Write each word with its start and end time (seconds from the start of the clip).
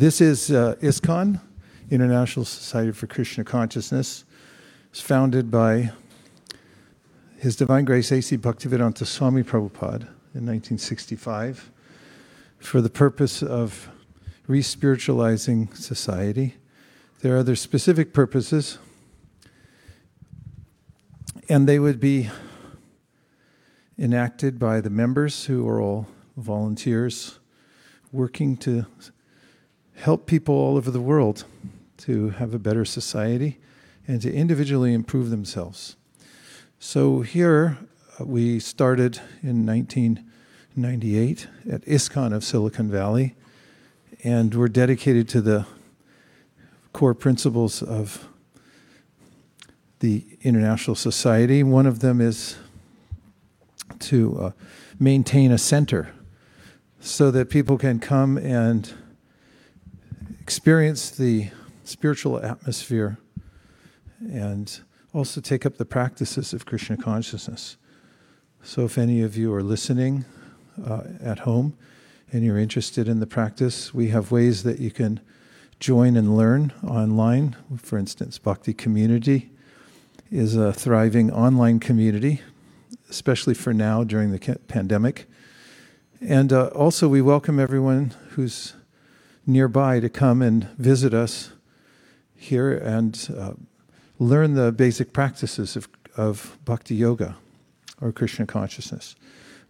This 0.00 0.22
is 0.22 0.50
uh, 0.50 0.76
ISKCON, 0.80 1.42
International 1.90 2.46
Society 2.46 2.90
for 2.90 3.06
Krishna 3.06 3.44
Consciousness. 3.44 4.24
It's 4.88 5.02
founded 5.02 5.50
by 5.50 5.92
His 7.36 7.54
Divine 7.54 7.84
Grace 7.84 8.10
A.C. 8.10 8.38
Bhaktivedanta 8.38 9.04
Swami 9.04 9.42
Prabhupada 9.42 10.08
in 10.32 10.46
1965 10.46 11.70
for 12.60 12.80
the 12.80 12.88
purpose 12.88 13.42
of 13.42 13.90
re 14.46 14.62
spiritualizing 14.62 15.70
society. 15.74 16.54
There 17.20 17.36
are 17.36 17.40
other 17.40 17.54
specific 17.54 18.14
purposes, 18.14 18.78
and 21.46 21.68
they 21.68 21.78
would 21.78 22.00
be 22.00 22.30
enacted 23.98 24.58
by 24.58 24.80
the 24.80 24.88
members 24.88 25.44
who 25.44 25.68
are 25.68 25.78
all 25.78 26.06
volunteers 26.38 27.38
working 28.12 28.56
to 28.56 28.86
help 30.00 30.26
people 30.26 30.54
all 30.54 30.78
over 30.78 30.90
the 30.90 31.00
world 31.00 31.44
to 31.98 32.30
have 32.30 32.54
a 32.54 32.58
better 32.58 32.86
society 32.86 33.58
and 34.08 34.22
to 34.22 34.32
individually 34.32 34.94
improve 34.94 35.28
themselves. 35.28 35.96
So 36.78 37.20
here 37.20 37.76
uh, 38.18 38.24
we 38.24 38.58
started 38.60 39.20
in 39.42 39.66
1998 39.66 41.48
at 41.70 41.82
ISKCON 41.82 42.32
of 42.32 42.42
Silicon 42.42 42.90
Valley, 42.90 43.34
and 44.24 44.54
we're 44.54 44.68
dedicated 44.68 45.28
to 45.28 45.42
the 45.42 45.66
core 46.94 47.14
principles 47.14 47.82
of 47.82 48.26
the 49.98 50.24
International 50.40 50.94
Society. 50.94 51.62
One 51.62 51.84
of 51.84 52.00
them 52.00 52.22
is 52.22 52.56
to 53.98 54.38
uh, 54.40 54.50
maintain 54.98 55.52
a 55.52 55.58
center 55.58 56.10
so 57.00 57.30
that 57.30 57.50
people 57.50 57.76
can 57.76 57.98
come 57.98 58.38
and 58.38 58.94
experience 60.50 61.10
the 61.10 61.48
spiritual 61.84 62.44
atmosphere 62.44 63.16
and 64.32 64.80
also 65.14 65.40
take 65.40 65.64
up 65.64 65.76
the 65.76 65.84
practices 65.84 66.52
of 66.52 66.66
Krishna 66.66 66.96
consciousness. 66.96 67.76
So, 68.64 68.84
if 68.84 68.98
any 68.98 69.22
of 69.22 69.36
you 69.36 69.54
are 69.54 69.62
listening 69.62 70.24
uh, 70.84 71.02
at 71.22 71.38
home 71.38 71.78
and 72.32 72.44
you're 72.44 72.58
interested 72.58 73.06
in 73.06 73.20
the 73.20 73.28
practice, 73.28 73.94
we 73.94 74.08
have 74.08 74.32
ways 74.32 74.64
that 74.64 74.80
you 74.80 74.90
can 74.90 75.20
join 75.78 76.16
and 76.16 76.36
learn 76.36 76.72
online. 76.84 77.54
For 77.76 77.96
instance, 77.96 78.36
Bhakti 78.40 78.74
Community 78.74 79.52
is 80.32 80.56
a 80.56 80.72
thriving 80.72 81.30
online 81.30 81.78
community, 81.78 82.42
especially 83.08 83.54
for 83.54 83.72
now 83.72 84.02
during 84.02 84.32
the 84.32 84.58
pandemic. 84.66 85.30
And 86.20 86.52
uh, 86.52 86.66
also, 86.74 87.06
we 87.06 87.22
welcome 87.22 87.60
everyone 87.60 88.14
who's 88.30 88.74
nearby 89.50 90.00
to 90.00 90.08
come 90.08 90.42
and 90.42 90.64
visit 90.78 91.12
us 91.12 91.52
here 92.34 92.72
and 92.72 93.28
uh, 93.36 93.52
learn 94.18 94.54
the 94.54 94.72
basic 94.72 95.12
practices 95.12 95.76
of, 95.76 95.88
of 96.16 96.58
bhakti 96.64 96.94
yoga 96.94 97.36
or 98.00 98.12
Krishna 98.12 98.46
consciousness. 98.46 99.16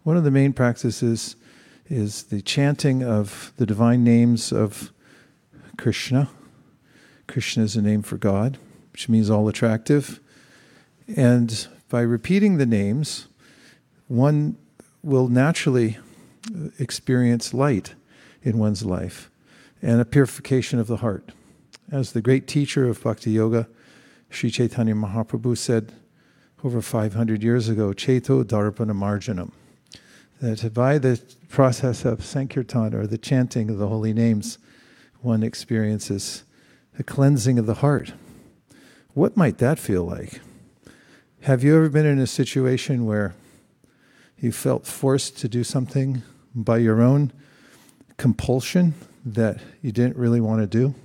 One 0.03 0.17
of 0.17 0.23
the 0.23 0.31
main 0.31 0.53
practices 0.53 1.35
is 1.87 2.23
the 2.23 2.41
chanting 2.41 3.03
of 3.03 3.51
the 3.57 3.65
divine 3.65 4.03
names 4.03 4.51
of 4.51 4.91
Krishna. 5.77 6.29
Krishna 7.27 7.63
is 7.63 7.75
a 7.75 7.81
name 7.81 8.01
for 8.01 8.17
God, 8.17 8.57
which 8.93 9.09
means 9.09 9.29
all 9.29 9.47
attractive. 9.47 10.19
And 11.15 11.67
by 11.89 12.01
repeating 12.01 12.57
the 12.57 12.65
names, 12.65 13.27
one 14.07 14.57
will 15.03 15.27
naturally 15.27 15.97
experience 16.79 17.53
light 17.53 17.95
in 18.43 18.57
one's 18.57 18.83
life 18.83 19.30
and 19.81 19.99
a 19.99 20.05
purification 20.05 20.79
of 20.79 20.87
the 20.87 20.97
heart. 20.97 21.31
As 21.91 22.13
the 22.13 22.21
great 22.21 22.47
teacher 22.47 22.87
of 22.87 23.01
Bhakti 23.01 23.31
Yoga, 23.31 23.67
Sri 24.29 24.49
Chaitanya 24.49 24.95
Mahaprabhu 24.95 25.57
said 25.57 25.91
over 26.63 26.81
500 26.81 27.43
years 27.43 27.67
ago, 27.67 27.91
Cheto 27.91 28.43
Darpana 28.43 28.93
Marjanam, 28.93 29.51
that 30.39 30.73
by 30.73 30.97
the 30.97 31.21
process 31.49 32.05
of 32.05 32.23
Sankirtan 32.23 32.93
or 32.93 33.07
the 33.07 33.17
chanting 33.17 33.69
of 33.69 33.77
the 33.77 33.87
holy 33.87 34.13
names, 34.13 34.57
one 35.21 35.43
experiences 35.43 36.43
a 36.97 37.03
cleansing 37.03 37.59
of 37.59 37.65
the 37.65 37.75
heart. 37.75 38.13
What 39.13 39.35
might 39.35 39.57
that 39.57 39.79
feel 39.79 40.03
like? 40.03 40.39
Have 41.41 41.63
you 41.63 41.75
ever 41.75 41.89
been 41.89 42.05
in 42.05 42.19
a 42.19 42.27
situation 42.27 43.05
where 43.05 43.33
you 44.37 44.51
felt 44.51 44.85
forced 44.85 45.37
to 45.39 45.49
do 45.49 45.63
something 45.63 46.21
by 46.55 46.77
your 46.77 47.01
own 47.01 47.31
compulsion 48.17 48.93
that 49.25 49.59
you 49.81 49.91
didn't 49.91 50.17
really 50.17 50.41
want 50.41 50.61
to 50.61 50.67
do? 50.67 50.95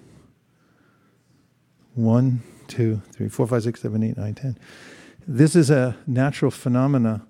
One, 1.94 2.42
two, 2.68 3.02
three, 3.12 3.28
four, 3.28 3.46
five, 3.46 3.62
six, 3.62 3.80
seven, 3.80 4.02
eight, 4.02 4.16
nine, 4.16 4.34
ten. 4.34 4.58
This 5.26 5.56
is 5.56 5.70
a 5.70 5.96
natural 6.06 6.50
phenomena 6.50 7.26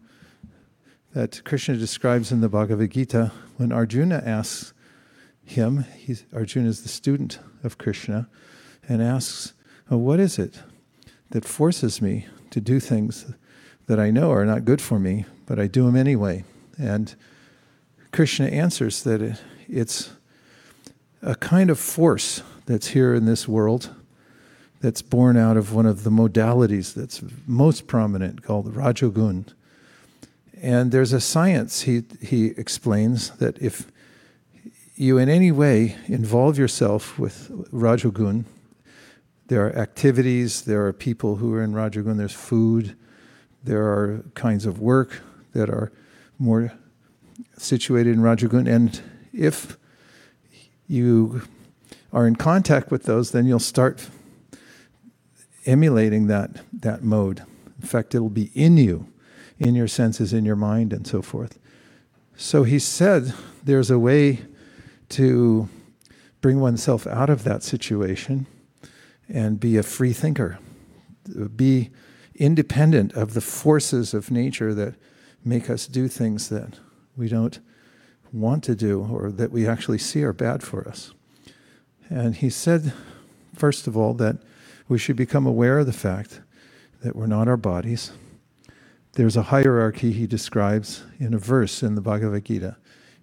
that 1.14 1.42
Krishna 1.44 1.76
describes 1.76 2.30
in 2.30 2.40
the 2.40 2.48
Bhagavad 2.48 2.90
Gita 2.90 3.32
when 3.56 3.72
Arjuna 3.72 4.22
asks 4.24 4.74
him, 5.44 5.84
Arjuna 6.34 6.68
is 6.68 6.82
the 6.82 6.88
student 6.88 7.38
of 7.64 7.78
Krishna, 7.78 8.28
and 8.88 9.00
asks, 9.00 9.54
oh, 9.90 9.96
What 9.96 10.20
is 10.20 10.38
it 10.38 10.60
that 11.30 11.44
forces 11.44 12.02
me 12.02 12.26
to 12.50 12.60
do 12.60 12.80
things 12.80 13.32
that 13.86 13.98
I 13.98 14.10
know 14.10 14.30
are 14.32 14.44
not 14.44 14.64
good 14.64 14.82
for 14.82 14.98
me, 14.98 15.24
but 15.46 15.58
I 15.58 15.68
do 15.68 15.86
them 15.86 15.96
anyway? 15.96 16.44
And 16.78 17.14
Krishna 18.12 18.46
answers 18.46 19.02
that 19.04 19.22
it, 19.22 19.40
it's 19.68 20.10
a 21.22 21.34
kind 21.34 21.70
of 21.70 21.78
force 21.78 22.42
that's 22.66 22.88
here 22.88 23.14
in 23.14 23.24
this 23.24 23.48
world 23.48 23.94
that's 24.80 25.02
born 25.02 25.36
out 25.36 25.56
of 25.56 25.72
one 25.72 25.86
of 25.86 26.04
the 26.04 26.10
modalities 26.10 26.94
that's 26.94 27.22
most 27.46 27.86
prominent 27.86 28.42
called 28.42 28.74
Rajogun. 28.74 29.46
And 30.60 30.92
there's 30.92 31.12
a 31.12 31.20
science, 31.20 31.82
he, 31.82 32.04
he 32.20 32.46
explains, 32.46 33.30
that 33.36 33.60
if 33.60 33.90
you 34.94 35.18
in 35.18 35.28
any 35.28 35.52
way 35.52 35.96
involve 36.06 36.58
yourself 36.58 37.18
with 37.18 37.50
Rajogun, 37.72 38.44
there 39.48 39.66
are 39.66 39.76
activities, 39.76 40.62
there 40.62 40.86
are 40.86 40.92
people 40.92 41.36
who 41.36 41.54
are 41.54 41.62
in 41.62 41.72
Rajogun, 41.72 42.16
there's 42.16 42.32
food, 42.32 42.96
there 43.62 43.84
are 43.84 44.24
kinds 44.34 44.66
of 44.66 44.80
work 44.80 45.22
that 45.52 45.68
are 45.68 45.92
more 46.38 46.72
situated 47.56 48.14
in 48.14 48.20
Rajagun. 48.20 48.68
And 48.68 49.00
if 49.32 49.76
you 50.88 51.42
are 52.12 52.26
in 52.26 52.36
contact 52.36 52.90
with 52.90 53.04
those, 53.04 53.32
then 53.32 53.46
you'll 53.46 53.58
start 53.58 54.08
emulating 55.64 56.28
that, 56.28 56.62
that 56.72 57.02
mode. 57.02 57.42
In 57.80 57.86
fact, 57.86 58.14
it'll 58.14 58.28
be 58.28 58.50
in 58.54 58.76
you, 58.76 59.08
in 59.58 59.74
your 59.74 59.88
senses, 59.88 60.32
in 60.32 60.44
your 60.44 60.56
mind, 60.56 60.92
and 60.92 61.06
so 61.06 61.22
forth. 61.22 61.58
So 62.36 62.64
he 62.64 62.78
said 62.78 63.32
there's 63.64 63.90
a 63.90 63.98
way 63.98 64.40
to 65.10 65.68
bring 66.40 66.60
oneself 66.60 67.06
out 67.06 67.30
of 67.30 67.44
that 67.44 67.62
situation 67.62 68.46
and 69.28 69.58
be 69.58 69.76
a 69.76 69.82
free 69.82 70.12
thinker, 70.12 70.58
be 71.56 71.90
independent 72.34 73.12
of 73.14 73.34
the 73.34 73.40
forces 73.40 74.14
of 74.14 74.30
nature 74.30 74.74
that 74.74 74.94
make 75.44 75.70
us 75.70 75.86
do 75.86 76.08
things 76.08 76.48
that 76.50 76.78
we 77.16 77.28
don't 77.28 77.58
want 78.36 78.64
to 78.64 78.74
do 78.74 79.08
or 79.10 79.30
that 79.32 79.50
we 79.50 79.66
actually 79.66 79.98
see 79.98 80.22
are 80.22 80.32
bad 80.32 80.62
for 80.62 80.86
us. 80.86 81.12
And 82.08 82.36
he 82.36 82.50
said, 82.50 82.92
first 83.54 83.86
of 83.86 83.96
all, 83.96 84.14
that 84.14 84.36
we 84.88 84.98
should 84.98 85.16
become 85.16 85.46
aware 85.46 85.78
of 85.78 85.86
the 85.86 85.92
fact 85.92 86.40
that 87.02 87.16
we're 87.16 87.26
not 87.26 87.48
our 87.48 87.56
bodies. 87.56 88.12
There's 89.12 89.36
a 89.36 89.42
hierarchy 89.42 90.12
he 90.12 90.26
describes 90.26 91.02
in 91.18 91.34
a 91.34 91.38
verse 91.38 91.82
in 91.82 91.94
the 91.94 92.00
Bhagavad 92.00 92.44
Gita. 92.44 92.76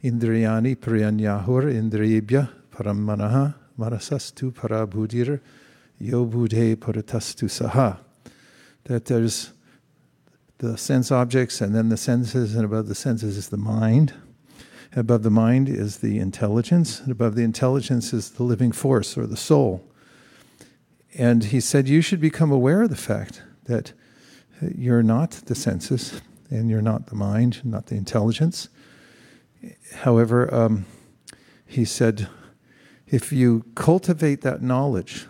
Indriyani 0.04 0.76
priyanyahur 0.76 1.72
indriyebhya 1.72 2.50
paramanaha 2.72 3.56
marasastu 3.80 4.52
parabhudir 4.52 5.40
yobudhe 6.02 6.76
paratastu 6.76 7.48
saha. 7.48 8.00
That 8.86 9.06
there's 9.06 9.54
the 10.58 10.78
sense 10.78 11.12
objects, 11.12 11.62
and 11.62 11.76
then 11.76 11.90
the 11.90 11.98
senses, 11.98 12.56
and 12.56 12.66
above 12.66 12.88
the 12.88 12.96
senses 12.96 13.38
is 13.38 13.50
the 13.50 13.58
mind. 13.58 14.14
Above 14.96 15.24
the 15.24 15.32
mind 15.32 15.68
is 15.70 15.98
the 15.98 16.20
intelligence, 16.20 17.00
and 17.00 17.12
above 17.12 17.36
the 17.36 17.44
intelligence 17.44 18.14
is 18.14 18.32
the 18.32 18.44
living 18.44 18.72
force 18.72 19.18
or 19.18 19.26
the 19.26 19.38
soul. 19.38 19.84
And 21.16 21.46
he 21.46 21.60
said, 21.60 21.88
You 21.88 22.02
should 22.02 22.22
become 22.22 22.52
aware 22.52 22.84
of 22.84 22.90
the 22.90 22.96
fact 22.96 23.42
that 23.66 23.94
you're 24.62 25.04
not 25.04 25.32
the 25.32 25.56
senses, 25.56 26.22
and 26.50 26.70
you're 26.70 26.82
not 26.82 27.08
the 27.08 27.16
mind, 27.16 27.62
not 27.64 27.88
the 27.88 27.96
intelligence. 27.96 28.70
However, 29.96 30.54
um, 30.54 30.86
he 31.66 31.86
said, 31.86 32.28
if 33.08 33.32
you 33.32 33.64
cultivate 33.76 34.42
that 34.42 34.62
knowledge 34.62 35.28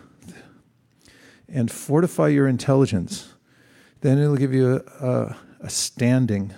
and 1.48 1.70
fortify 1.70 2.28
your 2.28 2.48
intelligence, 2.48 3.34
then 4.00 4.18
it'll 4.18 4.36
give 4.36 4.54
you 4.54 4.82
a, 5.00 5.06
a, 5.06 5.36
a 5.60 5.70
standing 5.70 6.52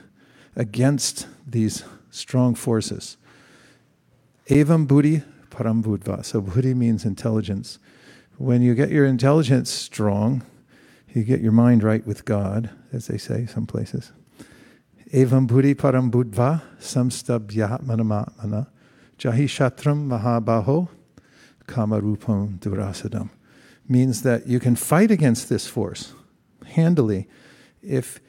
against 0.55 1.27
these 1.47 1.85
strong 2.17 2.55
forces. 2.55 3.17
Evam 4.49 4.87
buddhi 4.87 5.23
parambudva. 5.51 6.25
So 6.25 6.41
buddhi 6.41 6.75
means 6.75 7.05
intelligence. 7.05 7.79
When 8.39 8.63
you 8.63 8.75
get 8.75 8.91
your 8.91 9.07
intelligence 9.07 9.71
strong, 9.71 10.43
you 11.13 11.25
get 11.25 11.41
your 11.41 11.53
mind 11.53 11.83
right 11.83 12.07
with 12.07 12.25
God, 12.25 12.71
as 12.93 13.07
they 13.07 13.19
say 13.19 13.47
some 13.47 13.67
places. 13.67 14.13
Evam 15.13 15.47
buddhi 15.47 15.75
parambudva 15.75 16.63
samstabhya 16.79 17.83
manamatmana 17.83 18.69
jahi 19.19 19.45
shatram 19.45 20.09
mahabaho 20.09 20.89
kamarupam 21.67 22.59
durasadam. 22.59 23.31
Means 23.89 24.23
that 24.23 24.47
you 24.47 24.59
can 24.59 24.77
fight 24.77 25.11
against 25.11 25.49
this 25.49 25.67
force 25.67 26.13
handily 26.65 27.29
if 27.83 28.21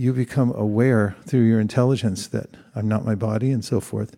you 0.00 0.14
become 0.14 0.50
aware 0.54 1.14
through 1.26 1.42
your 1.42 1.60
intelligence 1.60 2.26
that 2.28 2.48
I'm 2.74 2.88
not 2.88 3.04
my 3.04 3.14
body 3.14 3.50
and 3.50 3.62
so 3.62 3.80
forth, 3.80 4.16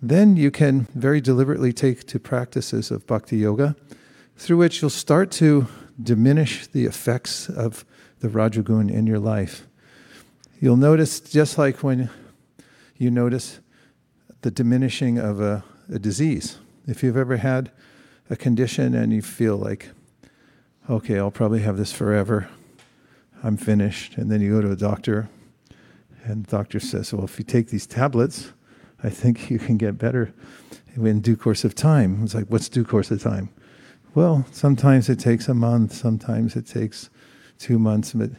then 0.00 0.36
you 0.36 0.52
can 0.52 0.86
very 0.94 1.20
deliberately 1.20 1.72
take 1.72 2.06
to 2.06 2.20
practices 2.20 2.92
of 2.92 3.08
bhakti 3.08 3.38
yoga 3.38 3.74
through 4.36 4.58
which 4.58 4.80
you'll 4.80 4.88
start 4.88 5.32
to 5.32 5.66
diminish 6.00 6.68
the 6.68 6.84
effects 6.84 7.48
of 7.48 7.84
the 8.20 8.28
Rajagun 8.28 8.88
in 8.88 9.08
your 9.08 9.18
life. 9.18 9.66
You'll 10.60 10.76
notice, 10.76 11.18
just 11.18 11.58
like 11.58 11.82
when 11.82 12.08
you 12.96 13.10
notice 13.10 13.58
the 14.42 14.52
diminishing 14.52 15.18
of 15.18 15.40
a, 15.40 15.64
a 15.92 15.98
disease, 15.98 16.58
if 16.86 17.02
you've 17.02 17.16
ever 17.16 17.38
had 17.38 17.72
a 18.30 18.36
condition 18.36 18.94
and 18.94 19.12
you 19.12 19.22
feel 19.22 19.56
like, 19.56 19.88
okay, 20.88 21.18
I'll 21.18 21.32
probably 21.32 21.62
have 21.62 21.76
this 21.76 21.92
forever, 21.92 22.48
I'm 23.42 23.56
finished. 23.56 24.16
And 24.16 24.30
then 24.30 24.40
you 24.40 24.50
go 24.50 24.60
to 24.60 24.72
a 24.72 24.76
doctor, 24.76 25.28
and 26.24 26.44
the 26.44 26.50
doctor 26.50 26.80
says, 26.80 27.12
Well, 27.12 27.24
if 27.24 27.38
you 27.38 27.44
take 27.44 27.68
these 27.68 27.86
tablets, 27.86 28.52
I 29.02 29.10
think 29.10 29.50
you 29.50 29.58
can 29.58 29.76
get 29.76 29.98
better 29.98 30.32
in 30.96 31.20
due 31.20 31.36
course 31.36 31.64
of 31.64 31.74
time. 31.74 32.22
It's 32.22 32.34
like, 32.34 32.46
What's 32.46 32.68
due 32.68 32.84
course 32.84 33.10
of 33.10 33.22
time? 33.22 33.50
Well, 34.14 34.44
sometimes 34.50 35.08
it 35.08 35.20
takes 35.20 35.48
a 35.48 35.54
month, 35.54 35.92
sometimes 35.94 36.56
it 36.56 36.66
takes 36.66 37.10
two 37.58 37.78
months, 37.78 38.12
but 38.12 38.30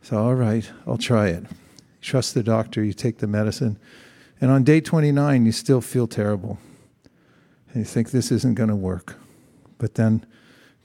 so, 0.00 0.16
all 0.16 0.34
right, 0.34 0.70
I'll 0.86 0.96
try 0.96 1.28
it. 1.28 1.42
You 1.42 2.00
trust 2.00 2.34
the 2.34 2.42
doctor, 2.42 2.82
you 2.82 2.94
take 2.94 3.18
the 3.18 3.26
medicine, 3.26 3.78
and 4.40 4.50
on 4.50 4.62
day 4.62 4.80
29, 4.80 5.44
you 5.44 5.52
still 5.52 5.80
feel 5.80 6.06
terrible. 6.06 6.58
And 7.68 7.80
you 7.80 7.84
think 7.84 8.10
this 8.10 8.30
isn't 8.32 8.54
going 8.54 8.70
to 8.70 8.76
work. 8.76 9.16
But 9.78 9.94
then 9.94 10.24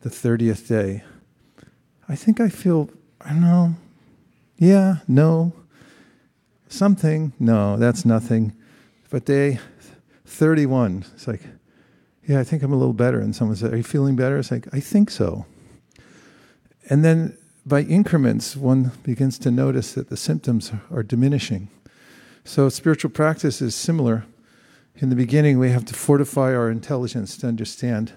the 0.02 0.10
30th 0.10 0.68
day, 0.68 1.04
I 2.10 2.16
think 2.16 2.42
I 2.42 2.50
feel 2.50 2.90
I 3.26 3.34
know. 3.34 3.76
Yeah, 4.58 4.98
no. 5.08 5.54
Something. 6.68 7.34
No, 7.40 7.78
that's 7.78 8.06
nothing. 8.06 8.54
But 9.10 9.26
day 9.26 9.60
31, 10.26 11.06
it's 11.14 11.28
like, 11.28 11.42
yeah, 12.26 12.40
I 12.40 12.44
think 12.44 12.64
I'm 12.64 12.74
a 12.74 12.78
little 12.78 12.94
better. 12.94 13.20
And 13.20 13.36
someone 13.36 13.56
said, 13.58 13.74
Are 13.74 13.78
you 13.78 13.84
feeling 13.84 14.16
better? 14.16 14.38
It's 14.38 14.52
like, 14.52 14.68
I 14.74 14.80
think 14.80 15.10
so. 15.10 15.46
And 16.90 17.04
then 17.04 17.38
by 17.66 17.82
increments, 17.82 18.56
one 18.56 18.92
begins 19.04 19.38
to 19.40 19.52
notice 19.52 19.94
that 19.94 20.10
the 20.10 20.18
symptoms 20.18 20.72
are 20.92 21.04
diminishing. 21.04 21.70
So 22.44 22.68
spiritual 22.70 23.12
practice 23.12 23.62
is 23.62 23.74
similar. 23.74 24.26
In 24.98 25.10
the 25.10 25.16
beginning, 25.16 25.60
we 25.60 25.70
have 25.70 25.86
to 25.86 25.94
fortify 25.94 26.54
our 26.54 26.70
intelligence 26.70 27.38
to 27.38 27.48
understand 27.48 28.14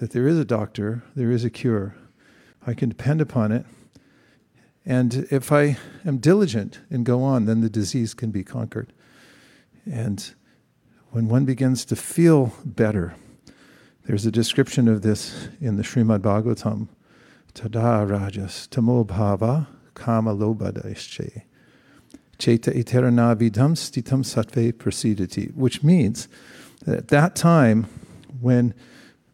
that 0.00 0.12
there 0.12 0.26
is 0.26 0.38
a 0.38 0.44
doctor, 0.44 1.02
there 1.14 1.30
is 1.30 1.44
a 1.44 1.50
cure. 1.50 1.94
I 2.66 2.74
can 2.74 2.88
depend 2.88 3.20
upon 3.20 3.52
it. 3.52 3.66
And 4.86 5.26
if 5.32 5.50
I 5.50 5.76
am 6.04 6.18
diligent 6.18 6.78
and 6.90 7.04
go 7.04 7.24
on, 7.24 7.46
then 7.46 7.60
the 7.60 7.68
disease 7.68 8.14
can 8.14 8.30
be 8.30 8.44
conquered. 8.44 8.92
And 9.84 10.32
when 11.10 11.28
one 11.28 11.44
begins 11.44 11.84
to 11.86 11.96
feel 11.96 12.52
better, 12.64 13.16
there's 14.04 14.24
a 14.24 14.30
description 14.30 14.86
of 14.86 15.02
this 15.02 15.48
in 15.60 15.76
the 15.76 15.82
Srimad 15.82 16.20
Bhagavatam. 16.20 16.86
Tada 17.52 18.08
rajas 18.08 18.68
tamo 18.68 19.04
bhava 19.04 19.66
kama 19.94 20.32
lobadaische. 20.32 21.42
Cheta 22.38 22.70
iterana 22.70 23.34
vidam 23.34 23.74
stitam 23.74 24.22
satve 24.22 24.72
prasidati, 24.74 25.52
which 25.54 25.82
means 25.82 26.28
that 26.84 26.96
at 26.96 27.08
that 27.08 27.34
time, 27.34 27.86
when 28.40 28.74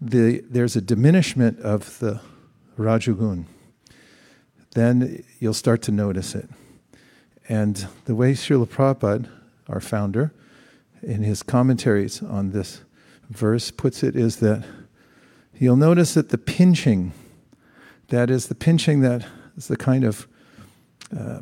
the, 0.00 0.43
there's 0.48 0.76
a 0.76 0.81
diminishment 0.81 1.58
of 1.60 1.98
the 1.98 2.20
rajagun, 2.78 3.44
then 4.72 5.24
you'll 5.38 5.54
start 5.54 5.82
to 5.82 5.92
notice 5.92 6.34
it. 6.34 6.48
And 7.48 7.86
the 8.04 8.14
way 8.14 8.32
Srila 8.32 8.69
Prabhupada, 8.69 9.28
our 9.69 9.80
founder, 9.80 10.32
in 11.02 11.22
his 11.22 11.42
commentaries 11.42 12.22
on 12.22 12.50
this 12.50 12.82
verse 13.28 13.70
puts 13.70 14.02
it 14.02 14.14
is 14.14 14.36
that 14.36 14.64
you'll 15.58 15.76
notice 15.76 16.14
that 16.14 16.28
the 16.28 16.38
pinching, 16.38 17.12
that 18.08 18.30
is 18.30 18.46
the 18.46 18.54
pinching 18.54 19.00
that 19.00 19.26
is 19.56 19.69
the 19.69 19.76
kind 19.76 20.04
of 20.04 20.26
uh, 21.16 21.40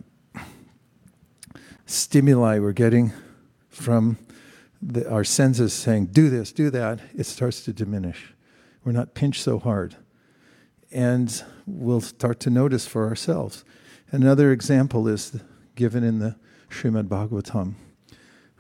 stimuli 1.87 2.59
we're 2.59 2.73
getting 2.73 3.13
from 3.69 4.19
the, 4.81 5.09
our 5.11 5.25
senses 5.25 5.73
saying, 5.73 6.07
do 6.07 6.31
this, 6.31 6.53
do 6.53 6.71
that, 6.71 7.01
it 7.17 7.25
starts 7.25 7.65
to 7.65 7.73
diminish. 7.73 8.35
We're 8.85 8.93
not 8.93 9.15
pinched 9.15 9.43
so 9.43 9.59
hard 9.59 9.97
and 10.93 11.43
we'll 11.79 12.01
start 12.01 12.41
to 12.41 12.51
notice 12.51 12.87
for 12.87 13.07
ourselves. 13.07 13.65
Another 14.11 14.53
example 14.53 15.07
is 15.09 15.41
given 15.75 16.03
in 16.03 16.19
the 16.19 16.37
Srimad 16.69 17.09
Bhagavatam, 17.09 17.75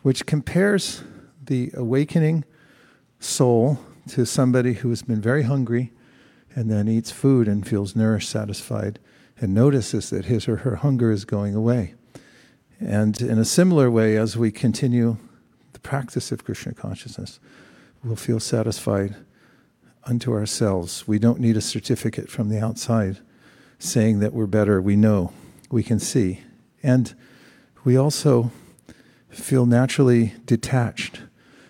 which 0.02 0.26
compares 0.26 1.02
the 1.42 1.70
awakening 1.74 2.44
soul 3.18 3.78
to 4.08 4.24
somebody 4.24 4.74
who 4.74 4.88
has 4.90 5.02
been 5.02 5.20
very 5.20 5.42
hungry 5.42 5.92
and 6.54 6.70
then 6.70 6.88
eats 6.88 7.10
food 7.10 7.46
and 7.46 7.66
feels 7.66 7.94
nourished, 7.94 8.28
satisfied, 8.30 8.98
and 9.38 9.54
notices 9.54 10.10
that 10.10 10.26
his 10.26 10.48
or 10.48 10.56
her 10.56 10.76
hunger 10.76 11.10
is 11.10 11.24
going 11.24 11.54
away. 11.54 11.94
And 12.80 13.20
in 13.20 13.38
a 13.38 13.44
similar 13.44 13.90
way, 13.90 14.16
as 14.16 14.36
we 14.36 14.50
continue 14.50 15.18
the 15.72 15.80
practice 15.80 16.32
of 16.32 16.44
Krishna 16.44 16.74
consciousness, 16.74 17.40
we'll 18.02 18.16
feel 18.16 18.40
satisfied 18.40 19.16
unto 20.04 20.32
ourselves. 20.32 21.06
We 21.06 21.18
don't 21.18 21.40
need 21.40 21.56
a 21.56 21.60
certificate 21.60 22.28
from 22.28 22.48
the 22.48 22.62
outside 22.62 23.18
saying 23.78 24.20
that 24.20 24.32
we're 24.32 24.46
better. 24.46 24.80
We 24.80 24.96
know, 24.96 25.32
we 25.70 25.82
can 25.82 25.98
see. 25.98 26.40
And 26.82 27.14
we 27.84 27.96
also 27.96 28.50
feel 29.30 29.66
naturally 29.66 30.34
detached 30.44 31.22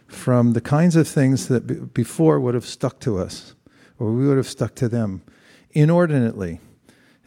from 0.06 0.54
the 0.54 0.60
kinds 0.60 0.96
of 0.96 1.06
things 1.06 1.48
that 1.48 1.66
b- 1.66 1.74
before 1.74 2.40
would 2.40 2.54
have 2.54 2.66
stuck 2.66 2.98
to 3.00 3.18
us, 3.18 3.54
or 3.98 4.12
we 4.12 4.26
would 4.26 4.36
have 4.36 4.48
stuck 4.48 4.74
to 4.76 4.88
them 4.88 5.22
inordinately. 5.70 6.60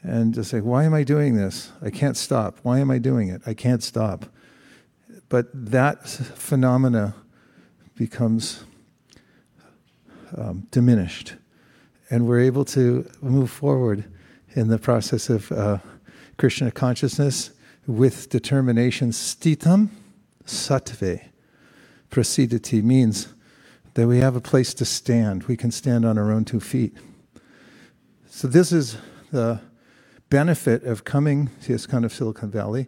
And 0.01 0.33
to 0.33 0.43
say, 0.43 0.59
why 0.59 0.83
am 0.83 0.93
I 0.93 1.03
doing 1.03 1.35
this? 1.35 1.71
I 1.81 1.89
can't 1.89 2.17
stop. 2.17 2.59
Why 2.63 2.79
am 2.79 2.91
I 2.91 2.97
doing 2.97 3.29
it? 3.29 3.41
I 3.45 3.53
can't 3.53 3.81
stop. 3.81 4.25
But 5.29 5.47
that 5.53 6.07
phenomena 6.09 7.15
becomes 7.95 8.65
um, 10.37 10.67
diminished. 10.71 11.35
And 12.09 12.27
we're 12.27 12.41
able 12.41 12.65
to 12.65 13.09
move 13.21 13.49
forward 13.49 14.05
in 14.55 14.67
the 14.67 14.77
process 14.77 15.29
of 15.29 15.51
uh, 15.51 15.77
Krishna 16.37 16.71
consciousness 16.71 17.51
with 17.87 18.29
determination. 18.29 19.11
Stitam 19.11 19.89
sattve 20.45 21.21
prasidati 22.09 22.83
means 22.83 23.33
that 23.95 24.07
we 24.07 24.19
have 24.19 24.35
a 24.35 24.41
place 24.41 24.73
to 24.75 24.85
stand. 24.85 25.43
We 25.43 25.57
can 25.57 25.71
stand 25.71 26.05
on 26.05 26.17
our 26.17 26.31
own 26.31 26.45
two 26.45 26.59
feet. 26.59 26.95
So, 28.27 28.47
this 28.47 28.71
is 28.71 28.97
the 29.31 29.61
benefit 30.29 30.83
of 30.83 31.03
coming 31.03 31.49
to 31.63 31.73
ISKCON 31.73 32.03
of 32.03 32.13
Silicon 32.13 32.49
Valley. 32.49 32.87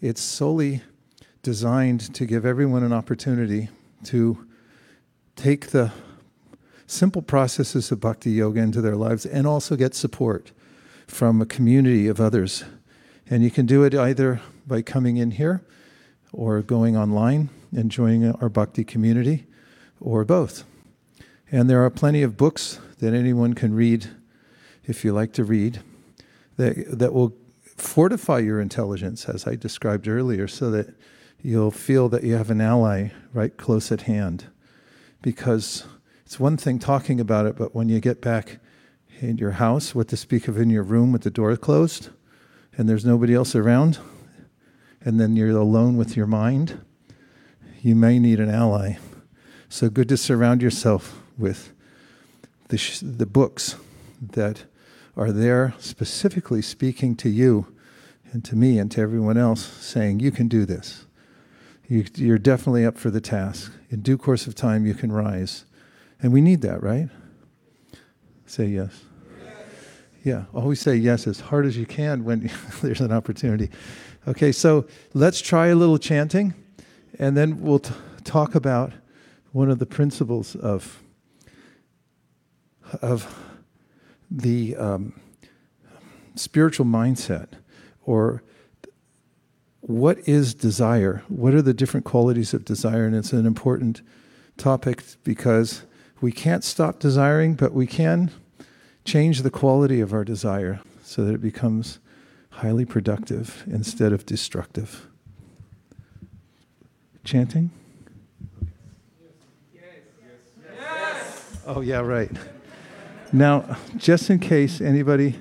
It's 0.00 0.20
solely 0.20 0.82
designed 1.42 2.14
to 2.14 2.26
give 2.26 2.46
everyone 2.46 2.82
an 2.82 2.92
opportunity 2.92 3.68
to 4.04 4.46
take 5.36 5.68
the 5.68 5.92
simple 6.86 7.22
processes 7.22 7.90
of 7.90 8.00
bhakti 8.00 8.30
yoga 8.30 8.60
into 8.60 8.80
their 8.80 8.96
lives 8.96 9.26
and 9.26 9.46
also 9.46 9.76
get 9.76 9.94
support 9.94 10.52
from 11.06 11.40
a 11.40 11.46
community 11.46 12.08
of 12.08 12.20
others. 12.20 12.64
And 13.28 13.42
you 13.42 13.50
can 13.50 13.66
do 13.66 13.82
it 13.84 13.94
either 13.94 14.40
by 14.66 14.82
coming 14.82 15.16
in 15.16 15.32
here 15.32 15.62
or 16.32 16.62
going 16.62 16.96
online 16.96 17.48
and 17.72 17.90
joining 17.90 18.30
our 18.36 18.48
bhakti 18.48 18.84
community 18.84 19.46
or 20.00 20.24
both. 20.24 20.64
And 21.50 21.70
there 21.70 21.84
are 21.84 21.90
plenty 21.90 22.22
of 22.22 22.36
books 22.36 22.80
that 22.98 23.14
anyone 23.14 23.54
can 23.54 23.74
read 23.74 24.10
if 24.84 25.04
you 25.04 25.12
like 25.12 25.32
to 25.34 25.44
read 25.44 25.80
that, 26.56 26.98
that 26.98 27.12
will 27.12 27.34
fortify 27.76 28.38
your 28.38 28.60
intelligence, 28.60 29.28
as 29.28 29.46
I 29.46 29.56
described 29.56 30.08
earlier, 30.08 30.48
so 30.48 30.70
that 30.70 30.94
you'll 31.42 31.70
feel 31.70 32.08
that 32.08 32.24
you 32.24 32.34
have 32.34 32.50
an 32.50 32.60
ally 32.60 33.10
right 33.32 33.56
close 33.56 33.92
at 33.92 34.02
hand. 34.02 34.46
Because 35.22 35.84
it's 36.26 36.40
one 36.40 36.56
thing 36.56 36.80
talking 36.80 37.20
about 37.20 37.46
it, 37.46 37.54
but 37.54 37.72
when 37.72 37.88
you 37.88 38.00
get 38.00 38.20
back 38.20 38.58
in 39.20 39.38
your 39.38 39.52
house, 39.52 39.94
what 39.94 40.08
to 40.08 40.16
speak 40.16 40.48
of 40.48 40.58
in 40.58 40.70
your 40.70 40.82
room 40.82 41.12
with 41.12 41.22
the 41.22 41.30
door 41.30 41.56
closed, 41.56 42.10
and 42.76 42.88
there's 42.88 43.04
nobody 43.04 43.32
else 43.32 43.54
around, 43.54 44.00
and 45.00 45.20
then 45.20 45.36
you're 45.36 45.50
alone 45.50 45.96
with 45.96 46.16
your 46.16 46.26
mind, 46.26 46.84
you 47.80 47.94
may 47.94 48.18
need 48.18 48.40
an 48.40 48.50
ally. 48.50 48.96
So 49.68 49.88
good 49.88 50.08
to 50.08 50.16
surround 50.16 50.62
yourself 50.62 51.22
with 51.38 51.72
the, 52.70 52.76
sh- 52.76 52.98
the 53.00 53.24
books 53.24 53.76
that 54.20 54.64
are 55.16 55.30
there 55.30 55.74
specifically 55.78 56.60
speaking 56.60 57.14
to 57.18 57.28
you 57.28 57.72
and 58.32 58.44
to 58.46 58.56
me 58.56 58.80
and 58.80 58.90
to 58.90 59.00
everyone 59.00 59.38
else, 59.38 59.64
saying, 59.64 60.18
You 60.18 60.32
can 60.32 60.48
do 60.48 60.64
this. 60.64 61.06
You, 61.86 62.04
you're 62.16 62.36
definitely 62.36 62.84
up 62.84 62.98
for 62.98 63.10
the 63.10 63.20
task. 63.20 63.70
In 63.90 64.00
due 64.00 64.18
course 64.18 64.48
of 64.48 64.56
time, 64.56 64.86
you 64.86 64.94
can 64.94 65.12
rise. 65.12 65.64
And 66.22 66.32
we 66.32 66.40
need 66.40 66.62
that, 66.62 66.82
right? 66.82 67.08
Say 68.46 68.66
yes. 68.66 69.04
Yeah, 70.24 70.44
always 70.54 70.80
say 70.80 70.96
yes 70.96 71.26
as 71.26 71.38
hard 71.38 71.66
as 71.66 71.76
you 71.76 71.86
can 71.86 72.24
when 72.24 72.50
there's 72.82 73.00
an 73.00 73.12
opportunity. 73.12 73.70
Okay, 74.26 74.50
so 74.50 74.86
let's 75.14 75.40
try 75.40 75.68
a 75.68 75.76
little 75.76 75.98
chanting, 75.98 76.54
and 77.18 77.36
then 77.36 77.60
we'll 77.60 77.78
t- 77.78 77.94
talk 78.24 78.56
about 78.56 78.92
one 79.52 79.70
of 79.70 79.78
the 79.78 79.86
principles 79.86 80.56
of 80.56 81.00
of 83.00 83.36
the 84.30 84.74
um, 84.76 85.12
spiritual 86.34 86.86
mindset, 86.86 87.48
or 88.04 88.42
what 89.80 90.18
is 90.28 90.54
desire? 90.54 91.22
What 91.28 91.54
are 91.54 91.62
the 91.62 91.74
different 91.74 92.04
qualities 92.04 92.52
of 92.52 92.64
desire? 92.64 93.06
And 93.06 93.14
it's 93.14 93.32
an 93.32 93.46
important 93.46 94.02
topic 94.56 95.04
because 95.22 95.84
we 96.20 96.32
can't 96.32 96.64
stop 96.64 96.98
desiring, 96.98 97.54
but 97.54 97.72
we 97.72 97.86
can 97.86 98.30
change 99.04 99.42
the 99.42 99.50
quality 99.50 100.00
of 100.00 100.12
our 100.12 100.24
desire 100.24 100.80
so 101.02 101.24
that 101.24 101.34
it 101.34 101.40
becomes 101.40 101.98
highly 102.50 102.84
productive 102.84 103.64
instead 103.66 104.12
of 104.12 104.24
destructive. 104.24 105.06
Chanting? 107.22 107.70
Yes. 109.74 109.82
Yes. 110.64 110.74
Yes. 110.74 111.60
Oh, 111.66 111.80
yeah, 111.80 112.00
right. 112.00 112.30
Now, 113.32 113.76
just 113.96 114.30
in 114.30 114.38
case 114.38 114.80
anybody 114.80 115.36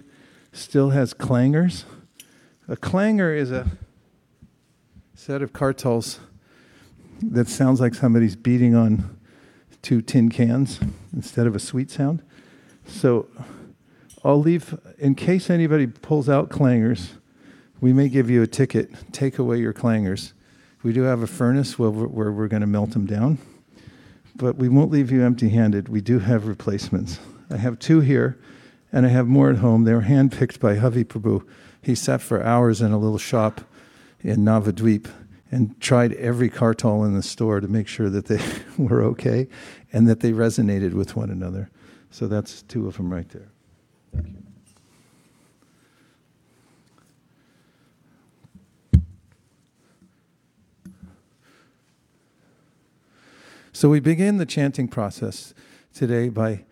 still 0.51 0.89
has 0.89 1.13
clangers, 1.13 1.83
a 2.67 2.75
clanger 2.75 3.33
is 3.33 3.51
a 3.51 3.69
set 5.13 5.41
of 5.41 5.53
kartals 5.53 6.19
that 7.21 7.47
sounds 7.47 7.79
like 7.79 7.93
somebody's 7.93 8.35
beating 8.35 8.75
on 8.75 9.14
two 9.85 10.01
tin 10.01 10.29
cans 10.29 10.79
instead 11.13 11.45
of 11.45 11.55
a 11.55 11.59
sweet 11.59 11.91
sound. 11.91 12.23
So 12.87 13.27
I'll 14.23 14.39
leave, 14.39 14.75
in 14.97 15.13
case 15.13 15.51
anybody 15.51 15.85
pulls 15.85 16.27
out 16.27 16.49
clangers, 16.49 17.11
we 17.79 17.93
may 17.93 18.09
give 18.09 18.27
you 18.27 18.41
a 18.41 18.47
ticket. 18.47 18.91
Take 19.11 19.37
away 19.37 19.59
your 19.59 19.73
clangers. 19.73 20.33
We 20.81 20.91
do 20.91 21.03
have 21.03 21.21
a 21.21 21.27
furnace 21.27 21.77
where 21.77 21.91
we're, 21.91 22.31
we're 22.31 22.47
going 22.47 22.61
to 22.61 22.67
melt 22.67 22.91
them 22.91 23.05
down, 23.05 23.37
but 24.35 24.55
we 24.55 24.69
won't 24.69 24.89
leave 24.89 25.11
you 25.11 25.23
empty 25.23 25.49
handed. 25.49 25.87
We 25.87 26.01
do 26.01 26.17
have 26.17 26.47
replacements. 26.47 27.19
I 27.51 27.57
have 27.57 27.77
two 27.77 27.99
here, 27.99 28.39
and 28.91 29.05
I 29.05 29.09
have 29.09 29.27
more 29.27 29.51
at 29.51 29.57
home. 29.57 29.83
They 29.83 29.93
were 29.93 30.01
handpicked 30.01 30.59
by 30.59 30.77
Havi 30.77 31.05
Prabhu. 31.05 31.47
He 31.83 31.93
sat 31.93 32.23
for 32.23 32.43
hours 32.43 32.81
in 32.81 32.91
a 32.91 32.97
little 32.97 33.19
shop 33.19 33.61
in 34.21 34.39
Navadweep 34.39 35.11
and 35.51 35.79
tried 35.79 36.13
every 36.13 36.49
kartal 36.49 37.05
in 37.05 37.13
the 37.13 37.23
store 37.23 37.59
to 37.59 37.67
make 37.67 37.87
sure 37.87 38.09
that 38.09 38.25
they 38.25 38.41
were 38.77 39.03
okay 39.03 39.47
and 39.93 40.07
that 40.07 40.19
they 40.19 40.31
resonated 40.31 40.93
with 40.93 41.15
one 41.15 41.29
another. 41.29 41.69
So 42.09 42.27
that's 42.27 42.61
two 42.63 42.87
of 42.87 42.97
them 42.97 43.13
right 43.13 43.29
there. 43.29 43.49
Thank 44.13 44.27
you. 44.27 44.45
So 53.75 53.89
we 53.89 53.99
begin 53.99 54.37
the 54.37 54.45
chanting 54.45 54.87
process 54.87 55.53
today 55.93 56.29
by 56.29 56.63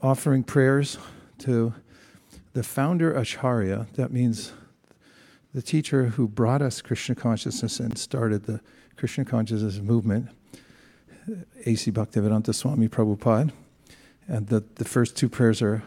offering 0.00 0.42
prayers 0.42 0.96
to 1.40 1.74
the 2.54 2.62
founder 2.62 3.12
Acharya. 3.12 3.88
That 3.96 4.10
means 4.10 4.54
the 5.54 5.62
teacher 5.62 6.06
who 6.06 6.26
brought 6.26 6.60
us 6.60 6.82
Krishna 6.82 7.14
consciousness 7.14 7.78
and 7.78 7.96
started 7.96 8.44
the 8.44 8.60
Krishna 8.96 9.24
consciousness 9.24 9.78
movement, 9.78 10.28
A.C. 11.64 11.92
Bhaktivedanta 11.92 12.52
Swami 12.52 12.88
Prabhupada. 12.88 13.52
And 14.26 14.48
the, 14.48 14.64
the 14.74 14.84
first 14.84 15.16
two 15.16 15.28
prayers 15.28 15.62
are 15.62 15.84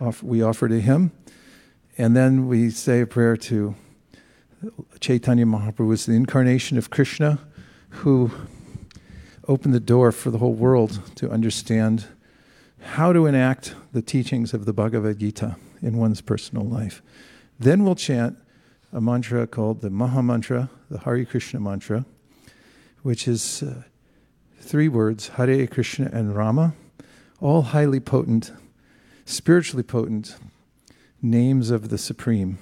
off, 0.00 0.22
we 0.22 0.42
offer 0.42 0.68
to 0.68 0.80
him. 0.80 1.12
And 1.96 2.14
then 2.14 2.48
we 2.48 2.68
say 2.70 3.00
a 3.00 3.06
prayer 3.06 3.36
to 3.36 3.74
Chaitanya 5.00 5.46
Mahaprabhu, 5.46 5.92
is 5.94 6.06
the 6.06 6.12
incarnation 6.12 6.76
of 6.76 6.90
Krishna, 6.90 7.38
who 7.88 8.30
opened 9.46 9.72
the 9.72 9.80
door 9.80 10.12
for 10.12 10.30
the 10.30 10.38
whole 10.38 10.52
world 10.52 11.00
to 11.14 11.30
understand 11.30 12.06
how 12.80 13.12
to 13.12 13.26
enact 13.26 13.74
the 13.92 14.02
teachings 14.02 14.52
of 14.52 14.66
the 14.66 14.72
Bhagavad 14.72 15.18
Gita 15.18 15.56
in 15.80 15.96
one's 15.96 16.20
personal 16.20 16.64
life. 16.64 17.00
Then 17.58 17.84
we'll 17.84 17.94
chant 17.94 18.38
a 18.92 19.00
mantra 19.00 19.46
called 19.46 19.80
the 19.80 19.90
Maha 19.90 20.22
Mantra, 20.22 20.70
the 20.90 21.00
Hare 21.00 21.24
Krishna 21.24 21.60
mantra, 21.60 22.04
which 23.02 23.28
is 23.28 23.62
uh, 23.62 23.82
three 24.60 24.88
words 24.88 25.28
Hare 25.28 25.66
Krishna 25.66 26.10
and 26.12 26.34
Rama, 26.34 26.74
all 27.40 27.62
highly 27.62 28.00
potent 28.00 28.52
spiritually 29.24 29.82
potent 29.82 30.36
names 31.20 31.70
of 31.70 31.90
the 31.90 31.98
Supreme. 31.98 32.58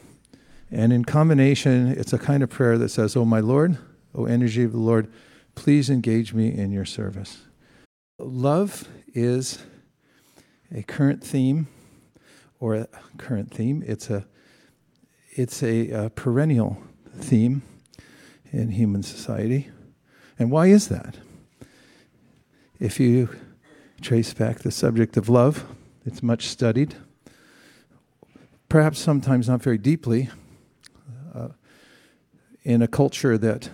And 0.71 0.93
in 0.93 1.05
combination, 1.05 1.87
it's 1.87 2.13
a 2.13 2.19
kind 2.19 2.43
of 2.43 2.51
prayer 2.51 2.77
that 2.77 2.89
says, 2.89 3.15
Oh, 3.17 3.25
my 3.25 3.39
Lord, 3.39 3.79
O 4.15 4.25
energy 4.25 4.65
of 4.65 4.73
the 4.73 4.79
Lord, 4.79 5.11
please 5.55 5.89
engage 5.89 6.35
me 6.35 6.53
in 6.53 6.73
your 6.73 6.85
service. 6.85 7.43
Love 8.19 8.89
is 9.15 9.63
a 10.75 10.83
current 10.83 11.23
theme, 11.23 11.69
or 12.59 12.75
a 12.75 12.89
current 13.17 13.55
theme. 13.55 13.85
It's 13.87 14.11
a, 14.11 14.27
it's 15.37 15.63
a, 15.63 15.91
a 15.91 16.11
perennial 16.11 16.79
theme 17.19 17.61
in 18.53 18.71
human 18.71 19.03
society. 19.03 19.69
And 20.39 20.51
why 20.51 20.69
is 20.69 20.89
that? 20.89 21.19
If 22.81 22.99
you 22.99 23.29
trace 24.01 24.33
back 24.33 24.61
the 24.61 24.71
subject 24.71 25.17
of 25.19 25.29
love, 25.29 25.67
it's 26.07 26.23
much 26.23 26.47
studied, 26.47 26.95
perhaps 28.71 28.99
sometimes 28.99 29.49
not 29.49 29.63
very 29.63 29.79
deeply, 29.79 30.31
uh, 31.35 31.49
in 32.63 32.81
a 32.81 32.89
culture 32.89 33.37
that 33.37 33.69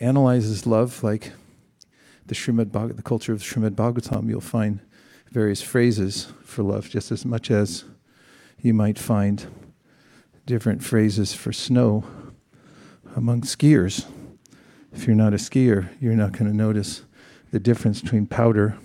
analyzes 0.00 0.66
love, 0.66 1.02
like 1.04 1.32
the 2.26 2.34
Srimad 2.34 2.70
Bhag- 2.70 2.96
the 2.96 3.02
culture 3.02 3.34
of 3.34 3.42
Srimad 3.42 3.74
Bhagavatam, 3.74 4.28
you'll 4.28 4.40
find 4.40 4.80
various 5.30 5.60
phrases 5.60 6.32
for 6.44 6.62
love, 6.62 6.88
just 6.88 7.12
as 7.12 7.26
much 7.26 7.50
as 7.50 7.84
you 8.60 8.72
might 8.72 8.98
find 8.98 9.46
different 10.46 10.82
phrases 10.82 11.34
for 11.34 11.52
snow 11.52 12.04
among 13.14 13.42
skiers. 13.42 14.06
If 14.92 15.06
you're 15.06 15.16
not 15.16 15.32
a 15.32 15.36
skier, 15.36 15.88
you're 16.00 16.14
not 16.14 16.32
going 16.32 16.50
to 16.50 16.56
notice 16.56 17.02
the 17.50 17.60
difference 17.60 18.00
between 18.00 18.26
powder 18.26 18.78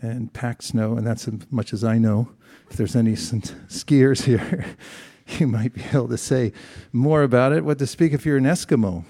and 0.00 0.32
packed 0.32 0.64
snow, 0.64 0.96
and 0.96 1.06
that's 1.06 1.28
as 1.28 1.34
much 1.50 1.72
as 1.72 1.84
I 1.84 1.98
know. 1.98 2.30
If 2.70 2.76
there's 2.76 2.96
any 2.96 3.12
skiers 3.12 4.24
here, 4.24 4.66
you 5.38 5.46
might 5.46 5.74
be 5.74 5.82
able 5.92 6.08
to 6.08 6.18
say 6.18 6.52
more 6.92 7.22
about 7.22 7.52
it. 7.52 7.64
What 7.64 7.78
to 7.78 7.86
speak 7.86 8.12
if 8.12 8.26
you're 8.26 8.36
an 8.36 8.44
Eskimo? 8.44 9.04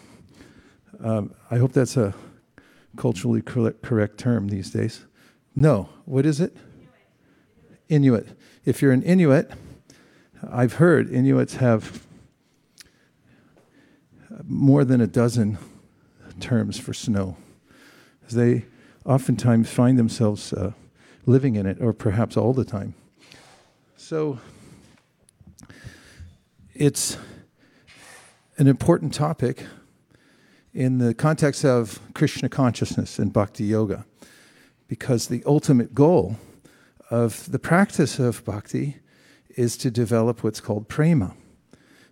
Um, 1.02 1.35
I 1.50 1.59
hope 1.59 1.73
that's 1.73 1.97
a 1.97 2.14
culturally 2.97 3.42
correct 3.42 4.18
term 4.18 4.49
these 4.49 4.71
days. 4.71 5.04
No, 5.54 5.88
what 6.04 6.26
is 6.26 6.40
it? 6.40 6.57
Inuit. 7.88 8.26
Inuit. 8.26 8.38
If 8.64 8.83
you're 8.83 8.92
an 8.92 9.02
Inuit, 9.02 9.50
I've 10.47 10.75
heard 10.75 11.11
Inuits 11.11 11.57
have 11.57 12.07
more 14.45 14.85
than 14.85 15.00
a 15.00 15.07
dozen 15.07 15.59
terms 16.38 16.78
for 16.78 16.95
snow. 16.95 17.37
They 18.30 18.66
oftentimes 19.04 19.68
find 19.68 19.99
themselves 19.99 20.52
uh, 20.52 20.73
living 21.26 21.57
in 21.57 21.66
it, 21.66 21.78
or 21.80 21.92
perhaps 21.92 22.37
all 22.37 22.52
the 22.52 22.64
time. 22.64 22.95
So 23.97 24.38
it's 26.75 27.16
an 28.59 28.68
important 28.68 29.12
topic 29.12 29.66
in 30.73 30.99
the 30.99 31.14
context 31.14 31.64
of 31.64 32.00
Krishna 32.14 32.49
consciousness 32.49 33.18
and 33.18 33.33
bhakti 33.33 33.64
yoga, 33.64 34.07
because 34.87 35.26
the 35.26 35.42
ultimate 35.45 35.95
goal 35.95 36.37
of 37.11 37.50
the 37.50 37.59
practice 37.59 38.21
of 38.21 38.45
bhakti 38.45 38.99
is 39.58 39.76
to 39.76 39.90
develop 39.90 40.44
what's 40.44 40.60
called 40.60 40.88
prema. 40.88 41.34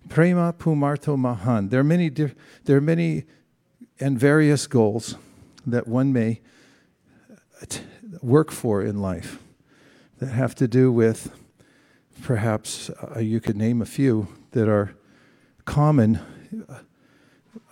Prema 0.08 0.52
pumarto 0.52 1.16
mahan. 1.16 1.68
There 1.68 1.80
are 1.80 1.84
many, 1.84 2.08
there 2.08 2.76
are 2.76 2.80
many 2.80 3.24
and 4.00 4.18
various 4.18 4.66
goals 4.66 5.14
that 5.64 5.86
one 5.86 6.12
may 6.12 6.40
work 8.20 8.50
for 8.50 8.82
in 8.82 9.00
life 9.00 9.38
that 10.18 10.26
have 10.26 10.56
to 10.56 10.66
do 10.66 10.90
with 10.90 11.30
perhaps 12.22 12.90
uh, 12.90 13.20
you 13.20 13.40
could 13.40 13.56
name 13.56 13.80
a 13.80 13.86
few 13.86 14.26
that 14.50 14.68
are 14.68 14.96
common 15.64 16.20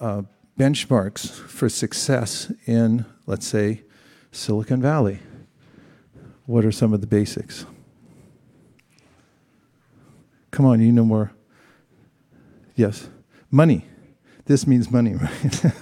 uh, 0.00 0.22
benchmarks 0.58 1.30
for 1.30 1.68
success 1.68 2.52
in, 2.66 3.04
let's 3.26 3.46
say, 3.46 3.82
Silicon 4.30 4.80
Valley 4.80 5.18
What 6.46 6.64
are 6.64 6.72
some 6.72 6.92
of 6.92 7.00
the 7.00 7.06
basics? 7.06 7.66
Come 10.54 10.66
on, 10.66 10.80
you 10.80 10.92
know 10.92 11.04
more. 11.04 11.32
Yes, 12.76 13.08
money. 13.50 13.86
This 14.44 14.68
means 14.68 14.88
money, 14.88 15.14
right? 15.16 15.72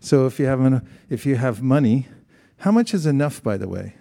so 0.00 0.26
if 0.26 0.40
you 0.40 0.46
have 0.46 0.60
an, 0.62 0.84
if 1.08 1.24
you 1.24 1.36
have 1.36 1.62
money, 1.62 2.08
how 2.56 2.72
much 2.72 2.92
is 2.92 3.06
enough? 3.06 3.40
By 3.40 3.56
the 3.56 3.68
way, 3.68 3.94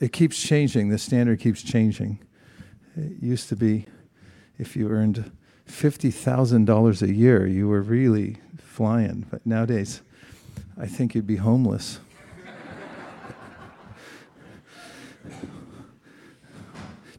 it 0.00 0.14
keeps 0.14 0.42
changing. 0.42 0.88
The 0.88 0.96
standard 0.96 1.40
keeps 1.40 1.62
changing. 1.62 2.20
It 2.96 3.22
used 3.22 3.50
to 3.50 3.56
be, 3.56 3.84
if 4.58 4.76
you 4.76 4.88
earned 4.88 5.30
fifty 5.66 6.10
thousand 6.10 6.64
dollars 6.64 7.02
a 7.02 7.12
year, 7.12 7.46
you 7.46 7.68
were 7.68 7.82
really 7.82 8.38
flying. 8.56 9.26
But 9.30 9.44
nowadays, 9.44 10.00
I 10.78 10.86
think 10.86 11.14
you'd 11.14 11.26
be 11.26 11.36
homeless. 11.36 12.00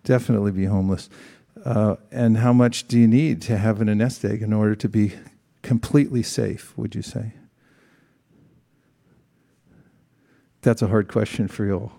Definitely 0.03 0.51
be 0.51 0.65
homeless. 0.65 1.07
Uh, 1.65 1.95
and 2.11 2.37
how 2.37 2.53
much 2.53 2.87
do 2.87 2.99
you 2.99 3.07
need 3.07 3.41
to 3.41 3.57
have 3.57 3.81
in 3.81 3.89
a 3.89 3.95
nest 3.95 4.23
egg 4.23 4.43
in 4.43 4.53
order 4.53 4.75
to 4.75 4.87
be 4.87 5.13
completely 5.63 6.21
safe, 6.21 6.77
would 6.77 6.93
you 6.93 7.01
say? 7.01 7.33
That's 10.61 10.83
a 10.83 10.87
hard 10.87 11.07
question 11.07 11.47
for 11.47 11.65
you 11.65 11.73
all. 11.73 11.91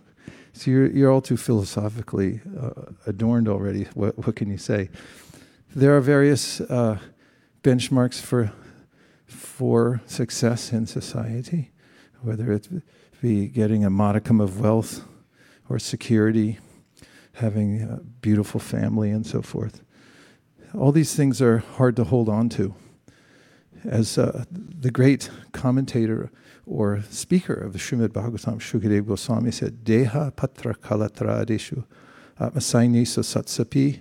So 0.52 0.70
you're, 0.70 0.86
you're 0.86 1.10
all 1.10 1.20
too 1.20 1.36
philosophically 1.36 2.40
uh, 2.58 2.92
adorned 3.06 3.48
already. 3.48 3.88
What, 3.94 4.16
what 4.24 4.36
can 4.36 4.50
you 4.50 4.56
say? 4.56 4.88
There 5.74 5.96
are 5.96 6.00
various 6.00 6.60
uh, 6.60 6.98
benchmarks 7.62 8.20
for, 8.20 8.52
for 9.26 10.00
success 10.06 10.72
in 10.72 10.86
society, 10.86 11.72
whether 12.22 12.52
it 12.52 12.68
be 13.20 13.48
getting 13.48 13.84
a 13.84 13.90
modicum 13.90 14.40
of 14.40 14.60
wealth 14.60 15.04
or 15.68 15.80
security 15.80 16.58
having 17.36 17.82
a 17.82 18.00
beautiful 18.20 18.58
family 18.58 19.10
and 19.10 19.26
so 19.26 19.42
forth. 19.42 19.82
All 20.74 20.92
these 20.92 21.14
things 21.14 21.42
are 21.42 21.58
hard 21.58 21.96
to 21.96 22.04
hold 22.04 22.28
on 22.28 22.48
to. 22.50 22.74
As 23.84 24.18
uh, 24.18 24.44
the 24.50 24.90
great 24.90 25.30
commentator 25.52 26.30
or 26.64 27.02
speaker 27.10 27.54
of 27.54 27.72
the 27.72 27.78
Srimad 27.78 28.08
Bhagavatam, 28.08 28.58
Shukadev 28.58 29.06
Goswami 29.06 29.50
said, 29.52 29.84
Deha 29.84 30.34
patra 30.34 30.74
kalatra 30.74 31.44
adeshu 31.44 31.84
atmasaini 32.40 33.02
satsapi 33.02 34.00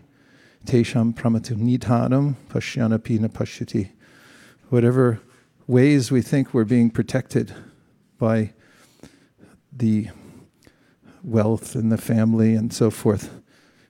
tesham 0.65 1.13
pramatu 1.13 1.55
nidhanam 1.55 2.35
pashyanapina 2.49 3.27
pashyati. 3.27 3.91
Whatever 4.69 5.19
ways 5.67 6.09
we 6.09 6.21
think 6.21 6.53
we're 6.53 6.63
being 6.63 6.89
protected 6.89 7.53
by 8.17 8.53
the 9.71 10.07
wealth 11.25 11.75
and 11.75 11.91
the 11.91 11.97
family 11.97 12.55
and 12.55 12.71
so 12.71 12.91
forth. 12.91 13.41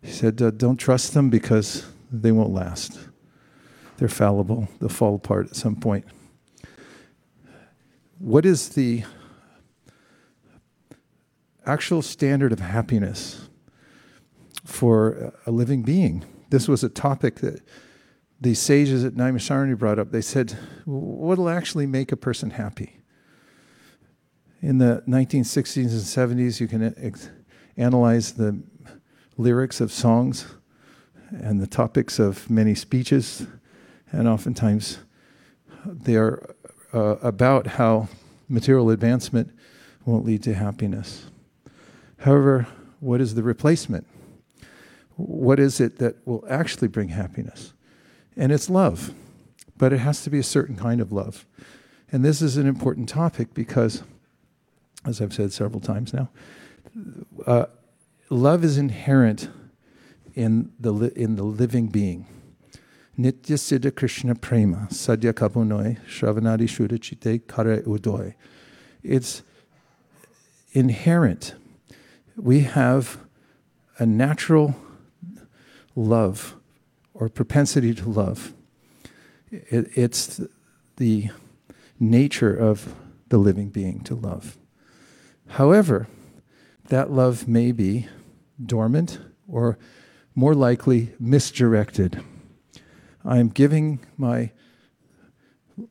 He 0.01 0.11
said, 0.11 0.41
uh, 0.41 0.51
Don't 0.51 0.77
trust 0.77 1.13
them 1.13 1.29
because 1.29 1.85
they 2.11 2.31
won't 2.31 2.51
last. 2.51 2.97
They're 3.97 4.07
fallible, 4.07 4.67
they'll 4.79 4.89
fall 4.89 5.15
apart 5.15 5.47
at 5.47 5.55
some 5.55 5.75
point. 5.75 6.05
What 8.19 8.45
is 8.45 8.69
the 8.69 9.03
actual 11.65 12.01
standard 12.01 12.51
of 12.51 12.59
happiness 12.59 13.49
for 14.63 15.33
a 15.45 15.51
living 15.51 15.83
being? 15.83 16.23
This 16.49 16.67
was 16.67 16.83
a 16.83 16.89
topic 16.89 17.35
that 17.37 17.61
the 18.39 18.53
sages 18.53 19.03
at 19.03 19.13
Naimisharanya 19.13 19.77
brought 19.77 19.99
up. 19.99 20.11
They 20.11 20.21
said, 20.21 20.51
What 20.85 21.37
will 21.37 21.49
actually 21.49 21.87
make 21.87 22.11
a 22.11 22.17
person 22.17 22.51
happy? 22.51 22.99
In 24.65 24.79
the 24.79 25.03
1960s 25.07 25.91
and 25.91 26.39
70s, 26.39 26.59
you 26.59 26.67
can 26.67 26.95
ex- 26.97 27.29
analyze 27.77 28.31
the 28.31 28.59
lyrics 29.37 29.79
of 29.79 29.91
songs 29.91 30.55
and 31.29 31.61
the 31.61 31.67
topics 31.67 32.17
of 32.17 32.49
many 32.49 32.73
speeches, 32.73 33.45
and 34.11 34.27
oftentimes 34.27 34.97
they 35.85 36.15
are 36.15 36.55
uh, 36.95 37.17
about 37.21 37.67
how 37.67 38.07
material 38.49 38.89
advancement 38.89 39.53
won't 40.03 40.25
lead 40.25 40.41
to 40.41 40.55
happiness. 40.55 41.27
However, 42.17 42.65
what 42.99 43.21
is 43.21 43.35
the 43.35 43.43
replacement? 43.43 44.07
What 45.15 45.59
is 45.59 45.79
it 45.79 45.99
that 45.99 46.25
will 46.25 46.43
actually 46.49 46.87
bring 46.87 47.09
happiness? 47.09 47.73
And 48.35 48.51
it's 48.51 48.67
love, 48.67 49.13
but 49.77 49.93
it 49.93 49.99
has 49.99 50.23
to 50.23 50.31
be 50.31 50.39
a 50.39 50.43
certain 50.43 50.75
kind 50.75 51.01
of 51.01 51.11
love. 51.11 51.45
And 52.11 52.25
this 52.25 52.41
is 52.41 52.57
an 52.57 52.65
important 52.65 53.07
topic 53.07 53.53
because 53.53 54.01
as 55.05 55.21
I've 55.21 55.33
said 55.33 55.53
several 55.53 55.79
times 55.79 56.13
now. 56.13 56.29
Uh, 57.45 57.65
love 58.29 58.63
is 58.63 58.77
inherent 58.77 59.49
in 60.33 60.71
the, 60.79 60.91
li- 60.91 61.11
in 61.15 61.35
the 61.35 61.43
living 61.43 61.87
being. 61.87 62.27
Nitya 63.17 63.57
Siddha 63.57 63.95
Krishna 63.95 64.35
Prema, 64.35 64.87
Sadhya 64.89 65.33
Kapunoi, 65.33 65.99
Shravanadi 66.05 66.67
Shudachite 66.67 67.47
Kare 67.47 67.81
Udoy. 67.83 68.33
It's 69.03 69.41
inherent. 70.73 71.55
We 72.35 72.61
have 72.61 73.19
a 73.97 74.05
natural 74.05 74.75
love 75.95 76.55
or 77.13 77.29
propensity 77.29 77.93
to 77.93 78.09
love. 78.09 78.53
It, 79.49 79.89
it's 79.95 80.41
the 80.97 81.29
nature 81.99 82.53
of 82.53 82.93
the 83.29 83.37
living 83.37 83.69
being 83.69 84.01
to 84.01 84.15
love. 84.15 84.57
However, 85.47 86.07
that 86.89 87.11
love 87.11 87.47
may 87.47 87.71
be 87.71 88.07
dormant 88.63 89.19
or 89.47 89.77
more 90.35 90.53
likely 90.53 91.13
misdirected. 91.19 92.21
I'm 93.23 93.49
giving 93.49 94.05
my 94.17 94.51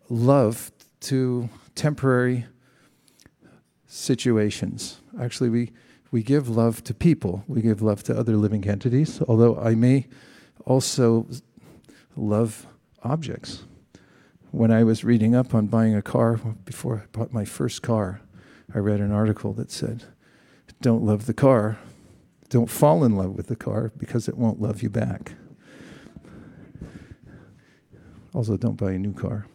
love 0.09 0.71
to 1.01 1.49
temporary 1.75 2.47
situations. 3.87 5.01
Actually, 5.21 5.51
we, 5.51 5.73
we 6.11 6.23
give 6.23 6.49
love 6.49 6.85
to 6.85 6.95
people, 6.95 7.45
we 7.49 7.63
give 7.63 7.83
love 7.83 8.03
to 8.05 8.17
other 8.17 8.37
living 8.37 8.67
entities, 8.69 9.21
although 9.29 9.57
I 9.57 9.75
may 9.75 10.07
also 10.65 11.27
love 12.17 12.67
objects. 13.03 13.65
When 14.51 14.71
I 14.71 14.85
was 14.85 15.05
reading 15.05 15.35
up 15.35 15.55
on 15.55 15.67
buying 15.67 15.95
a 15.95 16.03
car, 16.03 16.37
before 16.65 17.03
I 17.05 17.17
bought 17.17 17.33
my 17.33 17.45
first 17.45 17.83
car, 17.83 18.21
I 18.73 18.79
read 18.79 19.01
an 19.01 19.13
article 19.13 19.53
that 19.55 19.71
said, 19.71 20.05
Don't 20.81 21.03
love 21.03 21.27
the 21.27 21.35
car. 21.35 21.79
Don't 22.49 22.71
fall 22.71 23.05
in 23.05 23.17
love 23.17 23.35
with 23.35 23.49
the 23.49 23.57
car 23.57 23.91
because 23.97 24.29
it 24.29 24.37
won't 24.37 24.61
love 24.61 24.83
you 24.83 24.91
back. 24.91 25.33
Also, 28.33 28.57
don't 28.57 28.77
buy 28.77 28.93
a 28.93 28.99
new 28.99 29.13
car. 29.13 29.47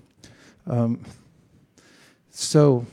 Um, 0.67 1.03
so, 2.29 2.85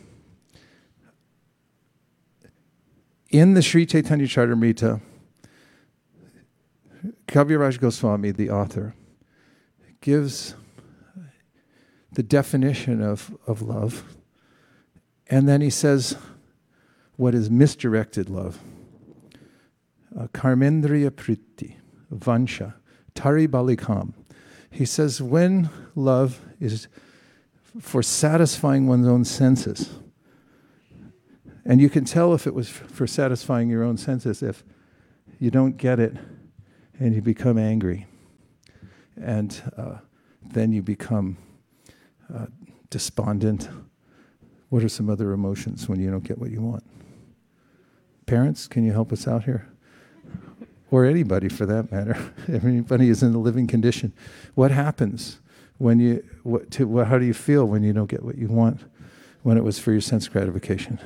in 3.31 3.55
the 3.55 3.63
Sri 3.63 3.87
Chaitanya 3.87 4.27
Charitamrita, 4.27 5.01
Kaviraj 7.29 7.79
Goswami, 7.81 8.31
the 8.31 8.51
author, 8.51 8.95
gives 10.01 10.55
the 12.13 12.23
definition 12.23 13.03
of, 13.03 13.37
of 13.47 13.63
love 13.63 14.17
and 15.29 15.49
then 15.49 15.61
he 15.61 15.71
says, 15.71 16.17
what 17.17 17.35
is 17.35 17.51
misdirected 17.51 18.31
love? 18.31 18.59
Uh, 20.19 20.29
Karmendriya 20.29 21.11
Priti, 21.11 21.77
Vansha, 22.15 22.75
Tari 23.15 23.49
Balikam. 23.49 24.13
He 24.71 24.85
says, 24.85 25.21
when 25.21 25.71
love 25.95 26.41
is 26.61 26.89
for 27.81 28.03
satisfying 28.03 28.87
one's 28.87 29.07
own 29.07 29.25
senses, 29.25 29.91
and 31.65 31.81
you 31.81 31.91
can 31.91 32.05
tell 32.05 32.33
if 32.33 32.47
it 32.47 32.55
was 32.55 32.69
for 32.69 33.07
satisfying 33.07 33.69
your 33.69 33.83
own 33.83 33.97
senses 33.97 34.43
if 34.43 34.63
you 35.41 35.51
don't 35.51 35.77
get 35.77 35.99
it 35.99 36.15
and 37.01 37.15
you 37.15 37.21
become 37.21 37.59
angry. 37.59 38.07
And 39.21 39.61
uh, 39.77 39.97
then 40.43 40.73
you 40.73 40.83
become 40.83 41.39
uh, 42.33 42.47
despondent 42.89 43.69
what 44.77 44.85
are 44.85 44.91
some 44.91 45.09
other 45.09 45.33
emotions 45.33 45.89
when 45.89 46.01
you 46.01 46.11
don't 46.11 46.23
get 46.23 46.37
what 46.37 46.51
you 46.51 46.61
want? 46.61 46.85
Parents, 48.27 48.69
can 48.69 48.85
you 48.85 48.93
help 48.93 49.11
us 49.11 49.27
out 49.27 49.45
here? 49.45 49.67
Or 50.91 51.07
anybody 51.07 51.49
for 51.49 51.65
that 51.65 51.91
matter. 51.91 52.31
Everybody 52.53 53.09
is 53.09 53.23
in 53.23 53.35
a 53.35 53.39
living 53.39 53.67
condition. 53.67 54.13
What 54.55 54.71
happens 54.71 55.39
when 55.79 55.99
you, 55.99 56.23
what, 56.43 56.71
to, 56.73 56.87
what, 56.87 57.07
how 57.07 57.17
do 57.17 57.25
you 57.25 57.33
feel 57.33 57.65
when 57.65 57.83
you 57.85 57.95
don't 57.95 58.11
get 58.11 58.23
what 58.23 58.37
you 58.37 58.49
want 58.49 58.83
when 59.45 59.57
it 59.57 59.65
was 59.65 59.79
for 59.79 59.93
your 59.93 60.03
sense 60.03 60.29
gratification? 60.29 61.01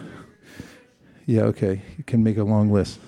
Yeah, 1.25 1.43
okay. 1.43 1.81
You 1.97 2.03
can 2.03 2.25
make 2.25 2.39
a 2.39 2.43
long 2.43 2.73
list. 2.73 2.99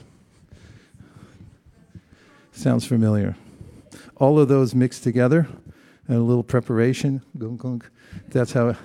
Sounds 2.53 2.87
familiar. 2.87 3.35
All 4.15 4.39
of 4.39 4.47
those 4.47 4.77
mixed 4.77 5.03
together 5.03 5.49
and 6.07 6.19
a 6.19 6.23
little 6.23 6.45
preparation. 6.45 7.21
That's 8.29 8.53
how 8.53 8.77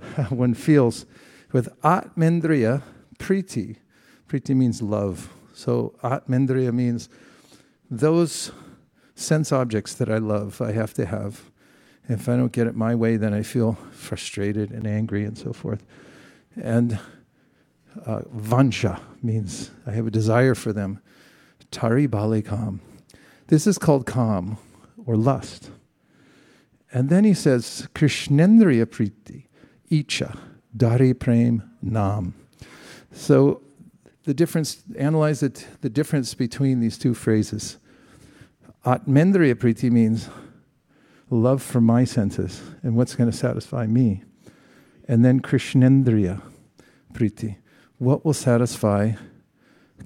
one 0.28 0.54
feels 0.54 1.06
with 1.52 1.68
Atmendriya 1.82 2.82
Priti. 3.18 3.76
Priti 4.28 4.54
means 4.54 4.80
love, 4.80 5.32
So 5.54 5.94
Atmendriya 6.02 6.72
means 6.72 7.08
those 7.90 8.52
sense 9.14 9.52
objects 9.52 9.94
that 9.94 10.08
I 10.08 10.18
love, 10.18 10.60
I 10.60 10.72
have 10.72 10.94
to 10.94 11.06
have. 11.06 11.50
If 12.08 12.28
I 12.28 12.36
don't 12.36 12.52
get 12.52 12.66
it 12.66 12.74
my 12.74 12.94
way, 12.94 13.16
then 13.16 13.34
I 13.34 13.42
feel 13.42 13.74
frustrated 13.92 14.70
and 14.70 14.86
angry 14.86 15.24
and 15.24 15.36
so 15.36 15.52
forth. 15.52 15.84
And 16.60 16.98
uh, 18.06 18.20
vansha 18.34 19.00
means 19.22 19.70
I 19.86 19.92
have 19.92 20.06
a 20.06 20.10
desire 20.10 20.54
for 20.54 20.72
them. 20.72 21.00
Tari 21.70 22.06
bali 22.06 22.42
kam. 22.42 22.80
This 23.48 23.66
is 23.66 23.78
called 23.78 24.06
kam 24.06 24.58
or 25.06 25.16
lust. 25.16 25.70
And 26.92 27.08
then 27.08 27.24
he 27.24 27.34
says, 27.34 27.88
Krishnendriya 27.94 28.86
priti, 28.86 29.44
icha, 29.90 30.38
dari 30.76 31.12
prem 31.14 31.70
nam. 31.82 32.34
So 33.12 33.62
the 34.24 34.34
difference, 34.34 34.82
analyze 34.98 35.42
it, 35.42 35.66
the 35.80 35.90
difference 35.90 36.34
between 36.34 36.80
these 36.80 36.98
two 36.98 37.14
phrases. 37.14 37.78
Atmendriya 38.84 39.54
priti 39.54 39.90
means 39.90 40.28
love 41.30 41.62
for 41.62 41.80
my 41.80 42.04
senses 42.04 42.60
and 42.82 42.96
what's 42.96 43.14
going 43.14 43.30
to 43.30 43.36
satisfy 43.36 43.86
me. 43.86 44.22
And 45.08 45.24
then 45.24 45.40
Krishnendriya 45.40 46.40
priti, 47.12 47.56
what 47.98 48.24
will 48.24 48.34
satisfy 48.34 49.12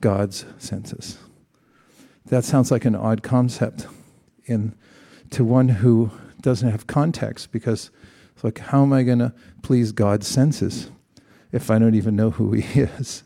God's 0.00 0.44
senses. 0.58 1.18
That 2.26 2.44
sounds 2.44 2.70
like 2.70 2.84
an 2.84 2.94
odd 2.94 3.22
concept 3.22 3.86
in 4.46 4.74
to 5.30 5.44
one 5.44 5.68
who 5.68 6.10
doesn't 6.40 6.70
have 6.70 6.86
context 6.86 7.52
because 7.52 7.90
it's 8.34 8.44
like 8.44 8.58
how 8.58 8.82
am 8.82 8.92
I 8.92 9.02
going 9.02 9.20
to 9.20 9.32
please 9.62 9.92
God's 9.92 10.26
senses 10.26 10.90
if 11.52 11.70
I 11.70 11.78
don't 11.78 11.94
even 11.94 12.16
know 12.16 12.30
who 12.30 12.52
he 12.52 12.80
is? 12.82 13.22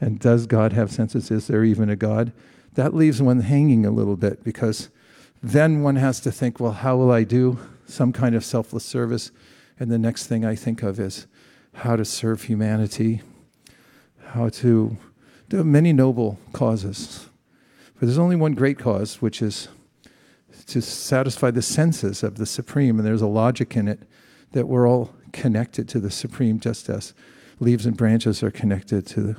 And 0.00 0.18
does 0.18 0.46
God 0.46 0.72
have 0.72 0.90
senses? 0.90 1.30
Is 1.30 1.46
there 1.46 1.64
even 1.64 1.88
a 1.88 1.96
God? 1.96 2.32
That 2.74 2.94
leaves 2.94 3.20
one 3.20 3.40
hanging 3.40 3.84
a 3.86 3.90
little 3.90 4.16
bit 4.16 4.44
because 4.44 4.90
then 5.42 5.82
one 5.82 5.96
has 5.96 6.20
to 6.20 6.32
think, 6.32 6.60
well, 6.60 6.72
how 6.72 6.96
will 6.96 7.10
I 7.10 7.24
do 7.24 7.58
some 7.86 8.12
kind 8.12 8.34
of 8.34 8.44
selfless 8.44 8.84
service? 8.84 9.30
And 9.78 9.90
the 9.90 9.98
next 9.98 10.26
thing 10.26 10.44
I 10.44 10.54
think 10.54 10.82
of 10.82 10.98
is 10.98 11.26
how 11.74 11.96
to 11.96 12.04
serve 12.04 12.42
humanity, 12.42 13.22
how 14.26 14.48
to 14.48 14.96
do 15.48 15.64
many 15.64 15.92
noble 15.92 16.38
causes. 16.52 17.28
But 17.94 18.06
there's 18.06 18.18
only 18.18 18.36
one 18.36 18.54
great 18.54 18.78
cause, 18.78 19.22
which 19.22 19.40
is 19.40 19.68
to 20.66 20.80
satisfy 20.80 21.50
the 21.50 21.62
senses 21.62 22.22
of 22.22 22.36
the 22.36 22.46
Supreme. 22.46 22.98
And 22.98 23.06
there's 23.06 23.22
a 23.22 23.26
logic 23.26 23.76
in 23.76 23.88
it 23.88 24.00
that 24.52 24.66
we're 24.66 24.88
all 24.88 25.14
connected 25.32 25.88
to 25.88 26.00
the 26.00 26.10
Supreme, 26.10 26.58
just 26.60 26.88
as 26.88 27.14
leaves 27.60 27.86
and 27.86 27.96
branches 27.96 28.42
are 28.42 28.50
connected 28.50 29.06
to 29.06 29.36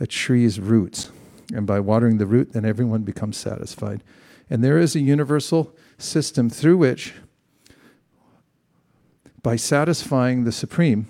a 0.00 0.06
tree's 0.06 0.60
roots. 0.60 1.10
And 1.54 1.66
by 1.66 1.80
watering 1.80 2.18
the 2.18 2.26
root, 2.26 2.52
then 2.52 2.64
everyone 2.64 3.02
becomes 3.02 3.36
satisfied. 3.36 4.02
And 4.48 4.62
there 4.62 4.78
is 4.78 4.94
a 4.94 5.00
universal 5.00 5.74
system 5.98 6.50
through 6.50 6.76
which, 6.76 7.14
by 9.42 9.56
satisfying 9.56 10.44
the 10.44 10.52
Supreme, 10.52 11.06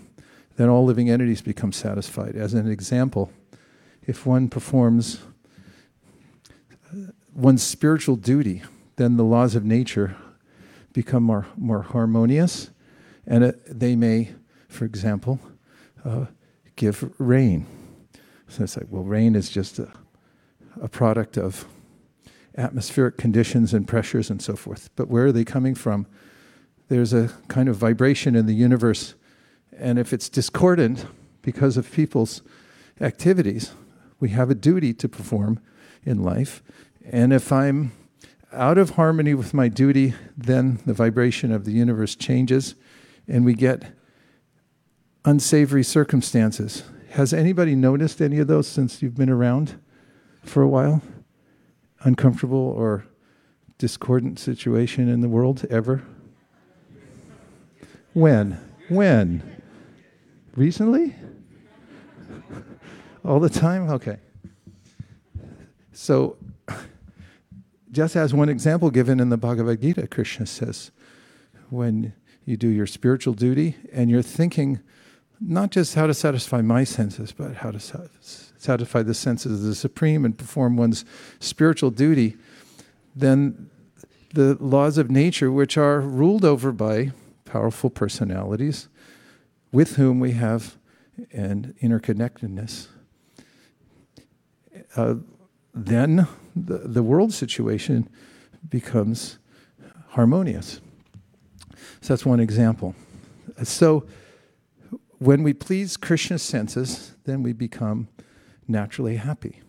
then 0.56 0.68
all 0.68 0.84
living 0.84 1.10
entities 1.10 1.42
become 1.42 1.72
satisfied. 1.72 2.36
As 2.36 2.54
an 2.54 2.70
example, 2.70 3.32
if 4.06 4.26
one 4.26 4.48
performs 4.48 5.20
uh, 6.92 7.12
one's 7.34 7.62
spiritual 7.62 8.16
duty, 8.16 8.62
then 8.96 9.16
the 9.16 9.24
laws 9.24 9.54
of 9.54 9.64
nature 9.64 10.16
become 10.92 11.22
more, 11.22 11.46
more 11.56 11.82
harmonious, 11.82 12.70
and 13.26 13.44
it, 13.44 13.60
they 13.66 13.96
may, 13.96 14.30
for 14.68 14.84
example, 14.84 15.40
uh, 16.04 16.26
give 16.76 17.12
rain. 17.18 17.66
So 18.48 18.64
it's 18.64 18.76
like, 18.76 18.86
well, 18.90 19.04
rain 19.04 19.34
is 19.34 19.48
just 19.48 19.78
a, 19.78 19.90
a 20.80 20.88
product 20.88 21.36
of 21.36 21.66
atmospheric 22.56 23.16
conditions 23.16 23.72
and 23.72 23.88
pressures 23.88 24.30
and 24.30 24.42
so 24.42 24.56
forth. 24.56 24.90
But 24.96 25.08
where 25.08 25.26
are 25.26 25.32
they 25.32 25.44
coming 25.44 25.74
from? 25.74 26.06
There's 26.88 27.12
a 27.12 27.32
kind 27.48 27.68
of 27.68 27.76
vibration 27.76 28.36
in 28.36 28.46
the 28.46 28.54
universe, 28.54 29.14
and 29.76 29.98
if 29.98 30.12
it's 30.12 30.28
discordant 30.28 31.06
because 31.40 31.76
of 31.76 31.90
people's 31.90 32.42
activities, 33.00 33.72
we 34.20 34.30
have 34.30 34.50
a 34.50 34.54
duty 34.54 34.92
to 34.94 35.08
perform 35.08 35.60
in 36.04 36.22
life. 36.22 36.62
And 37.04 37.32
if 37.32 37.50
I'm 37.50 37.92
out 38.52 38.76
of 38.76 38.90
harmony 38.90 39.34
with 39.34 39.54
my 39.54 39.68
duty, 39.68 40.14
then 40.36 40.80
the 40.84 40.92
vibration 40.92 41.52
of 41.52 41.64
the 41.64 41.72
universe 41.72 42.14
changes 42.14 42.74
and 43.28 43.44
we 43.44 43.54
get 43.54 43.92
unsavory 45.24 45.84
circumstances. 45.84 46.82
Has 47.10 47.32
anybody 47.32 47.74
noticed 47.74 48.20
any 48.20 48.38
of 48.38 48.46
those 48.46 48.66
since 48.66 49.02
you've 49.02 49.16
been 49.16 49.30
around 49.30 49.80
for 50.44 50.62
a 50.62 50.68
while? 50.68 51.02
uncomfortable 52.04 52.58
or 52.58 53.04
discordant 53.78 54.38
situation 54.38 55.08
in 55.08 55.20
the 55.20 55.28
world 55.28 55.64
ever? 55.70 56.02
When? 58.12 58.60
When? 58.88 59.42
Recently? 60.54 61.14
All 63.24 63.40
the 63.40 63.48
time? 63.48 63.88
Okay. 63.90 64.18
So, 65.92 66.36
just 67.90 68.16
as 68.16 68.34
one 68.34 68.48
example 68.48 68.90
given 68.90 69.20
in 69.20 69.28
the 69.28 69.36
Bhagavad 69.36 69.80
Gita, 69.80 70.08
Krishna 70.08 70.46
says, 70.46 70.90
when 71.70 72.12
you 72.44 72.56
do 72.56 72.68
your 72.68 72.86
spiritual 72.86 73.34
duty 73.34 73.76
and 73.92 74.10
you're 74.10 74.22
thinking 74.22 74.80
not 75.40 75.70
just 75.70 75.94
how 75.94 76.06
to 76.06 76.14
satisfy 76.14 76.60
my 76.60 76.84
senses, 76.84 77.32
but 77.32 77.56
how 77.56 77.70
to 77.70 77.80
satisfy 78.58 79.02
the 79.02 79.14
senses 79.14 79.60
of 79.60 79.66
the 79.66 79.74
Supreme 79.74 80.24
and 80.24 80.38
perform 80.38 80.76
one's 80.76 81.04
spiritual 81.40 81.90
duty, 81.90 82.36
then 83.16 83.68
the 84.34 84.56
laws 84.60 84.98
of 84.98 85.10
nature, 85.10 85.50
which 85.50 85.76
are 85.76 86.00
ruled 86.00 86.44
over 86.44 86.72
by 86.72 87.12
powerful 87.44 87.90
personalities 87.90 88.88
with 89.72 89.96
whom 89.96 90.20
we 90.20 90.32
have 90.32 90.78
an 91.32 91.74
interconnectedness, 91.82 92.88
uh, 94.96 95.14
then 95.74 96.28
the, 96.54 96.78
the 96.78 97.02
world 97.02 97.32
situation 97.32 98.08
becomes 98.68 99.38
harmonious. 100.10 100.80
So 102.02 102.12
that's 102.12 102.26
one 102.26 102.40
example. 102.40 102.96
So 103.62 104.04
when 105.18 105.44
we 105.44 105.52
please 105.52 105.96
Krishna's 105.96 106.42
senses, 106.42 107.14
then 107.24 107.44
we 107.44 107.52
become 107.52 108.08
naturally 108.66 109.16
happy. 109.16 109.62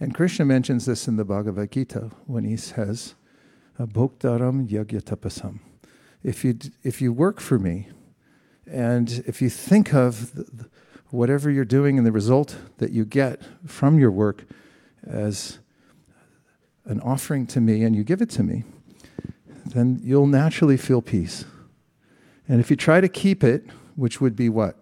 And 0.00 0.12
Krishna 0.12 0.44
mentions 0.44 0.86
this 0.86 1.06
in 1.06 1.14
the 1.14 1.24
Bhagavad 1.24 1.70
Gita 1.70 2.10
when 2.26 2.42
he 2.42 2.56
says, 2.56 3.14
Bhoktaram 3.78 4.68
yagya 4.68 5.00
tapasam. 5.00 5.60
If 6.24 6.44
you, 6.44 6.58
if 6.82 7.00
you 7.00 7.12
work 7.12 7.38
for 7.40 7.56
me, 7.56 7.88
and 8.66 9.22
if 9.24 9.40
you 9.40 9.48
think 9.48 9.94
of 9.94 10.34
the, 10.34 10.68
whatever 11.10 11.52
you're 11.52 11.64
doing 11.64 11.98
and 11.98 12.06
the 12.06 12.10
result 12.10 12.56
that 12.78 12.90
you 12.90 13.04
get 13.04 13.40
from 13.64 13.96
your 13.96 14.10
work 14.10 14.44
as 15.06 15.60
an 16.84 17.00
offering 17.00 17.46
to 17.46 17.60
me 17.60 17.84
and 17.84 17.94
you 17.94 18.02
give 18.02 18.20
it 18.20 18.30
to 18.30 18.42
me, 18.42 18.64
then 19.66 20.00
you'll 20.02 20.26
naturally 20.26 20.76
feel 20.76 21.00
peace. 21.00 21.44
And 22.48 22.60
if 22.60 22.70
you 22.70 22.76
try 22.76 23.00
to 23.00 23.08
keep 23.08 23.42
it, 23.42 23.64
which 23.96 24.20
would 24.20 24.36
be 24.36 24.48
what? 24.48 24.76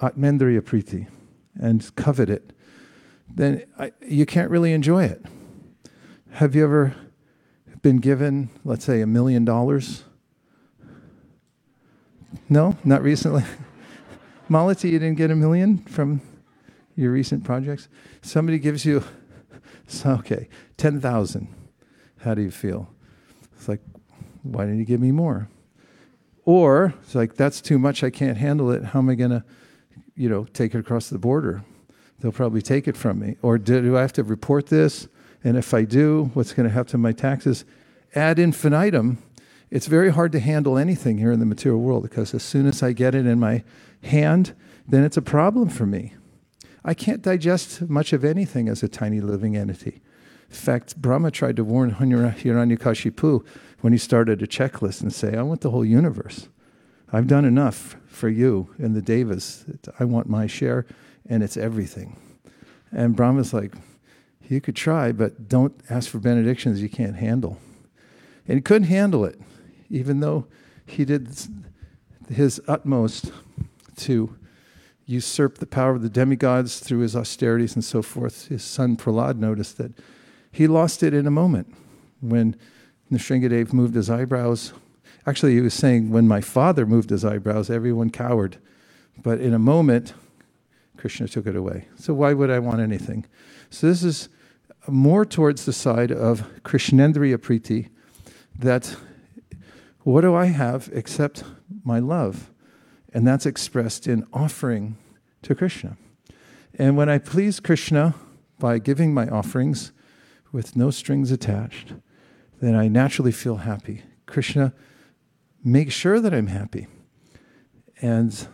Atmendriya 0.00 0.60
priti, 0.60 1.06
and 1.54 1.94
covet 1.96 2.30
it, 2.30 2.52
then 3.28 3.64
I, 3.78 3.92
you 4.06 4.26
can't 4.26 4.50
really 4.50 4.72
enjoy 4.72 5.04
it. 5.04 5.24
Have 6.32 6.54
you 6.54 6.64
ever 6.64 6.94
been 7.82 7.98
given, 7.98 8.50
let's 8.64 8.84
say, 8.84 9.00
a 9.00 9.06
million 9.06 9.44
dollars? 9.44 10.04
No, 12.48 12.76
not 12.84 13.02
recently. 13.02 13.44
Malati, 14.50 14.90
you 14.90 14.98
didn't 14.98 15.16
get 15.16 15.30
a 15.30 15.36
million 15.36 15.78
from 15.78 16.20
your 16.96 17.12
recent 17.12 17.44
projects? 17.44 17.88
Somebody 18.22 18.58
gives 18.58 18.84
you, 18.84 19.04
okay, 20.06 20.48
10,000. 20.76 21.48
How 22.20 22.34
do 22.34 22.42
you 22.42 22.50
feel? 22.50 22.92
It's 23.56 23.68
like, 23.68 23.80
why 24.42 24.64
didn't 24.64 24.78
you 24.78 24.84
give 24.84 25.00
me 25.00 25.12
more? 25.12 25.48
Or 26.44 26.94
it's 27.02 27.14
like, 27.14 27.34
that's 27.34 27.60
too 27.60 27.78
much, 27.78 28.02
I 28.02 28.10
can't 28.10 28.38
handle 28.38 28.70
it. 28.70 28.84
How 28.84 29.00
am 29.00 29.08
I 29.08 29.14
going 29.14 29.30
to 29.30 29.44
you 30.20 30.28
know, 30.28 30.44
take 30.52 30.74
it 30.74 30.78
across 30.78 31.08
the 31.08 31.18
border. 31.18 31.64
They'll 32.18 32.30
probably 32.30 32.60
take 32.60 32.86
it 32.86 32.94
from 32.94 33.20
me. 33.20 33.36
Or 33.40 33.56
do, 33.56 33.80
do 33.80 33.96
I 33.96 34.02
have 34.02 34.12
to 34.12 34.22
report 34.22 34.66
this? 34.66 35.08
And 35.42 35.56
if 35.56 35.72
I 35.72 35.84
do, 35.84 36.30
what's 36.34 36.52
going 36.52 36.68
to 36.68 36.74
happen 36.74 36.90
to 36.90 36.98
my 36.98 37.12
taxes? 37.12 37.64
Ad 38.14 38.38
infinitum, 38.38 39.16
it's 39.70 39.86
very 39.86 40.10
hard 40.10 40.32
to 40.32 40.40
handle 40.40 40.76
anything 40.76 41.16
here 41.16 41.32
in 41.32 41.40
the 41.40 41.46
material 41.46 41.80
world 41.80 42.02
because 42.02 42.34
as 42.34 42.42
soon 42.42 42.66
as 42.66 42.82
I 42.82 42.92
get 42.92 43.14
it 43.14 43.24
in 43.24 43.40
my 43.40 43.64
hand, 44.02 44.54
then 44.86 45.04
it's 45.04 45.16
a 45.16 45.22
problem 45.22 45.70
for 45.70 45.86
me. 45.86 46.12
I 46.84 46.92
can't 46.92 47.22
digest 47.22 47.88
much 47.88 48.12
of 48.12 48.22
anything 48.22 48.68
as 48.68 48.82
a 48.82 48.88
tiny 48.88 49.22
living 49.22 49.56
entity. 49.56 50.02
In 50.50 50.56
fact, 50.56 51.00
Brahma 51.00 51.30
tried 51.30 51.56
to 51.56 51.64
warn 51.64 51.92
Hiranyakashipu 51.94 53.46
when 53.80 53.92
he 53.92 53.98
started 53.98 54.42
a 54.42 54.46
checklist 54.46 55.00
and 55.02 55.12
say, 55.12 55.36
I 55.36 55.42
want 55.42 55.60
the 55.60 55.70
whole 55.70 55.84
universe. 55.84 56.48
I've 57.12 57.26
done 57.26 57.44
enough 57.44 57.96
for 58.06 58.28
you 58.28 58.74
and 58.78 58.94
the 58.94 59.02
Devas. 59.02 59.64
I 59.98 60.04
want 60.04 60.28
my 60.28 60.46
share, 60.46 60.86
and 61.28 61.42
it's 61.42 61.56
everything. 61.56 62.16
And 62.92 63.16
Brahma's 63.16 63.52
like, 63.52 63.74
you 64.48 64.60
could 64.60 64.76
try, 64.76 65.12
but 65.12 65.48
don't 65.48 65.80
ask 65.88 66.10
for 66.10 66.18
benedictions 66.18 66.82
you 66.82 66.88
can't 66.88 67.16
handle. 67.16 67.58
And 68.46 68.56
he 68.56 68.60
couldn't 68.60 68.88
handle 68.88 69.24
it, 69.24 69.40
even 69.88 70.20
though 70.20 70.46
he 70.86 71.04
did 71.04 71.28
his 72.28 72.60
utmost 72.66 73.32
to 73.96 74.36
usurp 75.06 75.58
the 75.58 75.66
power 75.66 75.92
of 75.92 76.02
the 76.02 76.08
demigods 76.08 76.78
through 76.80 77.00
his 77.00 77.16
austerities 77.16 77.74
and 77.74 77.84
so 77.84 78.02
forth. 78.02 78.48
His 78.48 78.62
son 78.62 78.96
Prahlad 78.96 79.38
noticed 79.38 79.78
that 79.78 79.92
he 80.52 80.66
lost 80.66 81.02
it 81.02 81.14
in 81.14 81.26
a 81.26 81.30
moment 81.30 81.74
when 82.20 82.56
Nrsingadev 83.10 83.72
moved 83.72 83.94
his 83.94 84.08
eyebrows. 84.08 84.72
Actually, 85.26 85.54
he 85.54 85.60
was 85.60 85.74
saying, 85.74 86.10
when 86.10 86.28
my 86.28 86.40
father 86.40 86.86
moved 86.86 87.10
his 87.10 87.24
eyebrows, 87.24 87.70
everyone 87.70 88.10
cowered. 88.10 88.58
But 89.22 89.40
in 89.40 89.52
a 89.52 89.58
moment, 89.58 90.14
Krishna 90.96 91.28
took 91.28 91.46
it 91.46 91.56
away. 91.56 91.88
So 91.96 92.14
why 92.14 92.32
would 92.34 92.50
I 92.50 92.58
want 92.58 92.80
anything? 92.80 93.26
So 93.70 93.86
this 93.86 94.02
is 94.02 94.28
more 94.88 95.24
towards 95.24 95.64
the 95.64 95.72
side 95.72 96.10
of 96.12 96.42
Krishnendriya 96.62 97.38
Priti, 97.38 97.88
that 98.58 98.96
what 100.02 100.22
do 100.22 100.34
I 100.34 100.46
have 100.46 100.88
except 100.92 101.44
my 101.84 101.98
love? 101.98 102.50
And 103.12 103.26
that's 103.26 103.46
expressed 103.46 104.06
in 104.06 104.26
offering 104.32 104.96
to 105.42 105.54
Krishna. 105.54 105.96
And 106.78 106.96
when 106.96 107.08
I 107.08 107.18
please 107.18 107.60
Krishna 107.60 108.14
by 108.58 108.78
giving 108.78 109.12
my 109.12 109.28
offerings 109.28 109.92
with 110.52 110.76
no 110.76 110.90
strings 110.90 111.30
attached, 111.30 111.94
then 112.60 112.74
I 112.74 112.88
naturally 112.88 113.32
feel 113.32 113.56
happy. 113.56 114.02
Krishna 114.26 114.72
make 115.64 115.90
sure 115.90 116.20
that 116.20 116.32
I'm 116.32 116.46
happy. 116.46 116.86
And 118.00 118.48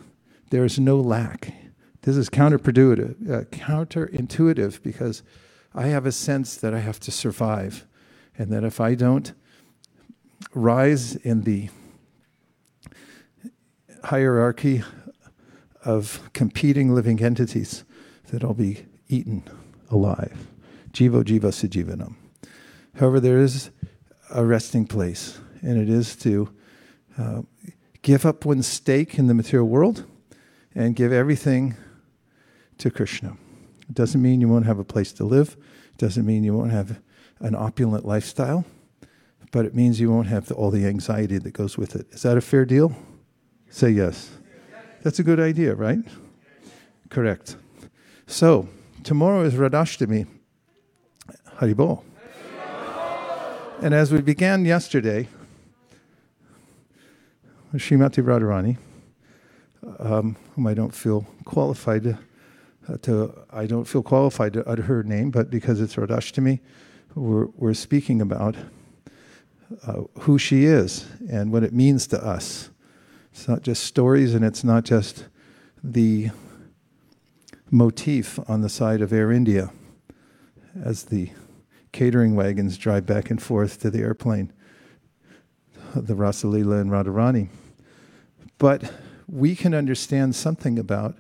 there's 0.51 0.79
no 0.79 0.97
lack. 0.97 1.53
This 2.03 2.17
is 2.17 2.31
counterintuitive, 2.31 3.31
uh, 3.31 3.45
counterintuitive 3.47 4.83
because 4.83 5.23
I 5.75 5.89
have 5.89 6.07
a 6.07 6.13
sense 6.13 6.57
that 6.57 6.73
I 6.73 6.79
have 6.79 7.01
to 7.01 7.11
survive, 7.11 7.87
and 8.39 8.51
that 8.53 8.65
if 8.65 8.81
I 8.81 8.95
don't 8.95 9.33
rise 10.55 11.17
in 11.17 11.43
the 11.43 11.69
hierarchy 14.05 14.83
of 15.85 16.31
competing 16.33 16.95
living 16.95 17.23
entities, 17.23 17.85
that 18.31 18.43
I'll 18.43 18.55
be 18.55 18.87
eaten 19.09 19.43
alive. 19.91 20.47
Jivo 20.93 21.23
jiva 21.23 21.51
sajivanam. 21.51 22.15
However, 22.97 23.21
there 23.21 23.39
is 23.39 23.71
a 24.31 24.45
resting 24.45 24.87
place, 24.87 25.39
and 25.63 25.81
it 25.81 25.89
is 25.89 26.17
to 26.17 26.51
uh, 27.19 27.43
give 28.03 28.27
up 28.27 28.45
one's 28.45 28.67
stake 28.67 29.19
in 29.19 29.27
the 29.27 29.35
material 29.35 29.69
world 29.69 30.05
and 30.75 30.95
give 30.95 31.13
everything 31.13 31.77
to 32.79 32.91
Krishna. 32.91 33.37
It 33.89 33.95
doesn't 33.95 34.21
mean 34.21 34.41
you 34.41 34.49
won't 34.49 34.67
have 34.67 34.79
a 34.79 34.85
place 34.85 35.13
to 35.15 35.25
live, 35.25 35.57
it 35.91 35.99
doesn't 35.99 36.27
mean 36.27 36.45
you 36.45 36.55
won't 36.55 36.73
have 36.73 37.01
an 37.41 37.55
opulent 37.55 38.05
lifestyle, 38.05 38.65
but 39.53 39.65
it 39.65 39.75
means 39.75 40.01
you 40.01 40.11
won't 40.11 40.27
have 40.29 40.47
the, 40.47 40.55
all 40.55 40.71
the 40.71 40.87
anxiety 40.87 41.39
that 41.39 41.53
goes 41.53 41.79
with 41.79 41.97
it. 41.97 42.07
Is 42.11 42.23
that 42.23 42.37
a 42.37 42.41
fair 42.41 42.65
deal? 42.65 42.95
Say 43.71 43.91
yes. 43.91 44.31
That's 45.03 45.19
a 45.19 45.23
good 45.23 45.41
idea, 45.41 45.75
right? 45.75 46.01
Correct. 47.11 47.57
So, 48.27 48.69
tomorrow 49.05 49.43
is 49.43 49.55
Radhashtami. 49.55 50.27
Haribol. 51.59 52.03
And 53.83 53.93
as 53.93 54.11
we 54.11 54.23
began 54.23 54.65
yesterday, 54.65 55.29
Srimati 57.75 58.25
Radharani, 58.25 58.79
um, 59.99 60.37
whom 60.55 60.67
I 60.67 60.73
don't 60.73 60.95
feel 60.95 61.27
qualified 61.45 62.05
to, 62.05 62.19
uh, 62.89 62.97
to, 63.03 63.35
I 63.51 63.67
don't 63.67 63.85
feel 63.85 64.03
qualified 64.03 64.55
to 64.55 64.67
utter 64.67 64.85
her 64.85 65.03
name, 65.03 65.31
but 65.31 65.51
because 65.51 65.83
it's 65.83 65.97
Radhashtami, 65.97 66.61
we're, 67.15 67.49
we're 67.57 67.75
speaking 67.75 68.23
about 68.23 68.57
uh, 69.87 70.05
who 70.21 70.39
she 70.39 70.65
is 70.65 71.05
and 71.31 71.53
what 71.53 71.63
it 71.63 71.75
means 71.75 72.07
to 72.09 72.25
us. 72.25 72.71
It's 73.31 73.47
not 73.47 73.61
just 73.61 73.85
stories 73.85 74.33
and 74.33 74.43
it's 74.43 74.65
not 74.65 74.85
just 74.85 75.27
the 75.85 76.31
motif 77.71 78.39
on 78.49 78.63
the 78.63 78.71
side 78.71 79.03
of 79.03 79.13
Air 79.13 79.31
India 79.31 79.71
as 80.83 81.05
the 81.05 81.31
catering 81.97 82.35
wagons 82.35 82.77
drive 82.77 83.07
back 83.07 83.31
and 83.31 83.43
forth 83.43 83.81
to 83.81 83.89
the 83.89 84.01
airplane, 84.01 84.53
the 85.95 86.13
Rasalila 86.13 86.79
and 86.79 86.91
Radharani. 86.91 87.49
But 88.59 88.93
we 89.27 89.57
can 89.57 89.73
understand 89.73 90.37
something 90.37 90.79
about 90.79 91.17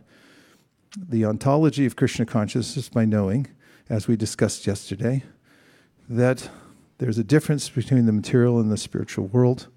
the 0.94 1.24
ontology 1.24 1.86
of 1.86 1.96
Krishna 1.96 2.26
consciousness 2.26 2.90
by 2.90 3.06
knowing, 3.06 3.46
as 3.88 4.06
we 4.06 4.16
discussed 4.16 4.66
yesterday, 4.66 5.24
that 6.10 6.50
there's 6.98 7.16
a 7.16 7.24
difference 7.24 7.70
between 7.70 8.04
the 8.04 8.12
material 8.12 8.60
and 8.60 8.70
the 8.70 8.76
spiritual 8.76 9.28
world, 9.28 9.68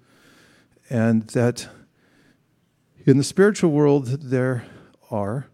and 0.90 1.28
that 1.28 1.66
in 3.06 3.16
the 3.16 3.24
spiritual 3.24 3.70
world 3.70 4.06
there 4.06 4.66
are 5.10 5.46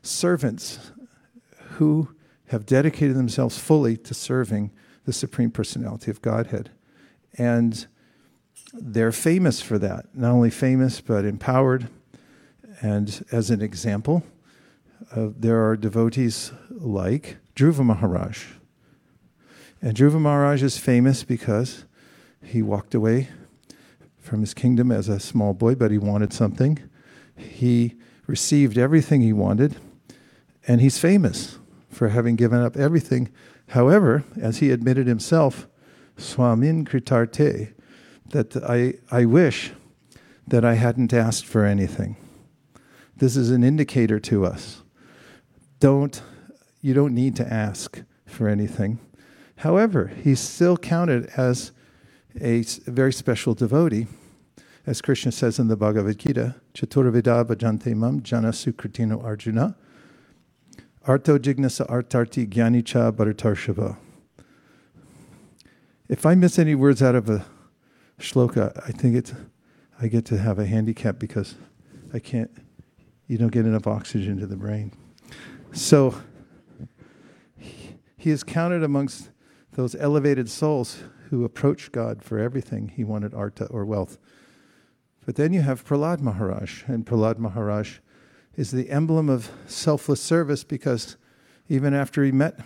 servants 0.00 0.92
who 1.70 2.10
have 2.48 2.66
dedicated 2.66 3.16
themselves 3.16 3.58
fully 3.58 3.96
to 3.96 4.14
serving 4.14 4.70
the 5.04 5.12
Supreme 5.12 5.50
Personality 5.50 6.10
of 6.10 6.22
Godhead. 6.22 6.70
And 7.38 7.86
they're 8.72 9.12
famous 9.12 9.60
for 9.60 9.78
that. 9.78 10.06
Not 10.14 10.32
only 10.32 10.50
famous, 10.50 11.00
but 11.00 11.24
empowered. 11.24 11.88
And 12.80 13.24
as 13.32 13.50
an 13.50 13.62
example, 13.62 14.22
uh, 15.14 15.28
there 15.36 15.64
are 15.66 15.76
devotees 15.76 16.52
like 16.70 17.38
Dhruva 17.54 17.84
Maharaj. 17.84 18.44
And 19.80 19.96
Dhruva 19.96 20.20
Maharaj 20.20 20.62
is 20.62 20.78
famous 20.78 21.22
because 21.22 21.84
he 22.42 22.62
walked 22.62 22.94
away 22.94 23.28
from 24.18 24.40
his 24.40 24.54
kingdom 24.54 24.90
as 24.90 25.08
a 25.08 25.20
small 25.20 25.54
boy, 25.54 25.74
but 25.74 25.90
he 25.90 25.98
wanted 25.98 26.32
something. 26.32 26.78
He 27.36 27.94
received 28.26 28.78
everything 28.78 29.20
he 29.20 29.32
wanted, 29.32 29.76
and 30.66 30.80
he's 30.80 30.98
famous 30.98 31.58
for 31.96 32.10
having 32.10 32.36
given 32.36 32.60
up 32.60 32.76
everything. 32.76 33.30
However, 33.68 34.22
as 34.38 34.58
he 34.58 34.70
admitted 34.70 35.06
himself, 35.06 35.66
Swamin 36.18 36.86
Kritarte, 36.86 37.72
that 38.30 38.54
I, 38.56 38.94
I 39.10 39.24
wish 39.24 39.72
that 40.46 40.64
I 40.64 40.74
hadn't 40.74 41.14
asked 41.14 41.46
for 41.46 41.64
anything. 41.64 42.16
This 43.16 43.34
is 43.34 43.50
an 43.50 43.64
indicator 43.64 44.20
to 44.20 44.44
us. 44.44 44.82
Don't, 45.80 46.22
you 46.82 46.92
don't 46.92 47.14
need 47.14 47.34
to 47.36 47.50
ask 47.52 48.02
for 48.26 48.46
anything. 48.46 48.98
However, 49.56 50.08
he's 50.22 50.40
still 50.40 50.76
counted 50.76 51.30
as 51.36 51.72
a 52.38 52.62
very 52.86 53.12
special 53.12 53.54
devotee. 53.54 54.06
As 54.84 55.00
Krishna 55.00 55.32
says 55.32 55.58
in 55.58 55.68
the 55.68 55.76
Bhagavad 55.76 56.18
Gita, 56.18 56.56
Chaturveda 56.74 57.44
bhajante 57.46 57.96
mam 57.96 58.22
jana 58.22 58.50
sukritino 58.50 59.24
arjuna 59.24 59.76
Arto 61.06 61.38
Jignasa 61.38 61.88
Artarti 61.88 62.48
Gyanicha 62.48 63.12
Bharatarshava. 63.12 63.96
If 66.08 66.26
I 66.26 66.34
miss 66.34 66.58
any 66.58 66.74
words 66.74 67.00
out 67.00 67.14
of 67.14 67.30
a 67.30 67.46
shloka, 68.18 68.76
I 68.84 68.90
think 68.90 69.14
it's, 69.14 69.32
I 70.02 70.08
get 70.08 70.24
to 70.24 70.38
have 70.38 70.58
a 70.58 70.66
handicap 70.66 71.20
because 71.20 71.54
I 72.12 72.18
can't, 72.18 72.50
you 73.28 73.38
don't 73.38 73.52
get 73.52 73.66
enough 73.66 73.86
oxygen 73.86 74.36
to 74.38 74.48
the 74.48 74.56
brain. 74.56 74.90
So 75.70 76.16
he 78.16 78.30
is 78.30 78.42
counted 78.42 78.82
amongst 78.82 79.30
those 79.74 79.94
elevated 79.94 80.50
souls 80.50 81.04
who 81.30 81.44
approach 81.44 81.92
God 81.92 82.24
for 82.24 82.40
everything. 82.40 82.88
He 82.88 83.04
wanted 83.04 83.32
arta 83.32 83.66
or 83.66 83.84
wealth. 83.84 84.18
But 85.24 85.36
then 85.36 85.52
you 85.52 85.60
have 85.60 85.86
Prahlad 85.86 86.18
Maharaj, 86.20 86.82
and 86.88 87.06
Prahlad 87.06 87.38
Maharaj 87.38 87.98
is 88.56 88.70
the 88.70 88.90
emblem 88.90 89.28
of 89.28 89.50
selfless 89.66 90.20
service 90.20 90.64
because 90.64 91.16
even 91.68 91.94
after 91.94 92.24
he 92.24 92.32
met 92.32 92.58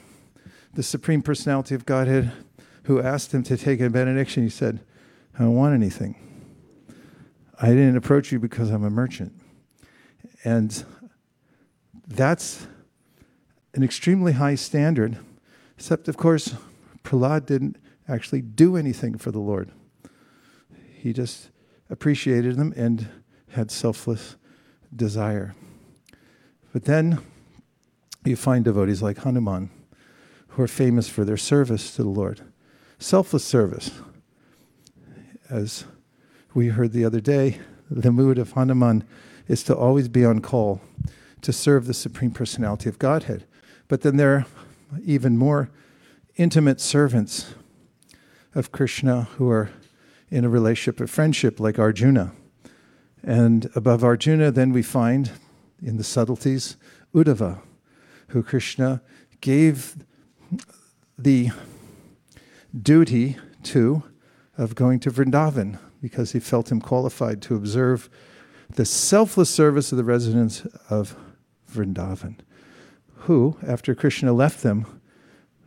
the 0.72 0.82
Supreme 0.82 1.20
Personality 1.20 1.74
of 1.74 1.84
Godhead, 1.84 2.32
who 2.84 3.00
asked 3.00 3.34
him 3.34 3.42
to 3.44 3.56
take 3.56 3.80
a 3.80 3.90
benediction, 3.90 4.44
he 4.44 4.48
said, 4.48 4.80
I 5.34 5.40
don't 5.40 5.54
want 5.54 5.74
anything. 5.74 6.14
I 7.60 7.68
didn't 7.68 7.96
approach 7.96 8.32
you 8.32 8.38
because 8.38 8.70
I'm 8.70 8.84
a 8.84 8.90
merchant. 8.90 9.32
And 10.44 10.84
that's 12.06 12.66
an 13.74 13.82
extremely 13.82 14.32
high 14.32 14.54
standard, 14.54 15.18
except, 15.76 16.08
of 16.08 16.16
course, 16.16 16.54
Prahlad 17.04 17.46
didn't 17.46 17.76
actually 18.08 18.42
do 18.42 18.76
anything 18.76 19.18
for 19.18 19.30
the 19.30 19.38
Lord. 19.38 19.70
He 20.94 21.12
just 21.12 21.50
appreciated 21.88 22.56
them 22.56 22.72
and 22.76 23.08
had 23.50 23.70
selfless 23.70 24.36
desire. 24.94 25.54
But 26.72 26.84
then 26.84 27.20
you 28.24 28.36
find 28.36 28.64
devotees 28.64 29.02
like 29.02 29.18
Hanuman 29.18 29.70
who 30.48 30.62
are 30.62 30.68
famous 30.68 31.08
for 31.08 31.24
their 31.24 31.36
service 31.36 31.94
to 31.96 32.02
the 32.02 32.08
Lord. 32.08 32.42
Selfless 32.98 33.44
service. 33.44 33.90
As 35.48 35.84
we 36.54 36.68
heard 36.68 36.92
the 36.92 37.04
other 37.04 37.20
day, 37.20 37.60
the 37.90 38.12
mood 38.12 38.38
of 38.38 38.52
Hanuman 38.52 39.04
is 39.48 39.62
to 39.64 39.76
always 39.76 40.08
be 40.08 40.24
on 40.24 40.40
call 40.40 40.80
to 41.42 41.52
serve 41.52 41.86
the 41.86 41.94
Supreme 41.94 42.30
Personality 42.30 42.88
of 42.88 42.98
Godhead. 42.98 43.46
But 43.88 44.02
then 44.02 44.16
there 44.16 44.34
are 44.34 44.46
even 45.04 45.36
more 45.36 45.70
intimate 46.36 46.80
servants 46.80 47.54
of 48.54 48.70
Krishna 48.70 49.22
who 49.36 49.48
are 49.50 49.70
in 50.30 50.44
a 50.44 50.48
relationship 50.48 51.00
of 51.00 51.10
friendship, 51.10 51.58
like 51.58 51.78
Arjuna. 51.78 52.32
And 53.22 53.70
above 53.74 54.04
Arjuna, 54.04 54.50
then 54.50 54.72
we 54.72 54.82
find 54.82 55.32
in 55.82 55.96
the 55.96 56.04
subtleties. 56.04 56.76
Uddhava, 57.14 57.60
who 58.28 58.42
Krishna 58.42 59.02
gave 59.40 59.96
the 61.18 61.50
duty 62.76 63.36
to 63.64 64.02
of 64.56 64.74
going 64.74 65.00
to 65.00 65.10
Vrindavan 65.10 65.78
because 66.00 66.32
he 66.32 66.40
felt 66.40 66.70
him 66.70 66.80
qualified 66.80 67.42
to 67.42 67.54
observe 67.54 68.08
the 68.74 68.84
selfless 68.84 69.50
service 69.50 69.92
of 69.92 69.98
the 69.98 70.04
residents 70.04 70.66
of 70.88 71.16
Vrindavan, 71.70 72.36
who, 73.14 73.56
after 73.66 73.94
Krishna 73.94 74.32
left 74.32 74.62
them, 74.62 74.86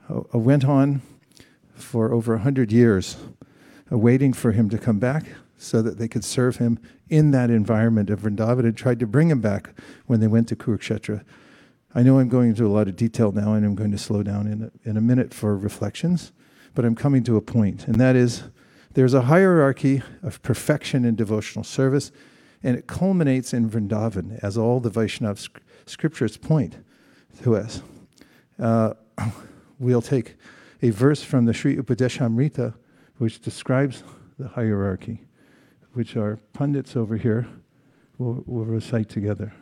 uh, 0.09 0.37
went 0.37 0.65
on 0.65 1.01
for 1.75 2.13
over 2.13 2.33
a 2.33 2.39
hundred 2.39 2.71
years, 2.71 3.17
uh, 3.91 3.97
waiting 3.97 4.33
for 4.33 4.51
him 4.51 4.69
to 4.69 4.77
come 4.77 4.99
back 4.99 5.25
so 5.57 5.81
that 5.81 5.97
they 5.97 6.07
could 6.07 6.23
serve 6.23 6.57
him 6.57 6.79
in 7.09 7.31
that 7.31 7.49
environment 7.49 8.09
of 8.09 8.21
Vrindavan 8.21 8.59
and 8.65 8.75
tried 8.75 8.99
to 8.99 9.07
bring 9.07 9.29
him 9.29 9.41
back 9.41 9.69
when 10.07 10.19
they 10.19 10.27
went 10.27 10.47
to 10.49 10.55
Kurukshetra. 10.55 11.23
I 11.95 12.01
know 12.01 12.19
I'm 12.19 12.29
going 12.29 12.49
into 12.49 12.65
a 12.65 12.69
lot 12.69 12.87
of 12.87 12.95
detail 12.95 13.31
now 13.31 13.53
and 13.53 13.65
I'm 13.65 13.75
going 13.75 13.91
to 13.91 13.97
slow 13.97 14.23
down 14.23 14.47
in 14.47 14.63
a, 14.63 14.89
in 14.89 14.97
a 14.97 15.01
minute 15.01 15.33
for 15.33 15.55
reflections, 15.55 16.31
but 16.73 16.85
I'm 16.85 16.95
coming 16.95 17.23
to 17.25 17.37
a 17.37 17.41
point, 17.41 17.87
and 17.87 17.95
that 17.95 18.15
is 18.15 18.43
there's 18.93 19.13
a 19.13 19.21
hierarchy 19.21 20.03
of 20.21 20.41
perfection 20.41 21.05
in 21.05 21.15
devotional 21.15 21.63
service, 21.63 22.11
and 22.61 22.77
it 22.77 22.87
culminates 22.87 23.53
in 23.53 23.69
Vrindavan, 23.69 24.39
as 24.43 24.57
all 24.57 24.79
the 24.79 24.89
Vaishnava 24.89 25.39
scriptures 25.85 26.37
point 26.37 26.77
to 27.41 27.55
us. 27.55 27.81
Uh, 28.59 28.93
we'll 29.79 30.01
take 30.01 30.35
a 30.81 30.91
verse 30.91 31.23
from 31.23 31.45
the 31.45 31.53
Sri 31.53 31.75
Upadeshamrita, 31.75 32.73
which 33.17 33.39
describes 33.41 34.03
the 34.37 34.47
hierarchy, 34.47 35.25
which 35.93 36.17
our 36.17 36.37
pundits 36.53 36.95
over 36.95 37.17
here 37.17 37.47
will, 38.17 38.43
will 38.45 38.65
recite 38.65 39.09
together. 39.09 39.53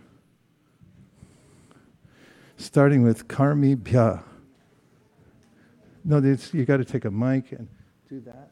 Starting 2.58 3.04
with 3.04 3.28
Karmi 3.28 3.76
Bhya. 3.76 4.24
No, 6.04 6.18
you 6.20 6.66
got 6.66 6.78
to 6.78 6.86
take 6.86 7.06
a 7.06 7.12
mic 7.12 7.52
and 7.52 7.68
do 8.10 8.20
that. 8.22 8.52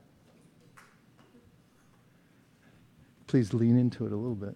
Please 3.28 3.54
lean 3.54 3.78
into 3.78 4.06
it 4.06 4.12
a 4.12 4.16
little 4.16 4.36
bit. 4.36 4.56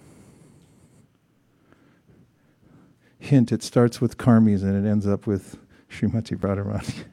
Hint, 3.21 3.51
it 3.51 3.61
starts 3.61 4.01
with 4.01 4.17
karmis 4.17 4.63
and 4.63 4.83
it 4.85 4.89
ends 4.89 5.05
up 5.05 5.27
with 5.27 5.57
Srimati 5.91 6.35
Radharani. 6.35 7.03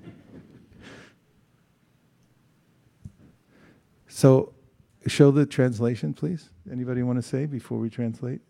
so, 4.08 4.54
show 5.06 5.30
the 5.30 5.44
translation, 5.44 6.14
please. 6.14 6.48
Anybody 6.72 7.02
want 7.02 7.18
to 7.18 7.22
say 7.22 7.44
before 7.44 7.76
we 7.76 7.90
translate? 7.90 8.40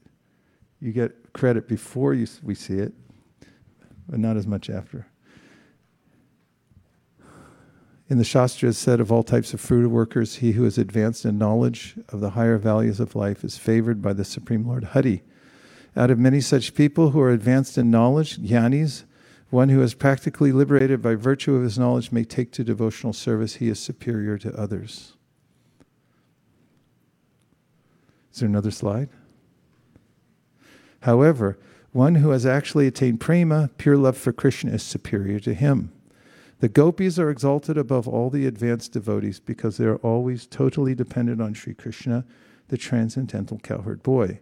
You 0.81 0.93
get 0.93 1.33
credit 1.33 1.67
before 1.67 2.15
you, 2.15 2.29
we 2.45 2.55
see 2.55 2.79
it, 2.79 2.93
but 4.09 4.21
not 4.21 4.37
as 4.37 4.47
much 4.47 4.71
after. 4.71 5.09
In 8.09 8.19
the 8.19 8.25
Shastras 8.25 8.79
said 8.79 9.01
of 9.01 9.11
all 9.11 9.25
types 9.25 9.53
of 9.53 9.61
fruit 9.61 9.91
workers, 9.91 10.37
he 10.37 10.53
who 10.53 10.65
is 10.65 10.79
advanced 10.79 11.25
in 11.25 11.39
knowledge 11.39 11.97
of 12.11 12.21
the 12.21 12.31
higher 12.31 12.57
values 12.57 13.01
of 13.01 13.17
life 13.17 13.43
is 13.43 13.59
favored 13.59 14.01
by 14.01 14.13
the 14.13 14.25
Supreme 14.25 14.65
Lord 14.65 14.85
Hari. 14.85 15.25
Out 15.99 16.13
of 16.13 16.19
many 16.19 16.41
such 16.41 16.77
people 16.77 17.11
who 17.11 17.21
are 17.21 17.33
advanced 17.33 17.77
in 17.77 17.91
knowledge, 17.91 18.39
jnanis, 18.39 19.03
one 19.51 19.69
who 19.69 19.83
is 19.83 19.95
practically 19.95 20.53
liberated 20.53 21.03
by 21.03 21.17
virtue 21.17 21.57
of 21.57 21.65
his 21.65 21.77
knowledge 21.77 22.13
may 22.13 22.23
take 22.23 22.53
to 22.53 22.63
devotional 22.63 23.13
service, 23.13 23.57
he 23.57 23.69
is 23.69 23.81
superior 23.81 24.39
to 24.39 24.57
others. 24.57 25.15
Is 28.33 28.39
there 28.39 28.49
another 28.49 28.71
slide? 28.71 29.09
However, 31.01 31.59
one 31.91 32.17
who 32.17 32.31
has 32.31 32.47
actually 32.47 32.87
attained 32.87 33.19
prema, 33.19 33.71
pure 33.77 33.97
love 33.97 34.17
for 34.17 34.33
Krishna, 34.33 34.75
is 34.75 34.85
superior 34.85 35.41
to 35.41 35.53
him. 35.53 35.91
The 36.61 36.69
gopis 36.69 37.19
are 37.19 37.31
exalted 37.31 37.77
above 37.77 38.07
all 38.07 38.31
the 38.31 38.47
advanced 38.47 38.93
devotees 38.93 39.41
because 39.41 39.79
they 39.79 39.87
are 39.87 39.97
always 39.97 40.47
totally 40.47 40.95
dependent 40.95 41.43
on 41.43 41.55
Sri 41.55 41.75
Krishna, 41.75 42.25
the 42.69 42.79
transcendental 42.79 43.59
cowherd 43.59 44.05
boy. 44.05 44.39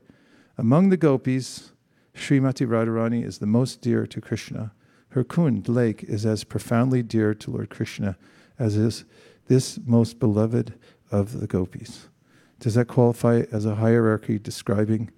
Among 0.59 0.89
the 0.89 0.97
gopis, 0.97 1.73
Srimati 2.15 2.67
Radharani 2.67 3.23
is 3.23 3.39
the 3.39 3.47
most 3.47 3.83
dear 3.83 4.07
to 4.07 4.21
Krishna. 4.21 4.73
Her 5.11 5.23
kund, 5.23 5.69
lake, 5.69 6.03
is 6.03 6.25
as 6.25 6.45
profoundly 6.45 7.03
dear 7.03 7.35
to 7.35 7.51
Lord 7.51 7.71
Krishna 7.71 8.17
as 8.59 8.77
is 8.77 9.05
this 9.49 9.79
most 9.85 10.19
beloved 10.19 10.75
of 11.11 11.41
the 11.41 11.47
gopis. 11.47 12.09
Does 12.59 12.75
that 12.75 12.89
qualify 12.89 13.43
as 13.53 13.67
a 13.67 13.75
hierarchy 13.75 14.39
describing 14.39 15.11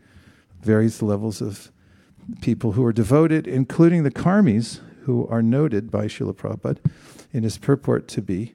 various 0.60 1.02
levels 1.02 1.40
of 1.40 1.70
people 2.42 2.72
who 2.72 2.84
are 2.84 2.92
devoted, 2.92 3.46
including 3.46 4.02
the 4.02 4.10
karmis, 4.10 4.80
who 5.02 5.26
are 5.28 5.42
noted 5.42 5.90
by 5.90 6.06
Srila 6.06 6.34
Prabhupada 6.34 6.78
in 7.32 7.44
his 7.44 7.58
purport 7.58 8.08
to 8.08 8.20
be 8.20 8.54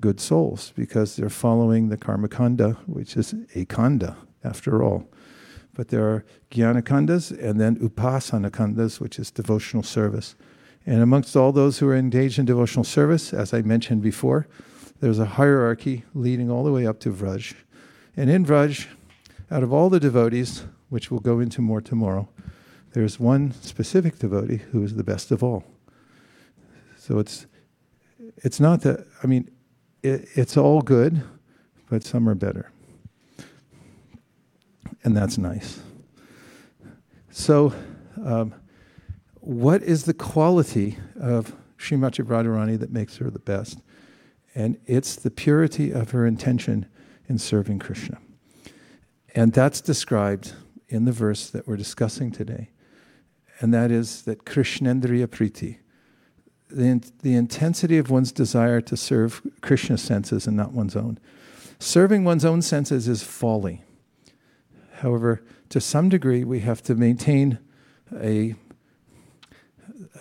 good 0.00 0.20
souls 0.20 0.72
because 0.76 1.16
they're 1.16 1.28
following 1.28 1.88
the 1.88 1.96
karma 1.96 2.28
kanda, 2.28 2.78
which 2.86 3.16
is 3.16 3.34
a 3.54 3.64
kanda 3.64 4.16
after 4.44 4.82
all. 4.82 5.08
But 5.74 5.88
there 5.88 6.04
are 6.04 6.24
jnana 6.50 6.82
kandas 6.82 7.30
and 7.30 7.60
then 7.60 7.76
upasana 7.76 8.50
kandas, 8.50 9.00
which 9.00 9.18
is 9.18 9.30
devotional 9.30 9.82
service. 9.82 10.34
And 10.84 11.00
amongst 11.00 11.36
all 11.36 11.52
those 11.52 11.78
who 11.78 11.88
are 11.88 11.96
engaged 11.96 12.38
in 12.38 12.44
devotional 12.44 12.84
service, 12.84 13.32
as 13.32 13.54
I 13.54 13.62
mentioned 13.62 14.02
before, 14.02 14.46
there's 15.00 15.18
a 15.18 15.24
hierarchy 15.24 16.04
leading 16.14 16.50
all 16.50 16.64
the 16.64 16.72
way 16.72 16.86
up 16.86 16.98
to 17.00 17.10
Vraj. 17.10 17.54
And 18.16 18.28
in 18.28 18.44
Vraj, 18.44 18.86
out 19.50 19.62
of 19.62 19.72
all 19.72 19.90
the 19.90 20.00
devotees, 20.00 20.64
which 20.88 21.10
we'll 21.10 21.20
go 21.20 21.40
into 21.40 21.60
more 21.60 21.80
tomorrow, 21.80 22.28
there's 22.92 23.18
one 23.18 23.52
specific 23.52 24.18
devotee 24.18 24.58
who 24.72 24.82
is 24.82 24.96
the 24.96 25.04
best 25.04 25.30
of 25.30 25.42
all. 25.42 25.64
So 26.96 27.18
it's 27.18 27.46
it's 28.38 28.60
not 28.60 28.82
that 28.82 29.06
I 29.22 29.26
mean 29.26 29.50
it, 30.02 30.28
it's 30.34 30.56
all 30.56 30.82
good, 30.82 31.22
but 31.88 32.02
some 32.02 32.28
are 32.28 32.34
better, 32.34 32.70
and 35.04 35.16
that's 35.16 35.38
nice. 35.38 35.80
So, 37.30 37.72
um, 38.24 38.54
what 39.40 39.82
is 39.82 40.04
the 40.04 40.14
quality 40.14 40.98
of 41.18 41.54
Srimati 41.78 42.24
Radharani 42.24 42.78
that 42.78 42.92
makes 42.92 43.16
her 43.16 43.30
the 43.30 43.40
best? 43.40 43.78
And 44.54 44.78
it's 44.86 45.16
the 45.16 45.30
purity 45.30 45.90
of 45.90 46.10
her 46.10 46.26
intention 46.26 46.86
in 47.28 47.38
serving 47.38 47.78
Krishna. 47.78 48.18
And 49.34 49.52
that's 49.52 49.80
described 49.80 50.52
in 50.88 51.06
the 51.06 51.12
verse 51.12 51.48
that 51.50 51.66
we're 51.66 51.76
discussing 51.76 52.30
today, 52.30 52.68
and 53.60 53.72
that 53.72 53.90
is 53.90 54.22
that 54.22 54.44
Krishnendriya 54.44 55.26
Priti, 55.26 55.78
the, 56.68 57.02
the 57.22 57.34
intensity 57.34 57.98
of 57.98 58.10
one's 58.10 58.32
desire 58.32 58.80
to 58.82 58.96
serve 58.96 59.40
Krishna's 59.62 60.02
senses 60.02 60.46
and 60.46 60.56
not 60.56 60.72
one's 60.72 60.96
own. 60.96 61.18
Serving 61.78 62.24
one's 62.24 62.44
own 62.44 62.62
senses 62.62 63.08
is 63.08 63.22
folly. 63.22 63.84
However, 65.02 65.42
to 65.70 65.80
some 65.80 66.08
degree, 66.08 66.44
we 66.44 66.60
have 66.60 66.80
to 66.84 66.94
maintain 66.94 67.58
a 68.14 68.54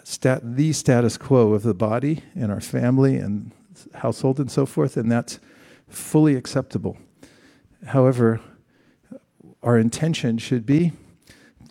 stat, 0.04 0.42
the 0.44 0.74
status 0.74 1.20
quo 1.20 1.54
of 1.54 1.62
the 1.62 1.76
body 1.76 2.24
and 2.34 2.52
our 2.52 2.60
family 2.60 3.18
and 3.18 3.52
household 3.94 4.40
and 4.40 4.50
so 4.50 4.66
forth, 4.66 4.98
and 4.98 5.12
that's 5.12 5.40
fully 5.88 6.36
acceptable. 6.36 6.98
However, 7.86 8.42
our 9.62 9.78
intention 9.78 10.40
should 10.40 10.66
be 10.66 10.94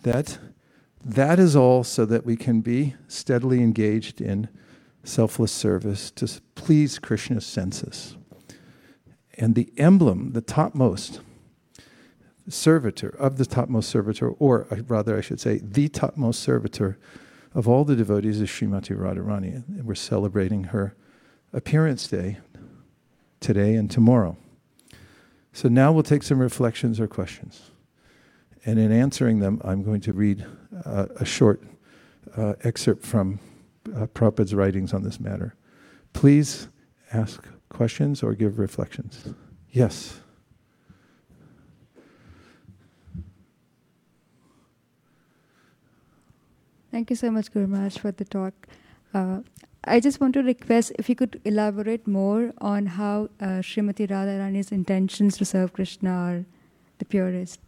that 0.03 0.39
that 1.03 1.37
is 1.37 1.53
all 1.53 1.83
so 1.83 2.05
that 2.05 2.25
we 2.25 2.37
can 2.37 2.61
be 2.61 2.95
steadily 3.09 3.61
engaged 3.61 4.21
in 4.21 4.47
selfless 5.03 5.51
service 5.51 6.11
to 6.11 6.29
please 6.55 6.97
Krishna's 6.97 7.45
senses. 7.45 8.15
And 9.37 9.53
the 9.55 9.73
emblem, 9.75 10.31
the 10.31 10.39
topmost 10.39 11.19
servitor 12.51 13.09
of 13.19 13.37
the 13.37 13.45
topmost 13.45 13.89
servitor, 13.89 14.29
or 14.29 14.67
rather, 14.87 15.17
I 15.17 15.21
should 15.21 15.39
say, 15.39 15.59
the 15.63 15.87
topmost 15.89 16.41
servitor 16.41 16.97
of 17.53 17.67
all 17.67 17.83
the 17.83 17.95
devotees 17.95 18.39
is 18.39 18.49
Srimati 18.49 18.95
Radharani. 18.95 19.67
And 19.67 19.85
we're 19.85 19.95
celebrating 19.95 20.65
her 20.65 20.95
appearance 21.53 22.07
day 22.07 22.37
today 23.39 23.75
and 23.75 23.89
tomorrow. 23.89 24.37
So 25.53 25.67
now 25.67 25.91
we'll 25.91 26.03
take 26.03 26.23
some 26.23 26.39
reflections 26.39 26.99
or 26.99 27.07
questions. 27.07 27.71
And 28.65 28.79
in 28.79 28.91
answering 28.91 29.39
them, 29.39 29.59
I'm 29.63 29.83
going 29.83 30.01
to 30.01 30.13
read 30.13 30.45
uh, 30.85 31.07
a 31.15 31.25
short 31.25 31.61
uh, 32.37 32.53
excerpt 32.63 33.03
from 33.03 33.39
uh, 33.95 34.05
Prabhupada's 34.07 34.53
writings 34.53 34.93
on 34.93 35.03
this 35.03 35.19
matter. 35.19 35.55
Please 36.13 36.69
ask 37.11 37.43
questions 37.69 38.21
or 38.23 38.35
give 38.35 38.59
reflections. 38.59 39.33
Yes. 39.71 40.19
Thank 46.91 47.09
you 47.09 47.15
so 47.15 47.31
much, 47.31 47.51
Guru 47.53 47.67
Maharaj, 47.67 47.97
for 47.97 48.11
the 48.11 48.25
talk. 48.25 48.53
Uh, 49.13 49.39
I 49.85 49.99
just 50.01 50.19
want 50.19 50.33
to 50.33 50.43
request 50.43 50.91
if 50.99 51.07
you 51.07 51.15
could 51.15 51.39
elaborate 51.45 52.05
more 52.05 52.53
on 52.59 52.85
how 52.85 53.29
uh, 53.39 53.63
Srimati 53.63 54.07
Radharani's 54.07 54.71
intentions 54.71 55.37
to 55.37 55.45
serve 55.45 55.71
Krishna 55.71 56.11
are 56.11 56.45
the 56.99 57.05
purest. 57.05 57.59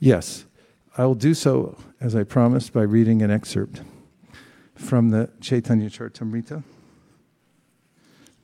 Yes, 0.00 0.46
I 0.96 1.04
will 1.04 1.14
do 1.14 1.34
so 1.34 1.76
as 2.00 2.16
I 2.16 2.24
promised 2.24 2.72
by 2.72 2.82
reading 2.82 3.20
an 3.20 3.30
excerpt 3.30 3.82
from 4.74 5.10
the 5.10 5.30
Chaitanya 5.40 5.90
Charitamrita 5.90 6.62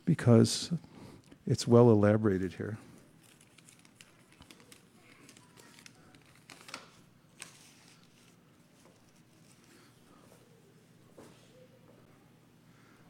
because 0.04 0.70
it's 1.46 1.66
well 1.66 1.90
elaborated 1.90 2.52
here. 2.54 2.76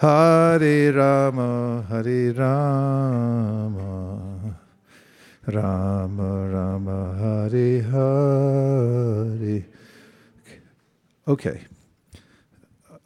Hare 0.00 0.92
Rama, 0.92 1.84
Hare 1.88 2.32
Rama, 2.32 3.76
Rama 5.44 6.48
Rama, 6.48 7.48
Hare 7.50 7.82
Hare. 7.82 9.64
Okay. 11.26 11.64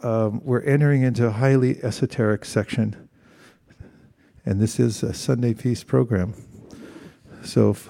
Um, 0.02 0.42
we're 0.44 0.60
entering 0.64 1.00
into 1.00 1.26
a 1.26 1.30
highly 1.30 1.82
esoteric 1.82 2.44
section, 2.44 3.08
and 4.44 4.60
this 4.60 4.78
is 4.78 5.02
a 5.02 5.14
Sunday 5.14 5.54
Feast 5.54 5.86
program. 5.86 6.34
So 7.42 7.70
if 7.70 7.88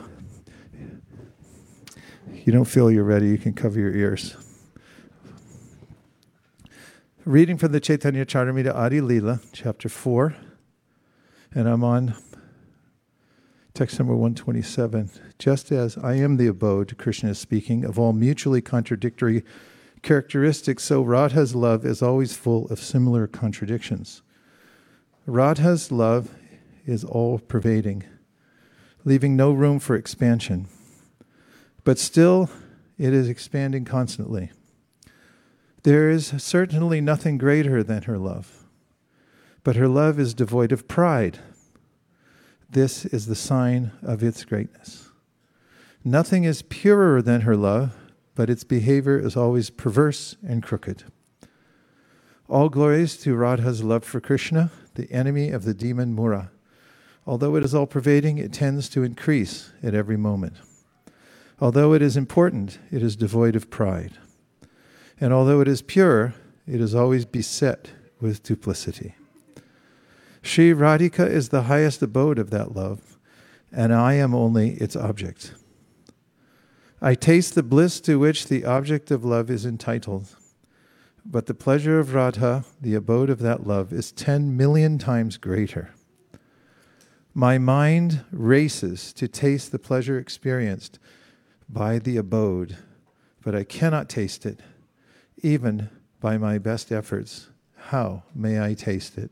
you 2.47 2.53
don't 2.53 2.67
feel 2.67 2.89
you're 2.89 3.03
ready, 3.03 3.27
you 3.31 3.39
can 3.39 3.53
cover 3.53 3.81
your 3.81 3.97
ears. 3.97 4.37
Reading 7.25 7.57
from 7.57 7.71
the 7.71 7.79
Chaitanya 7.79 8.27
Charitamrita 8.27 8.75
Adi 8.75 9.01
Lila, 9.01 9.39
chapter 9.53 9.89
4, 9.89 10.35
and 11.55 11.69
I'm 11.69 11.85
on 11.85 12.17
text 13.75 13.97
number 14.01 14.17
127. 14.17 15.09
Just 15.39 15.71
as 15.71 15.97
I 15.97 16.15
am 16.15 16.37
the 16.37 16.49
abode, 16.49 16.99
Krishna 16.99 17.31
is 17.31 17.39
speaking, 17.39 17.85
of 17.85 17.97
all 17.97 18.13
mutually 18.13 18.61
contradictory 18.61 19.45
characteristics, 20.03 20.83
so 20.83 21.01
Radha's 21.01 21.55
love 21.55 21.87
is 21.87 22.03
always 22.03 22.35
full 22.35 22.67
of 22.71 22.81
similar 22.81 23.29
contradictions. 23.29 24.23
Radha's 25.25 25.93
love 25.93 26.35
is 26.87 27.05
all 27.05 27.39
pervading, 27.39 28.03
leaving 29.05 29.37
no 29.37 29.53
room 29.53 29.79
for 29.79 29.95
expansion, 29.95 30.67
but 31.85 32.01
still 32.01 32.51
it 32.99 33.15
is 33.15 33.29
expanding 33.29 33.85
constantly. 33.85 34.51
There 35.85 36.09
is 36.11 36.35
certainly 36.39 37.01
nothing 37.01 37.39
greater 37.39 37.83
than 37.83 38.03
her 38.03 38.17
love, 38.17 38.67
but 39.65 39.75
her 39.75 39.89
love 39.89 40.21
is 40.21 40.33
devoid 40.33 40.71
of 40.71 40.87
pride. 40.87 41.41
This 42.71 43.05
is 43.05 43.27
the 43.27 43.35
sign 43.35 43.91
of 44.01 44.23
its 44.23 44.45
greatness. 44.45 45.11
Nothing 46.05 46.45
is 46.45 46.63
purer 46.63 47.21
than 47.21 47.43
her 47.43 47.57
love, 47.57 47.97
but 48.35 48.49
its 48.49 48.63
behavior 48.63 49.19
is 49.19 49.37
always 49.37 49.71
perverse 49.71 50.37
and 50.47 50.63
crooked. 50.63 51.05
All 52.49 52.69
glories 52.69 53.17
to 53.19 53.35
Radha's 53.35 53.83
love 53.83 54.05
for 54.05 54.21
Krishna, 54.21 54.71
the 54.95 55.11
enemy 55.11 55.51
of 55.51 55.65
the 55.65 55.75
demon 55.75 56.15
Mura. 56.15 56.51
Although 57.27 57.57
it 57.57 57.65
is 57.65 57.75
all 57.75 57.87
pervading, 57.87 58.39
it 58.39 58.53
tends 58.53 58.89
to 58.91 59.03
increase 59.03 59.73
at 59.83 59.95
every 59.95 60.17
moment. 60.17 60.55
Although 61.61 61.93
it 61.93 62.03
is 62.03 62.17
important, 62.17 62.79
it 62.91 63.03
is 63.03 63.17
devoid 63.17 63.57
of 63.57 63.71
pride. 63.71 64.19
And 65.23 65.33
although 65.33 65.61
it 65.61 65.69
is 65.69 65.83
pure, 65.83 66.35
it 66.67 66.81
is 66.81 66.97
always 66.97 67.25
beset 67.25 67.93
with 68.21 68.43
duplicity. 68.43 69.15
Sri 70.43 70.73
Radhika 70.73 71.31
is 71.31 71.51
the 71.51 71.63
highest 71.63 72.03
abode 72.03 72.41
of 72.41 72.51
that 72.51 72.75
love, 72.75 73.19
and 73.71 73.95
I 73.95 74.15
am 74.15 74.35
only 74.35 74.71
its 74.71 74.97
object. 74.97 75.55
I 77.01 77.15
taste 77.15 77.55
the 77.55 77.63
bliss 77.63 78.01
to 78.01 78.19
which 78.19 78.49
the 78.49 78.65
object 78.65 79.13
of 79.13 79.25
love 79.25 79.49
is 79.49 79.65
entitled, 79.65 80.35
but 81.25 81.47
the 81.47 81.55
pleasure 81.55 82.01
of 82.01 82.15
Radha, 82.15 82.65
the 82.81 82.97
abode 82.97 83.31
of 83.31 83.39
that 83.39 83.65
love, 83.65 83.93
is 83.93 84.11
ten 84.11 84.57
million 84.57 84.99
times 84.99 85.37
greater. 85.37 85.95
My 87.33 87.59
mind 87.59 88.25
races 88.33 89.13
to 89.13 89.29
taste 89.29 89.71
the 89.71 89.79
pleasure 89.79 90.19
experienced 90.19 90.99
by 91.69 92.01
the 92.01 92.17
abode, 92.17 92.79
but 93.41 93.55
I 93.55 93.63
cannot 93.63 94.09
taste 94.09 94.45
it 94.45 94.59
even 95.43 95.91
by 96.21 96.39
my 96.39 96.59
best 96.59 96.91
efforts. 96.93 97.49
How 97.89 98.23
may 98.35 98.63
I 98.63 98.75
taste 98.75 99.19
it? 99.19 99.31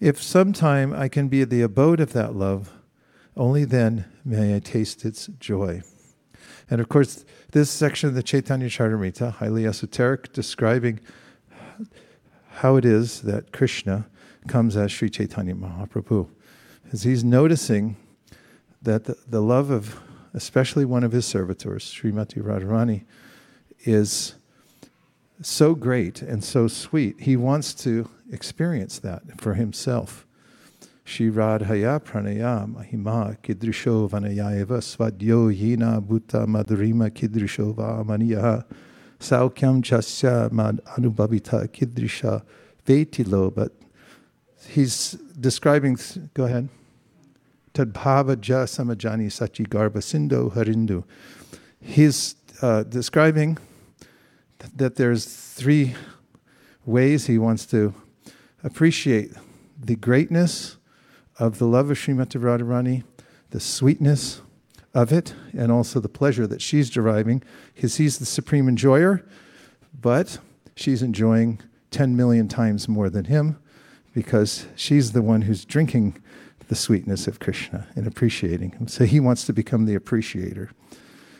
If 0.00 0.22
sometime 0.22 0.92
I 0.92 1.08
can 1.08 1.28
be 1.28 1.44
the 1.44 1.62
abode 1.62 2.00
of 2.00 2.12
that 2.12 2.34
love, 2.34 2.72
only 3.36 3.64
then 3.64 4.04
may 4.24 4.54
I 4.54 4.58
taste 4.58 5.04
its 5.04 5.26
joy. 5.38 5.82
And 6.70 6.80
of 6.80 6.88
course, 6.88 7.24
this 7.52 7.70
section 7.70 8.08
of 8.08 8.14
the 8.14 8.22
Chaitanya 8.22 8.68
Charitamrita, 8.68 9.32
highly 9.32 9.66
esoteric, 9.66 10.32
describing 10.32 11.00
how 12.56 12.76
it 12.76 12.84
is 12.84 13.22
that 13.22 13.52
Krishna 13.52 14.06
comes 14.46 14.76
as 14.76 14.92
Sri 14.92 15.08
Chaitanya 15.08 15.54
Mahaprabhu. 15.54 16.28
As 16.92 17.02
he's 17.02 17.24
noticing 17.24 17.96
that 18.82 19.04
the, 19.04 19.16
the 19.26 19.40
love 19.40 19.70
of 19.70 20.00
especially 20.34 20.84
one 20.84 21.04
of 21.04 21.12
his 21.12 21.24
servitors, 21.24 21.84
Srimati 21.84 22.42
Radharani, 22.42 23.04
is 23.84 24.34
so 25.42 25.74
great 25.74 26.22
and 26.22 26.42
so 26.42 26.68
sweet. 26.68 27.20
He 27.20 27.36
wants 27.36 27.74
to 27.74 28.08
experience 28.30 28.98
that 29.00 29.40
for 29.40 29.54
himself. 29.54 30.26
Shiradhaya 31.04 32.00
pranaya 32.00 32.66
mahima 32.66 33.36
kidrisho 33.42 34.08
vanayaiva 34.08 34.80
svadyo 34.80 35.52
yina 35.52 36.00
bhuta 36.00 36.46
madhurima 36.46 37.10
kidrisho 37.10 37.74
vamaniya 37.74 38.64
saukyam 39.20 39.82
chasya 39.82 40.50
mad 40.50 40.80
anubhavita 40.96 41.68
kidrisha 41.68 42.42
vetilo. 42.86 43.54
But 43.54 43.72
he's 44.66 45.12
describing, 45.38 45.98
go 46.32 46.44
ahead. 46.44 46.68
Tadbhava 47.74 48.40
ja 48.40 48.64
samajani 48.64 49.26
sachi 49.26 49.66
garba 49.66 50.00
sindo 50.00 50.50
harindu. 50.54 51.04
He's 51.80 52.36
uh, 52.62 52.82
describing 52.84 53.58
that 54.76 54.96
there's 54.96 55.24
three 55.24 55.94
ways 56.84 57.26
he 57.26 57.38
wants 57.38 57.66
to 57.66 57.94
appreciate 58.62 59.32
the 59.78 59.96
greatness 59.96 60.76
of 61.38 61.58
the 61.58 61.66
love 61.66 61.90
of 61.90 61.98
Srimati 61.98 62.40
Radharani, 62.40 63.04
the 63.50 63.60
sweetness 63.60 64.40
of 64.92 65.12
it, 65.12 65.34
and 65.52 65.72
also 65.72 66.00
the 66.00 66.08
pleasure 66.08 66.46
that 66.46 66.62
she's 66.62 66.88
deriving, 66.88 67.42
because 67.74 67.96
he's 67.96 68.18
the 68.18 68.26
supreme 68.26 68.68
enjoyer, 68.68 69.24
but 70.00 70.38
she's 70.76 71.02
enjoying 71.02 71.60
10 71.90 72.16
million 72.16 72.48
times 72.48 72.88
more 72.88 73.10
than 73.10 73.26
him 73.26 73.58
because 74.14 74.66
she's 74.76 75.12
the 75.12 75.22
one 75.22 75.42
who's 75.42 75.64
drinking 75.64 76.16
the 76.68 76.74
sweetness 76.74 77.26
of 77.26 77.40
Krishna 77.40 77.86
and 77.94 78.06
appreciating 78.06 78.70
him. 78.72 78.88
So 78.88 79.04
he 79.04 79.20
wants 79.20 79.44
to 79.46 79.52
become 79.52 79.86
the 79.86 79.94
appreciator. 79.94 80.70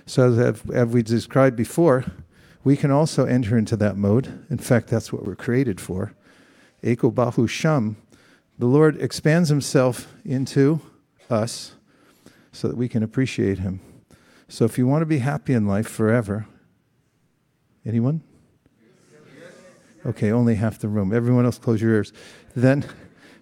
So, 0.07 0.33
as, 0.33 0.63
as 0.73 0.89
we 0.89 1.03
described 1.03 1.57
before, 1.57 2.05
we 2.65 2.77
can 2.77 2.91
also 2.91 3.27
enter 3.27 3.57
into 3.57 3.77
that 3.77 3.97
mode. 3.97 4.47
In 4.51 4.59
fact, 4.59 4.89
that's 4.89 5.13
what 5.13 5.25
we're 5.25 5.37
created 5.37 5.81
for. 5.81 6.15
Eko 6.83 7.13
Bahu 7.13 7.49
Sham, 7.49 7.97
the 8.59 8.67
Lord 8.67 9.01
expands 9.01 9.51
himself 9.51 10.13
into 10.25 10.81
us 11.31 11.75
so 12.53 12.69
that 12.69 12.77
we 12.77 12.89
can 12.89 13.03
appreciate 13.03 13.59
him. 13.59 13.81
So, 14.49 14.65
if 14.65 14.79
you 14.79 14.87
want 14.87 15.03
to 15.03 15.07
be 15.07 15.19
happy 15.19 15.53
in 15.53 15.67
life 15.67 15.89
forever, 15.89 16.47
anyone? 17.85 18.23
Okay, 20.07 20.31
only 20.31 20.57
half 20.57 20.79
the 20.79 20.89
room. 20.89 21.15
Everyone 21.15 21.47
else, 21.47 21.59
close 21.59 21.81
your 21.81 21.93
ears. 21.93 22.13
Then, 22.55 22.85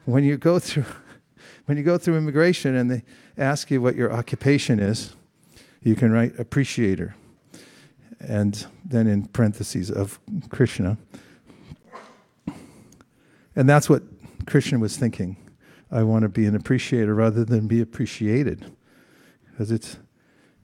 when 0.05 0.25
you 0.25 0.37
go 0.37 0.59
through, 0.59 0.85
when 1.67 1.77
you 1.77 1.85
go 1.85 1.99
through 1.99 2.17
immigration 2.17 2.77
and 2.77 2.91
they 2.91 3.03
ask 3.37 3.71
you 3.71 3.83
what 3.83 3.97
your 3.97 4.13
occupation 4.13 4.79
is, 4.79 5.15
you 5.83 5.97
can 5.97 6.13
write 6.13 6.39
appreciator, 6.39 7.17
and 8.27 8.67
then 8.85 9.07
in 9.07 9.27
parentheses 9.27 9.91
of 9.91 10.19
Krishna. 10.51 10.97
And 13.55 13.69
that's 13.69 13.89
what 13.91 14.03
Krishna 14.47 14.79
was 14.79 14.97
thinking. 14.97 15.37
I 15.91 16.03
want 16.03 16.23
to 16.23 16.29
be 16.29 16.47
an 16.47 16.55
appreciator 16.55 17.15
rather 17.15 17.45
than 17.45 17.67
be 17.67 17.81
appreciated, 17.81 18.73
because 19.51 19.71
it's 19.71 19.99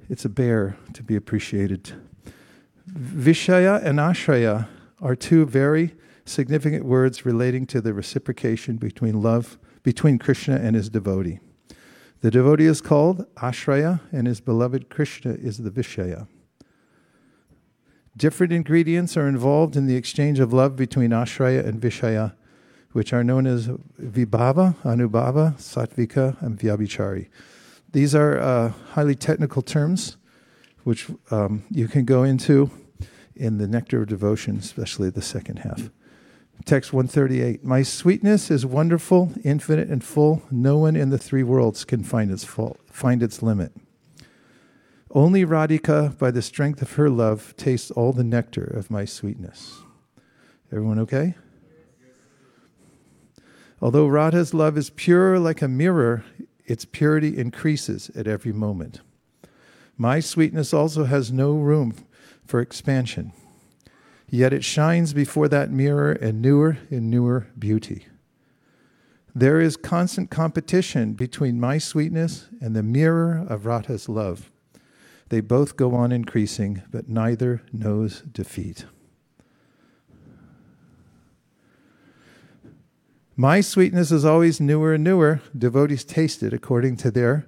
it's 0.09 0.25
a 0.25 0.31
bear 0.31 0.77
to 0.95 1.03
be 1.03 1.17
appreciated. 1.17 1.93
Vishaya 2.91 3.85
and 3.85 3.99
ashraya 3.99 4.69
are 5.03 5.15
two 5.15 5.45
very 5.45 5.95
significant 6.25 6.85
words 6.85 7.27
relating 7.27 7.67
to 7.67 7.83
the 7.83 7.93
reciprocation 7.93 8.77
between 8.77 9.21
love 9.23 9.59
between 9.83 10.19
Krishna 10.19 10.57
and 10.57 10.75
his 10.75 10.89
devotee. 10.89 11.41
The 12.21 12.31
devotee 12.31 12.67
is 12.67 12.81
called 12.81 13.27
Ashraya, 13.37 14.01
and 14.11 14.27
his 14.27 14.41
beloved 14.41 14.89
Krishna 14.89 15.33
is 15.33 15.59
the 15.59 15.71
Vishaya. 15.71 16.27
Different 18.19 18.53
ingredients 18.53 19.17
are 19.17 19.29
involved 19.29 19.77
in 19.77 19.87
the 19.87 19.95
exchange 19.95 20.41
of 20.41 20.53
love 20.53 20.75
between 20.75 21.11
Ashraya 21.11 21.65
and 21.65 21.81
Vishaya, 21.81 22.35
which 22.91 23.13
are 23.13 23.23
known 23.23 23.47
as 23.47 23.69
Vibhava, 23.69 24.75
Anubhava, 24.83 25.55
Sattvika, 25.57 26.41
and 26.43 26.59
Vyabhichari. 26.59 27.29
These 27.93 28.17
are 28.17 28.37
uh, 28.41 28.73
highly 28.95 29.15
technical 29.15 29.63
terms, 29.63 30.17
which 30.83 31.07
um, 31.31 31.63
you 31.71 31.87
can 31.87 32.05
go 32.05 32.25
into 32.25 32.73
in 33.37 33.59
the 33.59 33.69
Nectar 33.69 34.03
of 34.03 34.09
Devotion, 34.09 34.57
especially 34.57 35.11
the 35.11 35.23
second 35.23 35.61
half. 35.61 35.89
Text 36.65 36.93
138 36.93 37.63
My 37.63 37.85
sweetness 37.85 38.51
is 38.51 38.67
wonderful, 38.67 39.33
infinite, 39.45 39.91
and 39.91 40.03
full. 40.03 40.43
No 40.51 40.77
one 40.79 40.97
in 40.97 41.11
the 41.11 41.19
three 41.19 41.45
worlds 41.45 41.85
can 41.85 42.03
find 42.03 42.33
its, 42.33 42.43
full, 42.43 42.79
find 42.91 43.23
its 43.23 43.45
limit. 43.45 43.71
Only 45.11 45.45
Radhika, 45.45 46.19
by 46.19 46.31
the 46.31 46.43
strength 46.43 46.83
of 46.83 46.93
her 46.93 47.09
love, 47.09 47.55
tastes 47.57 47.91
all 47.91 48.13
the 48.13 48.25
nectar 48.25 48.65
of 48.65 48.91
my 48.91 49.07
sweetness. 49.07 49.81
Everyone 50.71 50.99
okay? 50.99 51.35
Although 53.81 54.07
Radha's 54.07 54.53
love 54.53 54.77
is 54.77 54.91
pure 54.91 55.39
like 55.39 55.63
a 55.63 55.69
mirror, 55.69 56.25
its 56.67 56.85
purity 56.85 57.39
increases 57.39 58.11
at 58.15 58.27
every 58.27 58.53
moment. 58.53 59.01
My 59.97 60.21
sweetness 60.21 60.75
also 60.75 61.05
has 61.05 61.33
no 61.33 61.55
room 61.55 61.95
for 62.45 62.61
expansion. 62.61 63.33
Yet 64.29 64.53
it 64.53 64.65
shines 64.65 65.15
before 65.15 65.49
that 65.49 65.71
mirror 65.71 66.13
in 66.13 66.43
newer 66.43 66.77
and 66.91 67.11
newer 67.11 67.47
beauty. 67.59 68.07
There 69.35 69.61
is 69.61 69.77
constant 69.77 70.31
competition 70.31 71.15
between 71.15 71.61
my 71.61 71.79
sweetness 71.79 72.49
and 72.61 72.77
the 72.77 72.83
mirror 72.83 73.47
of 73.49 73.65
Radha's 73.65 74.09
love. 74.09 74.51
They 75.29 75.41
both 75.41 75.77
go 75.77 75.95
on 75.95 76.13
increasing, 76.13 76.83
but 76.91 77.09
neither 77.09 77.63
knows 77.73 78.23
defeat. 78.23 78.87
My 83.37 83.61
sweetness 83.61 84.11
is 84.11 84.25
always 84.25 84.61
newer 84.61 84.95
and 84.95 85.05
newer. 85.05 85.41
Devotees 85.57 86.05
taste 86.05 86.43
it 86.43 86.53
according 86.53 86.97
to 86.99 87.11
their 87.11 87.47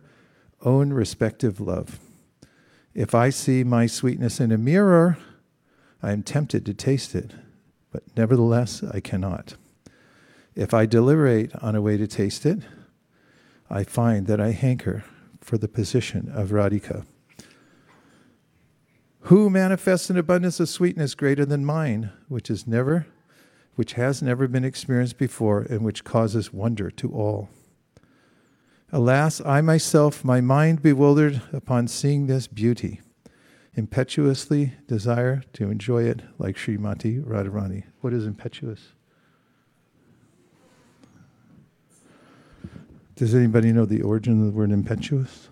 own 0.62 0.92
respective 0.92 1.60
love. 1.60 1.98
If 2.94 3.14
I 3.14 3.30
see 3.30 3.64
my 3.64 3.86
sweetness 3.86 4.40
in 4.40 4.52
a 4.52 4.58
mirror, 4.58 5.18
I 6.02 6.12
am 6.12 6.22
tempted 6.22 6.64
to 6.66 6.74
taste 6.74 7.14
it, 7.14 7.32
but 7.90 8.04
nevertheless 8.16 8.82
I 8.82 9.00
cannot. 9.00 9.54
If 10.54 10.74
I 10.74 10.86
deliberate 10.86 11.54
on 11.56 11.74
a 11.74 11.82
way 11.82 11.96
to 11.96 12.06
taste 12.06 12.44
it, 12.44 12.60
I 13.68 13.84
find 13.84 14.26
that 14.26 14.40
I 14.40 14.50
hanker 14.50 15.04
for 15.40 15.56
the 15.58 15.68
position 15.68 16.30
of 16.32 16.50
Radhika. 16.50 17.04
Who 19.24 19.50
manifests 19.50 20.10
an 20.10 20.16
abundance 20.16 20.60
of 20.60 20.68
sweetness 20.68 21.14
greater 21.14 21.44
than 21.44 21.64
mine, 21.64 22.10
which 22.28 22.50
is 22.50 22.66
never, 22.66 23.06
which 23.74 23.92
has 23.92 24.22
never 24.22 24.48
been 24.48 24.64
experienced 24.64 25.18
before, 25.18 25.60
and 25.62 25.84
which 25.84 26.04
causes 26.04 26.52
wonder 26.52 26.90
to 26.92 27.12
all? 27.12 27.50
Alas, 28.92 29.40
I 29.44 29.60
myself, 29.60 30.24
my 30.24 30.40
mind 30.40 30.82
bewildered 30.82 31.42
upon 31.52 31.86
seeing 31.86 32.26
this 32.26 32.48
beauty 32.48 33.00
impetuously 33.74 34.72
desire 34.88 35.42
to 35.52 35.70
enjoy 35.70 36.02
it 36.04 36.22
like 36.38 36.56
Srimati 36.56 37.22
Radharani. 37.22 37.84
What 38.00 38.12
is 38.12 38.26
impetuous? 38.26 38.80
Does 43.14 43.34
anybody 43.34 43.70
know 43.72 43.84
the 43.84 44.02
origin 44.02 44.40
of 44.40 44.46
the 44.46 44.58
word 44.58 44.72
impetuous? 44.72 45.49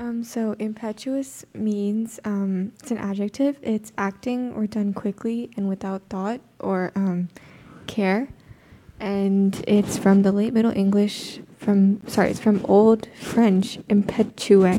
Um, 0.00 0.24
so 0.24 0.56
impetuous 0.58 1.44
means 1.52 2.18
um, 2.24 2.72
it's 2.80 2.90
an 2.90 2.96
adjective. 2.96 3.58
It's 3.60 3.92
acting 3.98 4.54
or 4.54 4.66
done 4.66 4.94
quickly 4.94 5.50
and 5.58 5.68
without 5.68 6.00
thought 6.08 6.40
or 6.58 6.90
um, 6.96 7.28
care, 7.86 8.28
and 8.98 9.62
it's 9.68 9.98
from 9.98 10.22
the 10.22 10.32
late 10.32 10.54
Middle 10.54 10.72
English 10.74 11.40
from 11.58 12.00
sorry, 12.08 12.30
it's 12.30 12.40
from 12.40 12.64
Old 12.64 13.08
French 13.14 13.78
impetueux, 13.90 14.78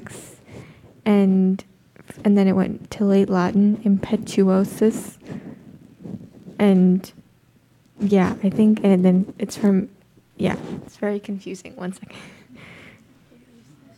and 1.05 1.63
and 2.25 2.35
then 2.35 2.47
it 2.47 2.53
went 2.53 2.89
to 2.89 3.05
late 3.05 3.29
Latin 3.29 3.77
impetuosus, 3.85 5.19
and 6.57 7.13
yeah, 7.99 8.37
I 8.41 8.49
think, 8.49 8.79
and 8.83 9.05
then 9.05 9.35
it's 9.37 9.55
from 9.55 9.89
yeah, 10.37 10.55
it's 10.83 10.97
very 10.97 11.19
confusing. 11.19 11.75
One 11.75 11.93
second. 11.93 12.17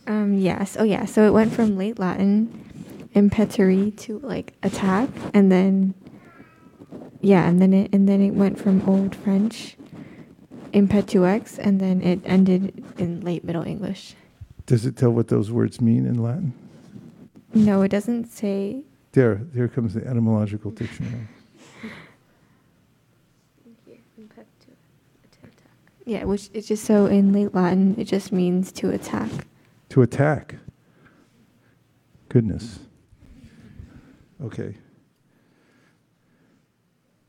Um, 0.06 0.34
yes. 0.34 0.76
Oh, 0.78 0.84
yeah. 0.84 1.04
So 1.04 1.26
it 1.26 1.32
went 1.32 1.52
from 1.52 1.76
late 1.76 1.98
Latin, 1.98 3.08
impetere, 3.14 3.90
to 3.98 4.18
like 4.20 4.54
attack, 4.62 5.08
and 5.32 5.50
then 5.50 5.94
yeah, 7.24 7.48
and 7.48 7.60
then 7.60 7.72
it 7.72 7.94
and 7.94 8.06
then 8.06 8.20
it 8.20 8.32
went 8.32 8.58
from 8.58 8.86
Old 8.86 9.16
French, 9.16 9.76
impetueux, 10.74 11.58
and 11.58 11.80
then 11.80 12.02
it 12.02 12.20
ended 12.24 12.84
in 12.98 13.22
late 13.22 13.44
Middle 13.44 13.62
English. 13.66 14.14
Does 14.66 14.84
it 14.84 14.96
tell 14.96 15.10
what 15.10 15.28
those 15.28 15.50
words 15.50 15.80
mean 15.80 16.04
in 16.04 16.22
Latin? 16.22 16.52
No, 17.54 17.82
it 17.82 17.88
doesn't 17.88 18.30
say. 18.30 18.82
There, 19.12 19.36
there 19.52 19.68
comes 19.68 19.94
the 19.94 20.06
etymological 20.06 20.70
dictionary. 20.70 21.28
Yeah, 26.06 26.24
which 26.24 26.50
it's 26.52 26.68
just 26.68 26.84
so 26.84 27.06
in 27.06 27.32
late 27.32 27.54
Latin, 27.54 27.94
it 27.98 28.04
just 28.04 28.32
means 28.32 28.70
to 28.72 28.90
attack. 28.90 29.30
To 29.94 30.02
attack. 30.02 30.56
Goodness. 32.28 32.80
Okay. 34.42 34.74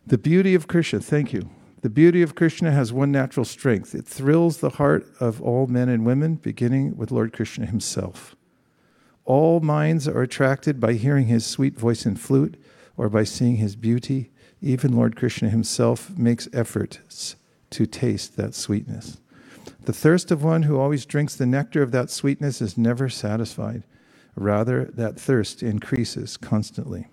The 0.08 0.18
beauty 0.18 0.56
of 0.56 0.68
Krishna, 0.68 1.00
thank 1.00 1.32
you. 1.32 1.52
The 1.84 1.92
beauty 1.92 2.24
of 2.24 2.34
Krishna 2.34 2.72
has 2.72 2.92
one 2.92 3.12
natural 3.12 3.46
strength 3.46 3.94
it 3.94 4.08
thrills 4.08 4.58
the 4.58 4.72
heart 4.72 5.06
of 5.20 5.44
all 5.44 5.68
men 5.68 5.90
and 5.90 6.08
women, 6.08 6.38
beginning 6.38 6.98
with 6.98 7.12
Lord 7.12 7.34
Krishna 7.34 7.68
himself. 7.68 8.36
All 9.26 9.60
minds 9.60 10.08
are 10.08 10.24
attracted 10.24 10.80
by 10.80 10.94
hearing 10.94 11.28
his 11.28 11.46
sweet 11.46 11.78
voice 11.78 12.04
and 12.04 12.20
flute 12.20 12.60
or 12.98 13.10
by 13.10 13.26
seeing 13.26 13.58
his 13.58 13.76
beauty. 13.76 14.32
Even 14.60 14.96
Lord 14.96 15.16
Krishna 15.16 15.50
himself 15.52 16.18
makes 16.18 16.48
efforts 16.52 17.36
to 17.70 17.86
taste 17.86 18.38
that 18.38 18.56
sweetness. 18.56 19.20
The 19.86 19.94
thirst 19.94 20.32
of 20.32 20.44
one 20.44 20.64
who 20.64 20.80
always 20.80 21.06
drinks 21.06 21.36
the 21.36 21.46
nectar 21.46 21.84
of 21.84 21.92
that 21.92 22.10
sweetness 22.10 22.60
is 22.60 22.78
never 22.78 23.08
satisfied. 23.08 23.84
Rather, 24.36 24.86
that 24.86 25.20
thirst 25.20 25.62
increases 25.62 26.38
constantly. 26.38 27.08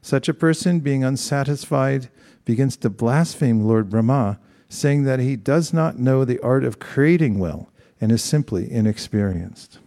Such 0.00 0.28
a 0.28 0.34
person, 0.34 0.80
being 0.80 1.04
unsatisfied, 1.04 2.08
begins 2.46 2.76
to 2.78 2.90
blaspheme 2.90 3.64
Lord 3.64 3.90
Brahma, 3.90 4.38
saying 4.68 5.04
that 5.04 5.20
he 5.20 5.36
does 5.36 5.74
not 5.74 5.98
know 5.98 6.24
the 6.24 6.40
art 6.40 6.64
of 6.64 6.78
creating 6.78 7.38
well 7.38 7.70
and 8.00 8.10
is 8.10 8.22
simply 8.22 8.70
inexperienced. 8.70 9.78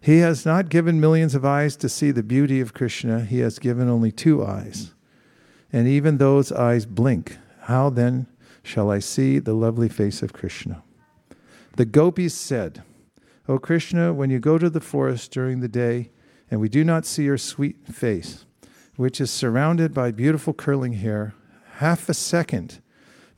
He 0.00 0.18
has 0.18 0.44
not 0.44 0.68
given 0.68 1.00
millions 1.00 1.34
of 1.34 1.44
eyes 1.44 1.76
to 1.76 1.88
see 1.88 2.10
the 2.10 2.22
beauty 2.22 2.60
of 2.60 2.74
Krishna. 2.74 3.24
He 3.24 3.38
has 3.38 3.58
given 3.58 3.88
only 3.88 4.12
two 4.12 4.44
eyes. 4.44 4.92
And 5.72 5.88
even 5.88 6.18
those 6.18 6.52
eyes 6.52 6.84
blink. 6.84 7.38
How 7.62 7.88
then 7.88 8.26
shall 8.62 8.90
I 8.90 8.98
see 8.98 9.38
the 9.38 9.54
lovely 9.54 9.88
face 9.88 10.22
of 10.22 10.32
Krishna? 10.32 10.82
The 11.76 11.84
gopis 11.84 12.34
said, 12.34 12.82
O 13.48 13.58
Krishna, 13.58 14.12
when 14.12 14.30
you 14.30 14.38
go 14.38 14.58
to 14.58 14.68
the 14.68 14.80
forest 14.80 15.30
during 15.30 15.60
the 15.60 15.68
day 15.68 16.10
and 16.50 16.60
we 16.60 16.68
do 16.68 16.84
not 16.84 17.06
see 17.06 17.24
your 17.24 17.38
sweet 17.38 17.86
face, 17.88 18.44
which 18.96 19.20
is 19.20 19.30
surrounded 19.30 19.94
by 19.94 20.10
beautiful 20.10 20.52
curling 20.52 20.94
hair, 20.94 21.34
half 21.76 22.08
a 22.08 22.14
second 22.14 22.82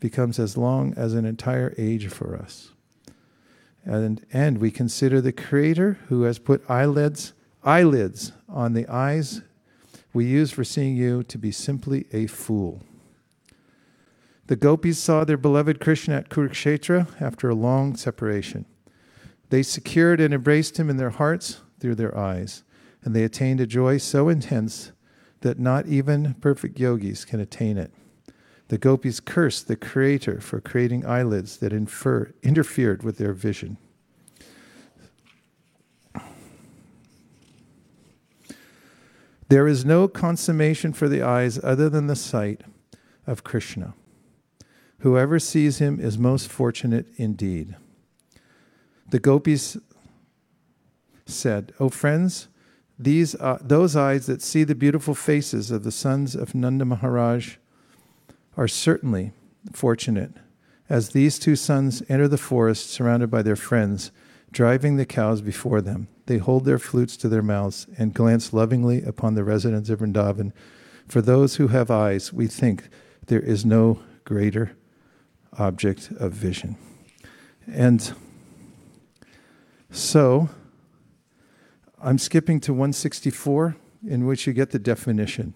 becomes 0.01 0.39
as 0.39 0.57
long 0.57 0.93
as 0.95 1.15
an 1.15 1.25
entire 1.25 1.75
age 1.79 2.09
for 2.09 2.37
us. 2.37 2.73
And, 3.85 4.25
and 4.33 4.59
we 4.59 4.71
consider 4.71 5.21
the 5.21 5.33
Creator 5.33 5.99
who 6.09 6.23
has 6.23 6.39
put 6.39 6.69
eyelids, 6.69 7.35
eyelids 7.63 8.33
on 8.49 8.73
the 8.73 8.89
eyes 8.89 9.43
we 10.13 10.25
use 10.25 10.51
for 10.51 10.65
seeing 10.65 10.97
you 10.97 11.23
to 11.25 11.39
be 11.39 11.51
simply 11.51 12.07
a 12.13 12.27
fool. 12.27 12.83
The 14.47 14.57
gopis 14.57 14.99
saw 14.99 15.25
their 15.25 15.39
beloved 15.39 15.81
Krishna 15.81 16.17
at 16.17 16.29
Kurukshetra 16.29 17.21
after 17.21 17.49
a 17.49 17.55
long 17.55 17.97
separation. 17.97 18.67
They 19.49 19.63
secured 19.63 20.21
and 20.21 20.35
embraced 20.35 20.79
him 20.79 20.91
in 20.91 20.99
their 20.99 21.11
hearts 21.11 21.61
through 21.81 21.95
their 21.95 22.17
eyes, 22.17 22.63
and 23.03 23.15
they 23.15 23.25
attained 23.25 23.61
a 23.61 23.67
joy 23.67 23.99
so 23.99 24.29
intense 24.29 24.93
that 25.41 25.59
not 25.59 25.87
even 25.87 26.35
perfect 26.41 26.79
yogis 26.79 27.25
can 27.25 27.41
attain 27.41 27.79
it. 27.79 27.93
The 28.69 28.79
gopis 28.79 29.21
cursed 29.21 29.69
the 29.69 29.77
Creator 29.77 30.41
for 30.41 30.61
creating 30.61 31.07
eyelids 31.07 31.59
that 31.59 31.73
infer, 31.73 32.33
interfered 32.43 33.03
with 33.03 33.19
their 33.19 33.33
vision. 33.33 33.79
There 39.49 39.69
is 39.69 39.85
no 39.85 40.09
consummation 40.09 40.93
for 40.93 41.09
the 41.09 41.23
eyes 41.23 41.63
other 41.63 41.89
than 41.89 42.07
the 42.07 42.17
sight 42.17 42.63
of 43.27 43.45
Krishna. 43.45 43.95
Whoever 45.05 45.39
sees 45.39 45.81
him 45.81 46.01
is 46.01 46.17
most 46.17 46.49
fortunate 46.49 47.05
indeed. 47.19 47.77
The 49.11 49.19
gopis 49.19 49.77
said, 51.27 51.75
O 51.79 51.91
friends, 51.91 52.49
these, 52.99 53.35
uh, 53.35 53.59
those 53.61 53.97
eyes 53.97 54.25
that 54.25 54.41
see 54.41 54.65
the 54.65 54.75
beautiful 54.75 55.15
faces 55.15 55.71
of 55.71 55.85
the 55.85 55.93
sons 55.93 56.35
of 56.35 56.55
Nanda 56.55 56.87
Maharaj 56.87 57.57
are 58.57 58.67
certainly 58.67 59.33
fortunate, 59.75 60.33
as 60.89 61.11
these 61.11 61.39
two 61.39 61.55
sons 61.55 62.03
enter 62.09 62.27
the 62.27 62.39
forest 62.39 62.89
surrounded 62.89 63.31
by 63.31 63.43
their 63.43 63.57
friends, 63.57 64.11
driving 64.53 64.97
the 64.97 65.05
cows 65.05 65.43
before 65.43 65.83
them. 65.83 66.09
They 66.25 66.39
hold 66.39 66.65
their 66.65 66.79
flutes 66.79 67.19
to 67.19 67.29
their 67.29 67.43
mouths 67.43 67.87
and 67.99 68.15
glance 68.15 68.55
lovingly 68.55 69.03
upon 69.03 69.35
the 69.35 69.45
residents 69.45 69.91
of 69.91 69.99
Vrindavan. 69.99 70.55
For 71.07 71.21
those 71.21 71.57
who 71.57 71.69
have 71.69 71.91
eyes, 71.91 72.33
we 72.33 72.47
think 72.47 72.89
there 73.27 73.43
is 73.43 73.67
no 73.67 74.01
greater 74.25 74.75
object 75.59 76.11
of 76.19 76.33
vision. 76.33 76.77
And 77.67 78.13
so, 79.91 80.49
I'm 82.03 82.19
skipping 82.19 82.61
to 82.61 82.73
164, 82.73 83.77
in 84.07 84.27
which 84.27 84.47
you 84.47 84.53
get 84.53 84.71
the 84.71 84.79
definition. 84.79 85.55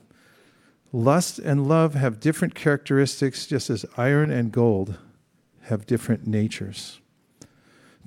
Lust 0.92 1.38
and 1.38 1.68
love 1.68 1.94
have 1.94 2.20
different 2.20 2.54
characteristics, 2.54 3.46
just 3.46 3.68
as 3.68 3.84
iron 3.96 4.30
and 4.30 4.50
gold 4.50 4.96
have 5.62 5.84
different 5.84 6.26
natures. 6.26 7.00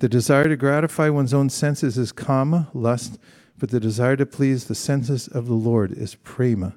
The 0.00 0.08
desire 0.08 0.48
to 0.48 0.56
gratify 0.56 1.10
one's 1.10 1.32
own 1.32 1.48
senses 1.48 1.96
is 1.96 2.10
kama, 2.10 2.68
lust, 2.74 3.20
but 3.56 3.70
the 3.70 3.78
desire 3.78 4.16
to 4.16 4.26
please 4.26 4.64
the 4.64 4.74
senses 4.74 5.28
of 5.28 5.46
the 5.46 5.54
Lord 5.54 5.92
is 5.92 6.16
prema, 6.16 6.74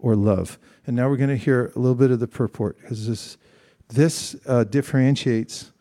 or 0.00 0.16
love. 0.16 0.58
And 0.84 0.96
now 0.96 1.08
we're 1.08 1.16
going 1.16 1.30
to 1.30 1.36
hear 1.36 1.70
a 1.76 1.78
little 1.78 1.94
bit 1.94 2.10
of 2.10 2.18
the 2.18 2.26
purport, 2.26 2.78
because 2.80 3.06
this, 3.06 3.36
this 3.94 4.36
uh, 4.46 4.64
differentiates 4.64 5.72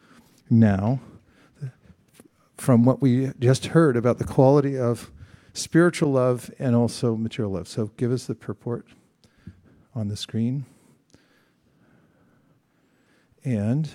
now 0.49 0.99
from 2.57 2.85
what 2.85 3.01
we 3.01 3.31
just 3.39 3.67
heard 3.67 3.97
about 3.97 4.19
the 4.19 4.23
quality 4.23 4.77
of 4.77 5.11
spiritual 5.53 6.11
love 6.11 6.51
and 6.59 6.75
also 6.75 7.15
material 7.15 7.51
love. 7.53 7.67
So 7.67 7.91
give 7.97 8.11
us 8.11 8.25
the 8.25 8.35
purport 8.35 8.87
on 9.95 10.07
the 10.07 10.15
screen. 10.15 10.65
And 13.43 13.89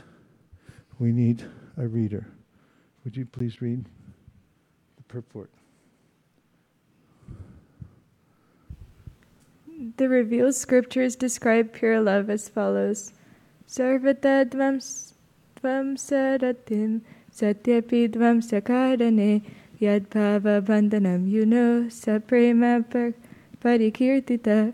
we 0.98 1.12
need 1.12 1.46
a 1.76 1.86
reader. 1.86 2.26
Would 3.04 3.16
you 3.16 3.24
please 3.24 3.62
read 3.62 3.86
the 4.96 5.02
purport? 5.04 5.50
The 9.96 10.08
revealed 10.08 10.54
scriptures 10.54 11.14
describe 11.14 11.72
pure 11.72 12.00
love 12.00 12.28
as 12.28 12.48
follows 12.48 13.12
Sarvata 13.68 14.48
dvam 14.48 14.80
saratim 15.98 17.02
satyapi 17.30 18.08
dvam 18.08 18.40
sakarane 18.40 19.42
yadbhava 19.78 20.62
bandhanam 20.62 21.30
yuno 21.30 21.90
saprema 21.90 22.82
parikirtita. 23.60 24.72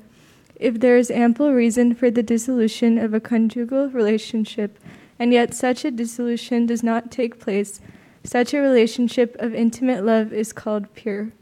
If 0.61 0.79
there 0.79 0.97
is 0.97 1.11
ample 1.11 1.53
reason 1.53 1.95
for 1.95 2.09
the 2.09 2.23
dissolution 2.23 2.97
of 2.97 3.13
a 3.13 3.19
conjugal 3.19 3.91
relationship, 3.91 4.79
and 5.19 5.33
yet 5.33 5.53
such 5.53 5.85
a 5.85 5.91
dissolution 5.91 6.67
does 6.67 6.85
not 6.85 7.11
take 7.11 7.41
place, 7.41 7.81
such 8.23 8.55
a 8.55 8.61
relationship 8.61 9.35
of 9.41 9.53
intimate 9.53 10.05
love 10.05 10.33
is 10.33 10.53
called 10.53 10.95
pure. 10.95 11.33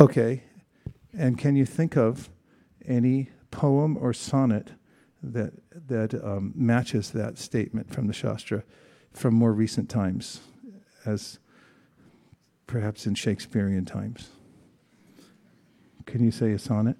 Okay. 0.00 0.42
And 1.16 1.38
can 1.38 1.54
you 1.54 1.64
think 1.64 1.96
of 1.96 2.28
any 2.84 3.30
poem 3.52 3.96
or 3.96 4.12
sonnet 4.12 4.72
that, 5.32 5.52
that 5.88 6.14
um, 6.24 6.52
matches 6.54 7.10
that 7.12 7.38
statement 7.38 7.92
from 7.92 8.06
the 8.06 8.12
Shastra 8.12 8.64
from 9.12 9.34
more 9.34 9.52
recent 9.52 9.88
times, 9.88 10.40
as 11.06 11.38
perhaps 12.66 13.06
in 13.06 13.14
Shakespearean 13.14 13.84
times? 13.84 14.30
Can 16.06 16.22
you 16.22 16.30
say 16.30 16.52
a 16.52 16.58
sonnet? 16.58 16.96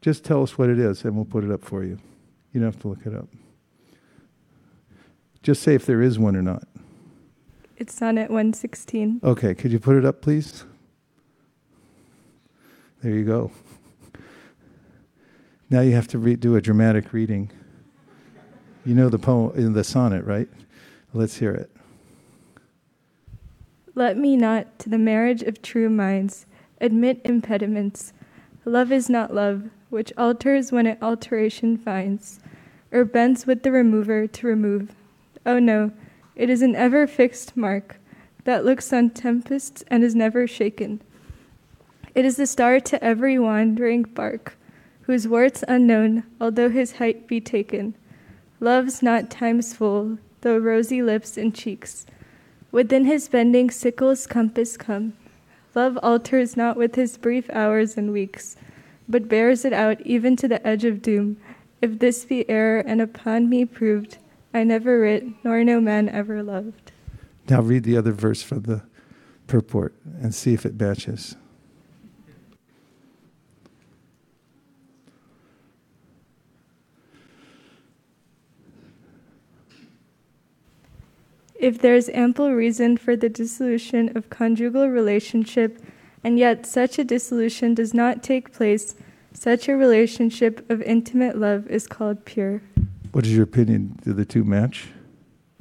Just 0.00 0.24
tell 0.24 0.42
us 0.42 0.56
what 0.56 0.68
it 0.68 0.78
is 0.78 1.04
and 1.04 1.16
we'll 1.16 1.24
put 1.24 1.42
it 1.42 1.50
up 1.50 1.64
for 1.64 1.82
you. 1.82 1.98
You 2.52 2.60
don't 2.60 2.72
have 2.72 2.80
to 2.82 2.88
look 2.88 3.04
it 3.06 3.14
up. 3.14 3.28
Just 5.42 5.62
say 5.62 5.74
if 5.74 5.86
there 5.86 6.02
is 6.02 6.18
one 6.18 6.36
or 6.36 6.42
not. 6.42 6.64
It's 7.76 7.94
Sonnet 7.94 8.30
116. 8.30 9.20
Okay, 9.22 9.54
could 9.54 9.70
you 9.70 9.78
put 9.78 9.96
it 9.96 10.04
up, 10.04 10.22
please? 10.22 10.64
There 13.02 13.12
you 13.12 13.24
go. 13.24 13.50
Now 15.68 15.80
you 15.80 15.94
have 15.94 16.08
to 16.08 16.18
re- 16.18 16.36
do 16.36 16.56
a 16.56 16.60
dramatic 16.60 17.12
reading. 17.12 17.50
You 18.84 18.94
know 18.94 19.08
the 19.08 19.18
poem 19.18 19.52
in 19.56 19.72
the 19.72 19.82
sonnet, 19.82 20.24
right? 20.24 20.48
Let's 21.12 21.38
hear 21.38 21.52
it. 21.52 21.70
Let 23.94 24.16
me 24.16 24.36
not 24.36 24.78
to 24.80 24.88
the 24.88 24.98
marriage 24.98 25.42
of 25.42 25.62
true 25.62 25.88
minds 25.88 26.46
admit 26.80 27.20
impediments. 27.24 28.12
Love 28.64 28.92
is 28.92 29.08
not 29.08 29.34
love, 29.34 29.70
which 29.90 30.12
alters 30.16 30.70
when 30.70 30.86
it 30.86 30.98
alteration 31.00 31.76
finds, 31.76 32.38
or 32.92 33.04
bends 33.04 33.46
with 33.46 33.62
the 33.62 33.72
remover 33.72 34.26
to 34.26 34.46
remove. 34.46 34.94
Oh 35.44 35.58
no, 35.58 35.92
it 36.34 36.50
is 36.50 36.62
an 36.62 36.76
ever 36.76 37.06
fixed 37.06 37.56
mark 37.56 37.96
that 38.44 38.64
looks 38.64 38.92
on 38.92 39.10
tempests 39.10 39.82
and 39.88 40.04
is 40.04 40.14
never 40.14 40.46
shaken. 40.46 41.00
It 42.14 42.24
is 42.24 42.36
the 42.36 42.46
star 42.46 42.80
to 42.80 43.02
every 43.02 43.38
wandering 43.38 44.02
bark, 44.02 44.56
whose 45.06 45.26
worth 45.26 45.64
unknown, 45.66 46.22
although 46.40 46.70
his 46.70 46.96
height 46.98 47.26
be 47.26 47.40
taken. 47.40 47.94
Love's 48.60 49.02
not 49.02 49.30
time's 49.30 49.74
full, 49.74 50.18
though 50.42 50.58
rosy 50.58 51.02
lips 51.02 51.36
and 51.36 51.54
cheeks. 51.54 52.06
Within 52.70 53.04
his 53.04 53.28
bending 53.28 53.70
sickle's 53.70 54.26
compass 54.26 54.76
come. 54.76 55.14
Love 55.74 55.98
alters 56.02 56.56
not 56.56 56.76
with 56.76 56.94
his 56.94 57.18
brief 57.18 57.48
hours 57.50 57.96
and 57.96 58.12
weeks 58.12 58.56
but 59.08 59.28
bears 59.28 59.64
it 59.64 59.72
out 59.72 60.00
even 60.02 60.36
to 60.36 60.48
the 60.48 60.64
edge 60.66 60.84
of 60.84 61.02
doom. 61.02 61.36
If 61.80 61.98
this 61.98 62.24
be 62.24 62.48
error 62.48 62.80
and 62.80 63.00
upon 63.00 63.48
me 63.48 63.64
proved, 63.64 64.18
I 64.52 64.64
never 64.64 65.00
writ, 65.00 65.24
nor 65.44 65.62
no 65.62 65.80
man 65.80 66.08
ever 66.08 66.42
loved. 66.42 66.92
Now 67.48 67.60
read 67.60 67.84
the 67.84 67.96
other 67.96 68.12
verse 68.12 68.42
from 68.42 68.62
the 68.62 68.82
purport 69.46 69.94
and 70.20 70.34
see 70.34 70.54
if 70.54 70.66
it 70.66 70.80
matches. 70.80 71.36
If 81.66 81.80
there 81.80 81.96
is 81.96 82.08
ample 82.10 82.52
reason 82.52 82.96
for 82.96 83.16
the 83.16 83.28
dissolution 83.28 84.16
of 84.16 84.30
conjugal 84.30 84.88
relationship 84.88 85.82
and 86.22 86.38
yet 86.38 86.64
such 86.64 86.96
a 86.96 87.02
dissolution 87.02 87.74
does 87.74 87.92
not 87.92 88.22
take 88.22 88.52
place. 88.52 88.94
Such 89.32 89.68
a 89.68 89.74
relationship 89.74 90.70
of 90.70 90.80
intimate 90.82 91.36
love 91.36 91.66
is 91.66 91.88
called 91.88 92.24
pure. 92.24 92.62
What 93.10 93.26
is 93.26 93.34
your 93.34 93.42
opinion? 93.42 93.98
Do 94.04 94.12
the 94.12 94.24
two 94.24 94.44
match? 94.44 94.86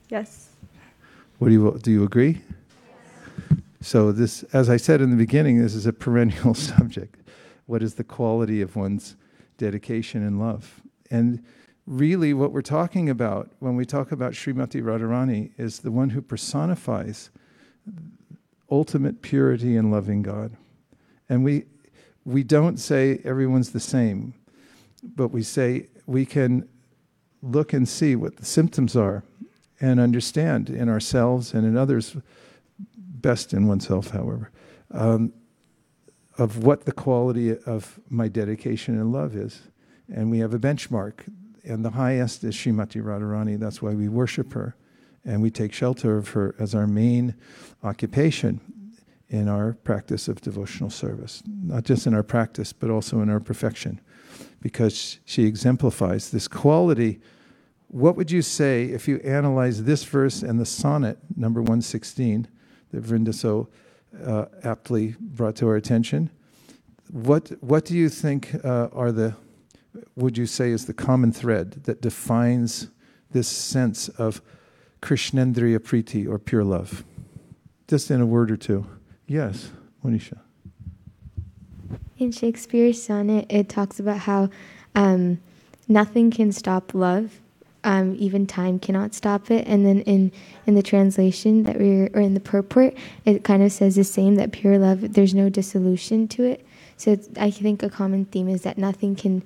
Yes. 0.10 0.50
What 1.40 1.48
do 1.48 1.56
you 1.56 1.80
do? 1.82 1.90
You 1.90 2.04
agree? 2.04 2.40
So, 3.82 4.12
this, 4.12 4.44
as 4.54 4.70
I 4.70 4.78
said 4.78 5.02
in 5.02 5.10
the 5.10 5.18
beginning, 5.18 5.60
this 5.60 5.74
is 5.74 5.88
a 5.88 5.94
perennial 5.94 6.54
subject. 6.72 7.20
What 7.66 7.82
is 7.82 7.96
the 7.96 8.04
quality 8.04 8.62
of 8.62 8.76
one's 8.76 9.16
dedication 9.58 10.22
and 10.22 10.40
love? 10.40 10.82
And 11.10 11.44
really, 11.88 12.34
what 12.34 12.52
we're 12.52 12.62
talking 12.62 13.10
about 13.10 13.50
when 13.60 13.76
we 13.76 13.86
talk 13.86 14.12
about 14.12 14.34
Srimati 14.34 14.82
Radharani 14.82 15.52
is 15.58 15.80
the 15.80 15.92
one 15.92 16.10
who 16.10 16.22
personifies 16.22 17.30
ultimate 18.72 19.22
purity 19.22 19.78
and 19.78 19.92
loving 19.92 20.22
God. 20.22 20.56
And 21.30 21.44
we, 21.44 21.66
we 22.24 22.44
don't 22.44 22.78
say 22.78 23.20
everyone's 23.24 23.72
the 23.72 23.80
same, 23.80 24.34
but 25.04 25.28
we 25.30 25.44
say 25.44 25.88
we 26.08 26.26
can 26.26 26.68
look 27.42 27.74
and 27.74 27.88
see 27.88 28.16
what 28.16 28.38
the 28.38 28.46
symptoms 28.46 28.96
are 28.96 29.24
and 29.80 30.00
understand 30.00 30.70
in 30.70 30.90
ourselves 30.90 31.54
and 31.54 31.66
in 31.66 31.78
others, 31.78 32.18
best 32.98 33.54
in 33.54 33.68
oneself, 33.68 34.12
however, 34.12 34.50
um, 34.92 35.32
of 36.38 36.64
what 36.64 36.86
the 36.86 36.92
quality 36.92 37.58
of 37.66 38.00
my 38.10 38.28
dedication 38.28 39.00
and 39.00 39.12
love 39.12 39.36
is. 39.36 39.62
And 40.14 40.32
we 40.32 40.40
have 40.40 40.54
a 40.54 40.60
benchmark, 40.60 41.32
and 41.66 41.84
the 41.84 41.92
highest 41.92 42.44
is 42.44 42.56
Srimati 42.56 43.02
Radharani. 43.02 43.60
That's 43.60 43.82
why 43.82 43.94
we 43.94 44.08
worship 44.08 44.54
her, 44.54 44.76
and 45.24 45.42
we 45.42 45.50
take 45.50 45.74
shelter 45.74 46.18
of 46.18 46.30
her 46.30 46.56
as 46.60 46.76
our 46.76 46.88
main 46.88 47.36
occupation 47.84 48.62
in 49.30 49.48
our 49.48 49.74
practice 49.74 50.28
of 50.28 50.40
devotional 50.42 50.90
service, 50.90 51.42
not 51.48 51.84
just 51.84 52.06
in 52.06 52.14
our 52.14 52.24
practice, 52.24 52.72
but 52.72 52.90
also 52.90 53.22
in 53.22 53.30
our 53.30 53.40
perfection, 53.40 54.00
because 54.62 55.20
she 55.26 55.46
exemplifies 55.46 56.30
this 56.30 56.48
quality. 56.48 57.20
What 57.88 58.16
would 58.16 58.32
you 58.32 58.42
say 58.42 58.86
if 58.86 59.08
you 59.08 59.18
analyze 59.18 59.84
this 59.84 60.04
verse 60.04 60.44
and 60.44 60.60
the 60.60 60.66
sonnet, 60.66 61.18
number 61.36 61.62
116, 61.62 62.48
that 62.92 63.04
Vrinda 63.04 63.34
so 63.34 63.68
uh, 64.24 64.46
aptly 64.64 65.16
brought 65.20 65.56
to 65.58 65.68
our 65.68 65.76
attention? 65.76 66.30
What, 67.12 67.52
what 67.62 67.86
do 67.86 67.96
you 67.96 68.10
think 68.10 68.56
uh, 68.64 68.90
are 68.94 69.12
the, 69.12 69.36
would 70.16 70.38
you 70.38 70.46
say, 70.46 70.72
is 70.72 70.86
the 70.86 70.94
common 70.94 71.32
thread 71.32 71.84
that 71.84 72.02
defines 72.02 72.88
this 73.32 73.48
sense 73.48 74.10
of 74.10 74.42
Krishnendriya 75.02 75.80
Priti 75.80 76.28
or 76.28 76.40
pure 76.40 76.64
love? 76.64 77.04
Just 77.88 78.10
in 78.10 78.22
a 78.22 78.26
word 78.26 78.52
or 78.52 78.58
two. 78.58 78.88
Yes, 79.28 79.72
Monisha. 80.04 80.40
In 82.18 82.32
Shakespeare's 82.32 83.02
sonnet, 83.02 83.46
it 83.50 83.68
talks 83.68 84.00
about 84.00 84.20
how 84.20 84.50
um, 84.96 85.40
nothing 85.88 86.32
can 86.32 86.52
stop 86.52 86.94
love, 86.94 87.42
um, 87.84 88.16
even 88.18 88.48
time 88.48 88.80
cannot 88.80 89.14
stop 89.14 89.52
it. 89.52 89.68
And 89.68 89.86
then 89.86 90.02
in 90.02 90.32
in 90.66 90.76
the 90.76 90.82
translation 90.82 91.64
that 91.64 91.78
we 91.78 92.08
or 92.14 92.22
in 92.22 92.34
the 92.34 92.40
purport, 92.40 92.96
it 93.26 93.44
kind 93.44 93.62
of 93.62 93.72
says 93.72 93.96
the 93.96 94.04
same 94.04 94.36
that 94.36 94.52
pure 94.52 94.78
love, 94.80 95.14
there's 95.14 95.36
no 95.36 95.50
dissolution 95.50 96.28
to 96.30 96.44
it. 96.44 96.66
So 96.98 97.18
I 97.38 97.52
think 97.52 97.84
a 97.84 97.90
common 97.90 98.26
theme 98.26 98.48
is 98.48 98.62
that 98.62 98.78
nothing 98.78 99.16
can 99.16 99.44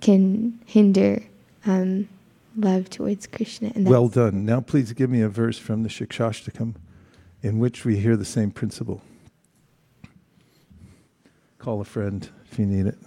can 0.00 0.58
hinder 0.66 1.22
um, 1.66 2.08
love 2.56 2.90
towards 2.90 3.26
Krishna. 3.26 3.72
And 3.74 3.88
well 3.88 4.08
done. 4.08 4.44
Now, 4.44 4.60
please 4.60 4.92
give 4.92 5.10
me 5.10 5.20
a 5.20 5.28
verse 5.28 5.58
from 5.58 5.82
the 5.82 5.88
Shikshashtakam 5.88 6.74
in 7.42 7.58
which 7.58 7.84
we 7.84 7.98
hear 7.98 8.16
the 8.16 8.24
same 8.24 8.50
principle. 8.50 9.02
Call 11.58 11.80
a 11.80 11.84
friend 11.84 12.28
if 12.50 12.58
you 12.58 12.66
need 12.66 12.86
it. 12.86 12.98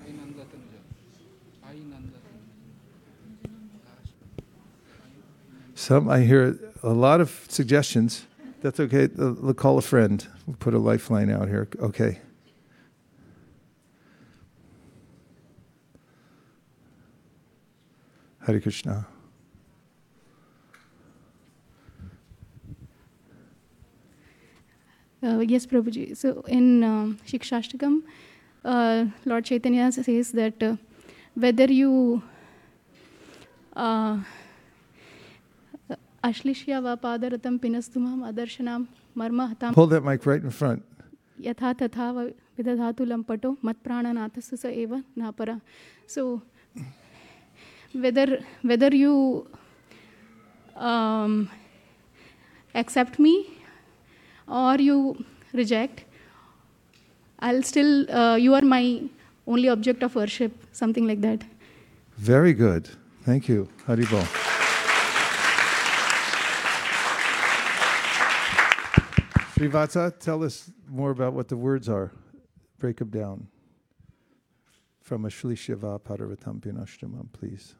Some 5.75 6.09
I 6.09 6.21
hear 6.21 6.59
a 6.83 6.89
lot 6.89 7.21
of 7.21 7.45
suggestions. 7.47 8.27
That's 8.61 8.79
okay. 8.81 9.07
Call 9.55 9.77
a 9.77 9.81
friend. 9.81 10.27
We'll 10.45 10.57
put 10.57 10.73
a 10.73 10.77
lifeline 10.77 11.31
out 11.31 11.47
here. 11.47 11.69
Okay. 11.79 12.19
Hare 18.49 18.59
Krishna. 18.59 19.05
Uh, 25.21 25.39
yes, 25.39 25.67
Prabhuji. 25.67 26.17
So 26.17 26.41
in 26.47 26.83
um, 26.83 27.19
Shikshashtakam, 27.27 28.01
uh, 28.65 29.05
Lord 29.25 29.45
Chaitanya 29.45 29.91
says 29.91 30.31
that 30.31 30.63
uh, 30.63 30.77
whether 31.35 31.65
you 31.65 32.23
uh, 33.75 34.17
Ashlishya 36.23 36.81
va 36.81 36.97
padaratam 36.97 37.59
pinastumam 37.59 38.33
adarshanam 38.33 38.87
marma 39.15 39.53
hatam. 39.53 39.75
Hold 39.75 39.91
that 39.91 40.03
mic 40.03 40.25
right 40.25 40.41
in 40.41 40.49
front. 40.49 40.83
Yatha 41.39 41.75
tatha 41.75 42.33
vidadhatu 42.57 43.05
lampato 43.05 43.57
mat 43.61 43.77
prananathasa 43.83 44.57
sa 44.57 44.69
eva 44.69 45.03
napara. 45.15 45.61
So 46.07 46.41
whether 47.93 48.39
whether 48.61 48.95
you 48.95 49.47
um, 50.75 51.49
accept 52.75 53.19
me 53.19 53.47
or 54.47 54.75
you 54.75 55.23
reject, 55.53 56.05
I'll 57.39 57.63
still, 57.63 58.09
uh, 58.11 58.35
you 58.35 58.53
are 58.53 58.61
my 58.61 59.03
only 59.47 59.69
object 59.69 60.03
of 60.03 60.15
worship, 60.15 60.51
something 60.71 61.07
like 61.07 61.21
that. 61.21 61.43
Very 62.17 62.53
good. 62.53 62.89
Thank 63.23 63.47
you. 63.47 63.69
Haribol. 63.87 64.23
Srivatsa, 69.55 70.17
tell 70.19 70.43
us 70.43 70.71
more 70.87 71.11
about 71.11 71.33
what 71.33 71.47
the 71.47 71.57
words 71.57 71.89
are. 71.89 72.11
Break 72.77 72.97
them 72.97 73.09
down. 73.09 73.47
From 75.01 75.23
Ashlishava 75.23 75.99
Paravatam 75.99 76.61
Pinashtamam, 76.61 77.27
please. 77.33 77.75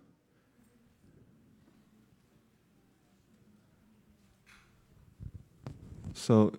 So 6.19 6.53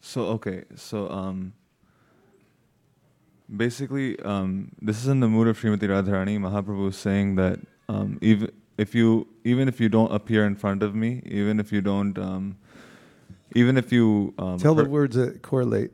so 0.00 0.26
okay, 0.36 0.64
so 0.76 1.10
um, 1.10 1.54
basically, 3.54 4.20
um, 4.20 4.70
this 4.80 4.98
is 5.02 5.08
in 5.08 5.20
the 5.20 5.28
mood 5.28 5.48
of 5.48 5.58
Srimati 5.58 5.88
Radharani. 5.88 6.38
Mahaprabhu 6.38 6.90
is 6.90 6.96
saying 6.96 7.34
that 7.36 7.58
um, 7.88 8.18
even 8.20 8.52
if 8.78 8.94
you 8.94 9.26
even 9.44 9.66
if 9.66 9.80
you 9.80 9.88
don't 9.88 10.12
appear 10.12 10.46
in 10.46 10.54
front 10.54 10.82
of 10.82 10.94
me, 10.94 11.22
even 11.24 11.58
if 11.58 11.72
you 11.72 11.80
don't, 11.80 12.16
um, 12.18 12.56
even 13.54 13.76
if 13.76 13.90
you 13.90 14.32
um, 14.38 14.58
tell 14.58 14.74
the 14.74 14.84
words 14.84 15.16
that 15.16 15.42
correlate. 15.42 15.90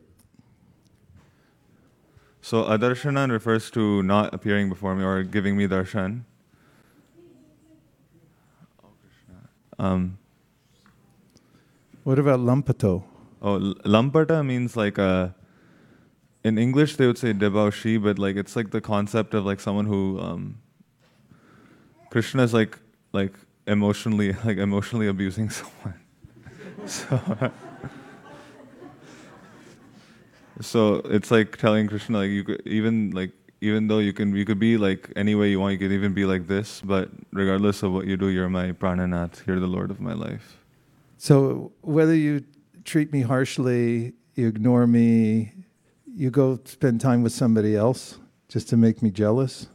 So 2.41 2.63
adarshanan 2.65 3.31
refers 3.31 3.71
to 3.71 4.03
not 4.03 4.33
appearing 4.33 4.69
before 4.69 4.95
me 4.95 5.03
or 5.03 5.23
giving 5.23 5.55
me 5.57 5.67
darshan. 5.67 6.23
Um, 9.79 10.19
what 12.03 12.19
about 12.19 12.39
lampato? 12.39 13.03
Oh, 13.41 13.73
lampata 13.85 14.45
means 14.45 14.75
like 14.75 14.97
a. 14.97 15.35
In 16.43 16.57
English, 16.57 16.95
they 16.95 17.05
would 17.05 17.19
say 17.19 17.33
debauchee, 17.33 18.01
but 18.01 18.17
like 18.17 18.35
it's 18.35 18.55
like 18.55 18.71
the 18.71 18.81
concept 18.81 19.33
of 19.35 19.45
like 19.45 19.59
someone 19.59 19.85
who 19.85 20.19
um, 20.19 20.57
Krishna 22.09 22.43
is 22.43 22.53
like 22.53 22.79
like 23.13 23.33
emotionally 23.67 24.33
like 24.45 24.57
emotionally 24.57 25.07
abusing 25.07 25.49
someone. 25.59 25.99
so, 26.85 27.19
so 30.61 30.95
it's 31.05 31.29
like 31.29 31.57
telling 31.57 31.87
Krishna 31.87 32.17
like 32.19 32.31
you 32.31 32.43
could 32.43 32.61
even 32.65 33.11
like 33.11 33.31
even 33.61 33.87
though 33.87 33.99
you 33.99 34.11
can 34.11 34.35
you 34.35 34.43
could 34.43 34.59
be 34.59 34.77
like 34.77 35.11
any 35.15 35.35
way 35.35 35.49
you 35.49 35.59
want, 35.59 35.73
you 35.73 35.77
could 35.77 35.91
even 35.91 36.13
be 36.13 36.25
like 36.25 36.47
this, 36.47 36.81
but 36.81 37.09
regardless 37.31 37.83
of 37.83 37.91
what 37.93 38.07
you 38.07 38.17
do, 38.17 38.27
you're 38.29 38.49
my 38.49 38.71
prananath, 38.71 39.45
you're 39.45 39.59
the 39.59 39.67
Lord 39.67 39.91
of 39.91 40.01
my 40.01 40.13
life. 40.13 40.60
So 41.21 41.71
whether 41.81 42.15
you 42.15 42.43
treat 42.83 43.13
me 43.13 43.21
harshly, 43.21 44.13
you 44.33 44.47
ignore 44.47 44.87
me, 44.87 45.53
you 46.03 46.31
go 46.31 46.59
spend 46.65 46.99
time 46.99 47.21
with 47.21 47.31
somebody 47.31 47.75
else 47.75 48.17
just 48.49 48.69
to 48.69 48.75
make 48.75 49.03
me 49.03 49.11
jealous, 49.11 49.67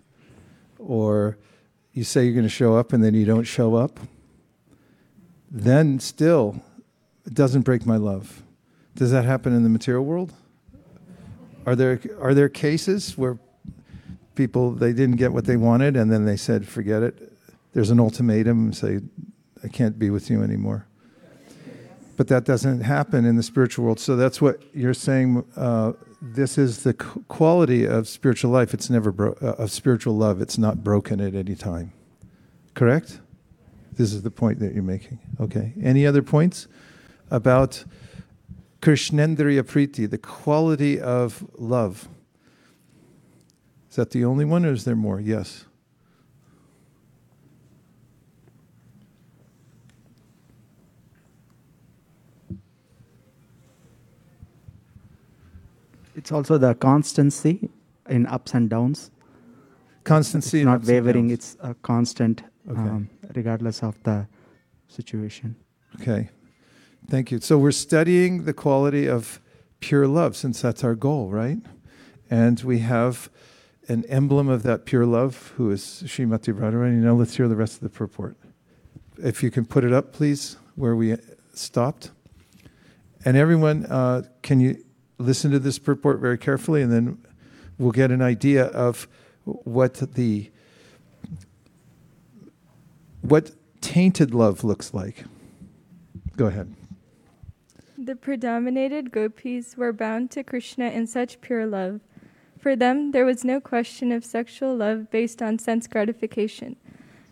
or 0.77 1.39
you 1.93 2.03
say 2.03 2.25
you're 2.25 2.35
going 2.35 2.43
to 2.43 2.49
show 2.49 2.75
up 2.75 2.93
and 2.93 3.05
then 3.05 3.15
you 3.15 3.25
don't 3.25 3.45
show 3.45 3.77
up, 3.77 4.01
then 5.49 6.01
still, 6.01 6.61
it 7.25 7.35
doesn't 7.35 7.63
break 7.63 7.87
my 7.87 7.97
love. 7.97 8.43
Does 8.97 9.13
that 9.13 9.25
happen 9.25 9.55
in 9.55 9.63
the 9.63 9.69
material 9.69 10.05
world? 10.05 10.33
Are 11.65 11.77
there 11.77 12.01
are 12.21 12.35
there 12.35 12.49
cases 12.49 13.17
where 13.17 13.39
people 14.35 14.73
they 14.73 14.93
didn't 14.93 15.15
get 15.15 15.33
what 15.33 15.45
they 15.45 15.57
wanted 15.57 15.97
and 15.97 16.11
then 16.11 16.25
they 16.25 16.37
said 16.37 16.67
forget 16.67 17.05
it? 17.05 17.33
There's 17.73 17.91
an 17.91 18.01
ultimatum 18.01 18.65
and 18.65 18.77
say 18.77 18.99
I 19.63 19.69
can't 19.69 19.97
be 19.97 20.11
with 20.11 20.29
you 20.29 20.43
anymore 20.43 20.89
but 22.17 22.29
that 22.29 22.45
doesn't 22.45 22.81
happen 22.81 23.25
in 23.25 23.37
the 23.37 23.43
spiritual 23.43 23.85
world. 23.85 24.01
So 24.01 24.17
that's 24.17 24.41
what 24.41 24.63
you're 24.75 24.95
saying. 24.95 25.45
Uh, 25.55 25.93
this 26.21 26.57
is 26.57 26.83
the 26.83 26.95
quality 26.95 27.85
of 27.85 28.09
spiritual 28.09 28.51
life. 28.51 28.73
It's 28.73 28.89
never 28.89 29.13
bro- 29.13 29.37
uh, 29.43 29.53
of 29.63 29.71
spiritual 29.71 30.17
love. 30.17 30.41
It's 30.41 30.59
not 30.59 30.83
broken 30.83 31.21
at 31.21 31.35
any 31.35 31.55
time. 31.55 31.93
Correct. 32.75 33.21
This 33.93 34.13
is 34.13 34.23
the 34.23 34.31
point 34.31 34.59
that 34.61 34.75
you're 34.75 34.83
making. 34.83 35.19
Okay. 35.41 35.73
Any 35.83 36.07
other 36.07 36.23
points 36.23 36.69
about 37.31 37.85
Krishnendriya 38.81 39.63
Priti, 39.63 40.09
the 40.09 40.19
quality 40.19 41.01
of 41.01 41.45
love. 41.59 42.09
Is 43.91 43.97
that 43.97 44.11
the 44.11 44.25
only 44.25 44.45
one, 44.45 44.67
or 44.67 44.73
is 44.73 44.85
there 44.85 44.97
more? 44.97 45.21
Yes. 45.21 45.65
It's 56.27 56.33
also 56.33 56.59
the 56.59 56.75
constancy 56.75 57.71
in 58.09 58.27
ups 58.27 58.53
and 58.53 58.69
downs. 58.69 59.13
Constancy, 60.03 60.59
it's 60.59 60.65
not 60.65 60.83
wavering. 60.83 61.31
It's 61.31 61.57
a 61.61 61.75
constant, 61.75 62.43
Okay. 62.69 62.81
um, 62.81 63.09
regardless 63.37 63.81
of 63.85 64.03
the 64.03 64.27
situation. 64.89 65.55
Okay. 66.01 66.31
Thank 67.09 67.31
you. 67.31 67.39
So 67.39 67.59
we're 67.59 67.71
studying 67.71 68.45
the 68.45 68.53
quality 68.53 69.09
of 69.09 69.41
pure 69.79 70.09
love 70.09 70.35
since 70.35 70.61
that's 70.61 70.83
our 70.83 70.97
goal, 70.97 71.31
right? 71.31 71.59
And 72.29 72.61
we 72.63 72.81
have 72.81 73.31
an 73.87 74.05
emblem 74.07 74.49
of 74.49 74.65
that 74.65 74.85
pure 74.85 75.07
love 75.07 75.53
who 75.57 75.71
is 75.71 76.03
Srimati 76.07 76.53
Radharani. 76.53 76.95
Now 77.05 77.15
let's 77.15 77.37
hear 77.37 77.47
the 77.47 77.55
rest 77.55 77.75
of 77.75 77.83
the 77.83 77.89
purport. 77.89 78.37
If 79.17 79.45
you 79.45 79.53
can 79.53 79.65
put 79.65 79.85
it 79.85 79.93
up, 79.93 80.13
please, 80.13 80.57
where 80.75 80.97
we 80.97 81.19
stopped. 81.55 82.11
And 83.25 83.37
everyone, 83.37 83.87
uh, 83.87 84.23
can 84.43 84.59
you 84.59 84.83
listen 85.19 85.51
to 85.51 85.59
this 85.59 85.79
purport 85.79 86.21
very 86.21 86.39
carefully 86.39 86.83
and 86.83 86.93
then 86.93 87.19
we'll 87.79 87.93
get 87.93 88.11
an 88.11 88.23
idea 88.23 88.67
of 88.67 89.09
what 89.45 89.95
the 90.15 90.51
what 93.23 93.53
tainted 93.81 94.35
love 94.35 94.63
looks 94.63 94.95
like. 94.95 95.25
Go 96.37 96.47
ahead. 96.47 96.75
The 97.99 98.15
predominated 98.15 99.11
gopis 99.11 99.77
were 99.77 99.93
bound 99.93 100.31
to 100.33 100.45
Krishna 100.45 100.91
in 100.91 101.07
such 101.07 101.41
pure 101.41 101.67
love. 101.67 102.01
For 102.59 102.77
them, 102.77 103.13
there 103.13 103.25
was 103.25 103.45
no 103.45 103.61
question 103.61 104.13
of 104.13 104.25
sexual 104.25 104.77
love 104.77 105.11
based 105.11 105.43
on 105.43 105.59
sense 105.59 105.87
gratification. 105.87 106.77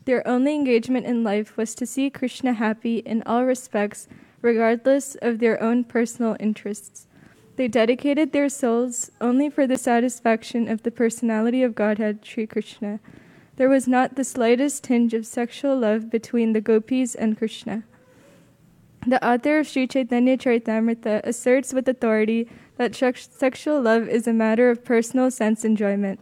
Their 0.05 0.27
only 0.27 0.55
engagement 0.55 1.07
in 1.07 1.25
life 1.25 1.57
was 1.57 1.75
to 1.77 1.87
see 1.87 2.11
Krishna 2.11 2.55
happy 2.55 2.99
in 2.99 3.23
all 3.25 3.45
respects, 3.45 4.07
regardless 4.43 5.17
of 5.23 5.39
their 5.39 5.63
own 5.63 5.85
personal 5.85 6.37
interests. 6.41 7.07
They 7.57 7.69
dedicated 7.69 8.33
their 8.33 8.49
souls 8.49 9.11
only 9.21 9.49
for 9.49 9.67
the 9.67 9.79
satisfaction 9.79 10.69
of 10.69 10.83
the 10.83 10.91
personality 10.91 11.63
of 11.63 11.75
Godhead, 11.75 12.25
Sri 12.25 12.47
Krishna. 12.47 12.99
There 13.57 13.69
was 13.69 13.87
not 13.87 14.17
the 14.17 14.25
slightest 14.25 14.83
tinge 14.83 15.15
of 15.15 15.25
sexual 15.25 15.79
love 15.79 16.11
between 16.11 16.53
the 16.53 16.61
gopis 16.61 17.15
and 17.15 17.39
Krishna. 17.39 17.85
The 19.07 19.25
author 19.25 19.61
of 19.61 19.69
Sri 19.69 19.87
Chaitanya 19.87 20.37
Charitamrita 20.37 21.21
asserts 21.23 21.73
with 21.73 21.87
authority 21.89 22.49
that 22.77 22.97
sexual 22.97 23.81
love 23.81 24.09
is 24.09 24.27
a 24.27 24.33
matter 24.33 24.71
of 24.71 24.85
personal 24.85 25.31
sense 25.31 25.65
enjoyment. 25.65 26.19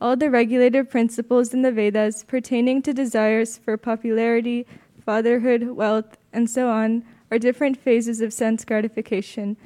All 0.00 0.16
the 0.16 0.30
regulative 0.30 0.90
principles 0.90 1.54
in 1.54 1.62
the 1.62 1.70
Vedas 1.70 2.24
pertaining 2.24 2.82
to 2.82 2.92
desires 2.92 3.58
for 3.58 3.76
popularity, 3.76 4.66
fatherhood, 5.04 5.62
wealth, 5.68 6.16
and 6.32 6.50
so 6.50 6.68
on 6.68 7.04
are 7.30 7.38
different 7.38 7.76
phases 7.76 8.20
of 8.20 8.32
sense 8.32 8.64
gratification. 8.64 9.56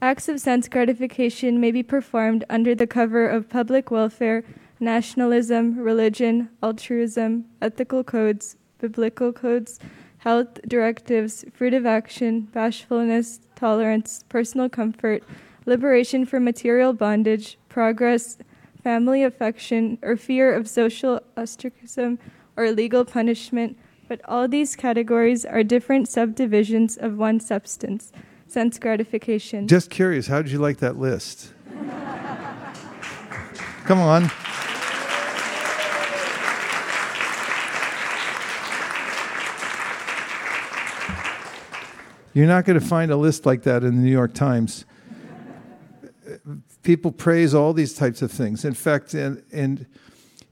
Acts 0.00 0.28
of 0.28 0.40
sense 0.40 0.68
gratification 0.68 1.60
may 1.60 1.72
be 1.72 1.82
performed 1.82 2.44
under 2.48 2.72
the 2.72 2.86
cover 2.86 3.26
of 3.28 3.48
public 3.48 3.90
welfare, 3.90 4.44
nationalism, 4.78 5.76
religion, 5.76 6.50
altruism, 6.62 7.46
ethical 7.60 8.04
codes, 8.04 8.54
biblical 8.78 9.32
codes, 9.32 9.80
health 10.18 10.60
directives, 10.68 11.44
fruit 11.52 11.74
of 11.74 11.84
action, 11.84 12.42
bashfulness, 12.52 13.40
tolerance, 13.56 14.24
personal 14.28 14.68
comfort, 14.68 15.24
liberation 15.66 16.24
from 16.24 16.44
material 16.44 16.92
bondage, 16.92 17.58
progress, 17.68 18.38
family 18.84 19.24
affection, 19.24 19.98
or 20.00 20.16
fear 20.16 20.54
of 20.54 20.68
social 20.68 21.20
ostracism 21.36 22.20
or 22.56 22.70
legal 22.70 23.04
punishment. 23.04 23.76
But 24.06 24.20
all 24.26 24.46
these 24.46 24.76
categories 24.76 25.44
are 25.44 25.64
different 25.64 26.08
subdivisions 26.08 26.96
of 26.96 27.18
one 27.18 27.40
substance 27.40 28.12
sense 28.50 28.78
gratification. 28.78 29.68
Just 29.68 29.90
curious, 29.90 30.26
how 30.26 30.42
did 30.42 30.50
you 30.50 30.58
like 30.58 30.78
that 30.78 30.96
list? 30.96 31.52
Come 33.84 34.00
on. 34.00 34.30
You're 42.34 42.46
not 42.46 42.64
going 42.64 42.78
to 42.78 42.86
find 42.86 43.10
a 43.10 43.16
list 43.16 43.46
like 43.46 43.62
that 43.64 43.82
in 43.82 43.96
the 43.96 44.02
New 44.02 44.12
York 44.12 44.32
Times. 44.34 44.84
People 46.82 47.10
praise 47.10 47.54
all 47.54 47.72
these 47.72 47.94
types 47.94 48.22
of 48.22 48.30
things. 48.30 48.64
In 48.64 48.74
fact, 48.74 49.14
in, 49.14 49.42
in, 49.50 49.86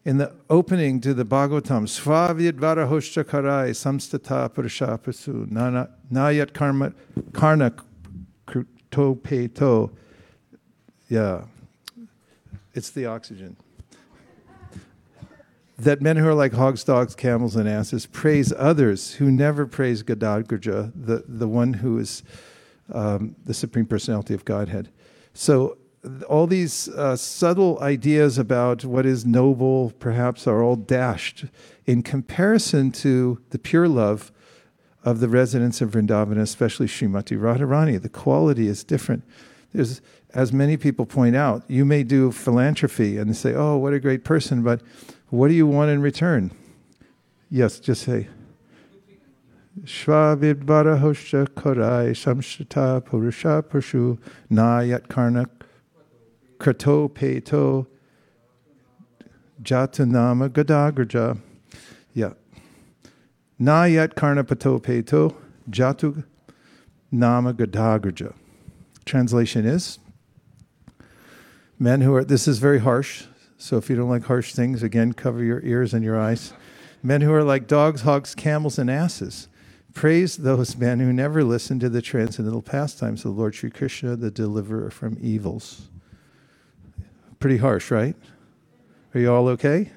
in 0.07 0.18
the 0.18 0.32
opening 0.48 1.00
to 1.00 1.12
the 1.12 1.24
Bhagavatam, 1.24 1.82
Svavid 1.84 2.52
Varahoshtakarai 2.52 3.70
Samstata 3.70 4.54
Purusha 4.54 5.00
Prasu 5.02 5.48
Nayat 6.12 6.52
Karma 6.54 6.92
Karna 7.32 7.74
to 8.92 9.20
peto. 9.24 9.90
Yeah, 11.09 11.46
it's 12.72 12.90
the 12.90 13.07
oxygen. 13.07 13.57
That 15.76 16.00
men 16.00 16.16
who 16.16 16.28
are 16.28 16.34
like 16.34 16.52
hogs, 16.52 16.84
dogs, 16.84 17.16
camels, 17.16 17.57
and 17.57 17.68
asses 17.68 18.07
praise 18.07 18.52
others 18.57 19.14
who 19.14 19.32
never 19.32 19.66
praise 19.66 20.04
Gadagraja, 20.04 20.92
the, 20.94 21.24
the 21.26 21.48
one 21.48 21.74
who 21.74 21.98
is 21.98 22.22
um, 22.92 23.34
the 23.44 23.52
Supreme 23.52 23.86
Personality 23.86 24.34
of 24.34 24.44
Godhead. 24.44 24.88
So, 25.34 25.78
all 26.28 26.46
these 26.46 26.88
uh, 26.88 27.16
subtle 27.16 27.78
ideas 27.80 28.38
about 28.38 28.84
what 28.84 29.07
is 29.07 29.26
noble, 29.26 29.92
perhaps, 29.98 30.46
are 30.46 30.62
all 30.62 30.76
dashed 30.76 31.46
in 31.86 32.02
comparison 32.02 32.90
to 32.92 33.40
the 33.50 33.59
pure 33.59 33.88
love 33.88 34.32
of 35.04 35.20
the 35.20 35.28
residents 35.28 35.80
of 35.80 35.92
Vrindavan, 35.92 36.38
especially 36.38 36.86
Srimati 36.86 37.38
Radharani. 37.38 38.00
The 38.00 38.09
quality 38.09 38.66
is 38.66 38.84
different. 38.84 39.24
There's, 39.72 40.00
as 40.34 40.52
many 40.52 40.76
people 40.76 41.07
point 41.07 41.36
out, 41.36 41.62
you 41.68 41.84
may 41.84 42.02
do 42.02 42.32
philanthropy 42.32 43.16
and 43.16 43.36
say, 43.36 43.54
oh, 43.54 43.76
what 43.76 43.92
a 43.92 44.00
great 44.00 44.24
person, 44.24 44.62
but 44.62 44.80
what 45.30 45.48
do 45.48 45.54
you 45.54 45.66
want 45.66 45.90
in 45.90 46.00
return? 46.00 46.50
Yes, 47.50 47.78
just 47.78 48.02
say. 48.02 48.28
Shvavidvara 49.84 51.00
hosha 51.00 51.46
korai 51.48 52.11
samshita 52.12 53.04
purusha 53.04 53.62
purshu 53.68 54.18
nayat 54.50 55.09
karna 55.09 55.46
krato 56.59 57.12
peto 57.12 57.86
jatanama 59.62 60.48
gadagraja. 60.48 61.38
Yeah. 62.14 62.32
Nayat 63.61 64.14
karnapato 64.14 64.82
peto 64.82 65.36
jatu 65.70 66.24
nama 67.11 67.54
gadagraja. 67.54 68.34
Translation 69.04 69.64
is 69.64 69.98
men 71.78 72.00
who 72.00 72.14
are, 72.14 72.24
this 72.24 72.48
is 72.48 72.59
very 72.59 72.78
harsh, 72.78 73.24
so 73.59 73.76
if 73.76 73.90
you 73.90 73.96
don't 73.96 74.09
like 74.09 74.24
harsh 74.24 74.54
things, 74.54 74.82
again, 74.82 75.12
cover 75.12 75.42
your 75.42 75.61
ears 75.64 75.94
and 75.94 76.04
your 76.04 76.18
eyes. 76.18 76.52
Men 77.02 77.20
who 77.20 77.32
are 77.32 77.44
like 77.44 77.66
dogs, 77.66 78.02
hogs, 78.02 78.34
camels, 78.34 78.78
and 78.78 78.90
asses. 78.90 79.48
Praise 79.94 80.38
those 80.38 80.76
men 80.76 81.00
who 81.00 81.12
never 81.12 81.42
listen 81.44 81.78
to 81.80 81.88
the 81.88 82.02
transcendental 82.02 82.62
pastimes 82.62 83.24
of 83.24 83.36
Lord 83.36 83.54
Sri 83.54 83.70
Krishna, 83.70 84.16
the 84.16 84.30
deliverer 84.30 84.90
from 84.90 85.16
evils. 85.20 85.88
Pretty 87.39 87.59
harsh, 87.59 87.91
right? 87.91 88.16
Are 89.14 89.20
you 89.20 89.32
all 89.32 89.49
okay? 89.49 89.91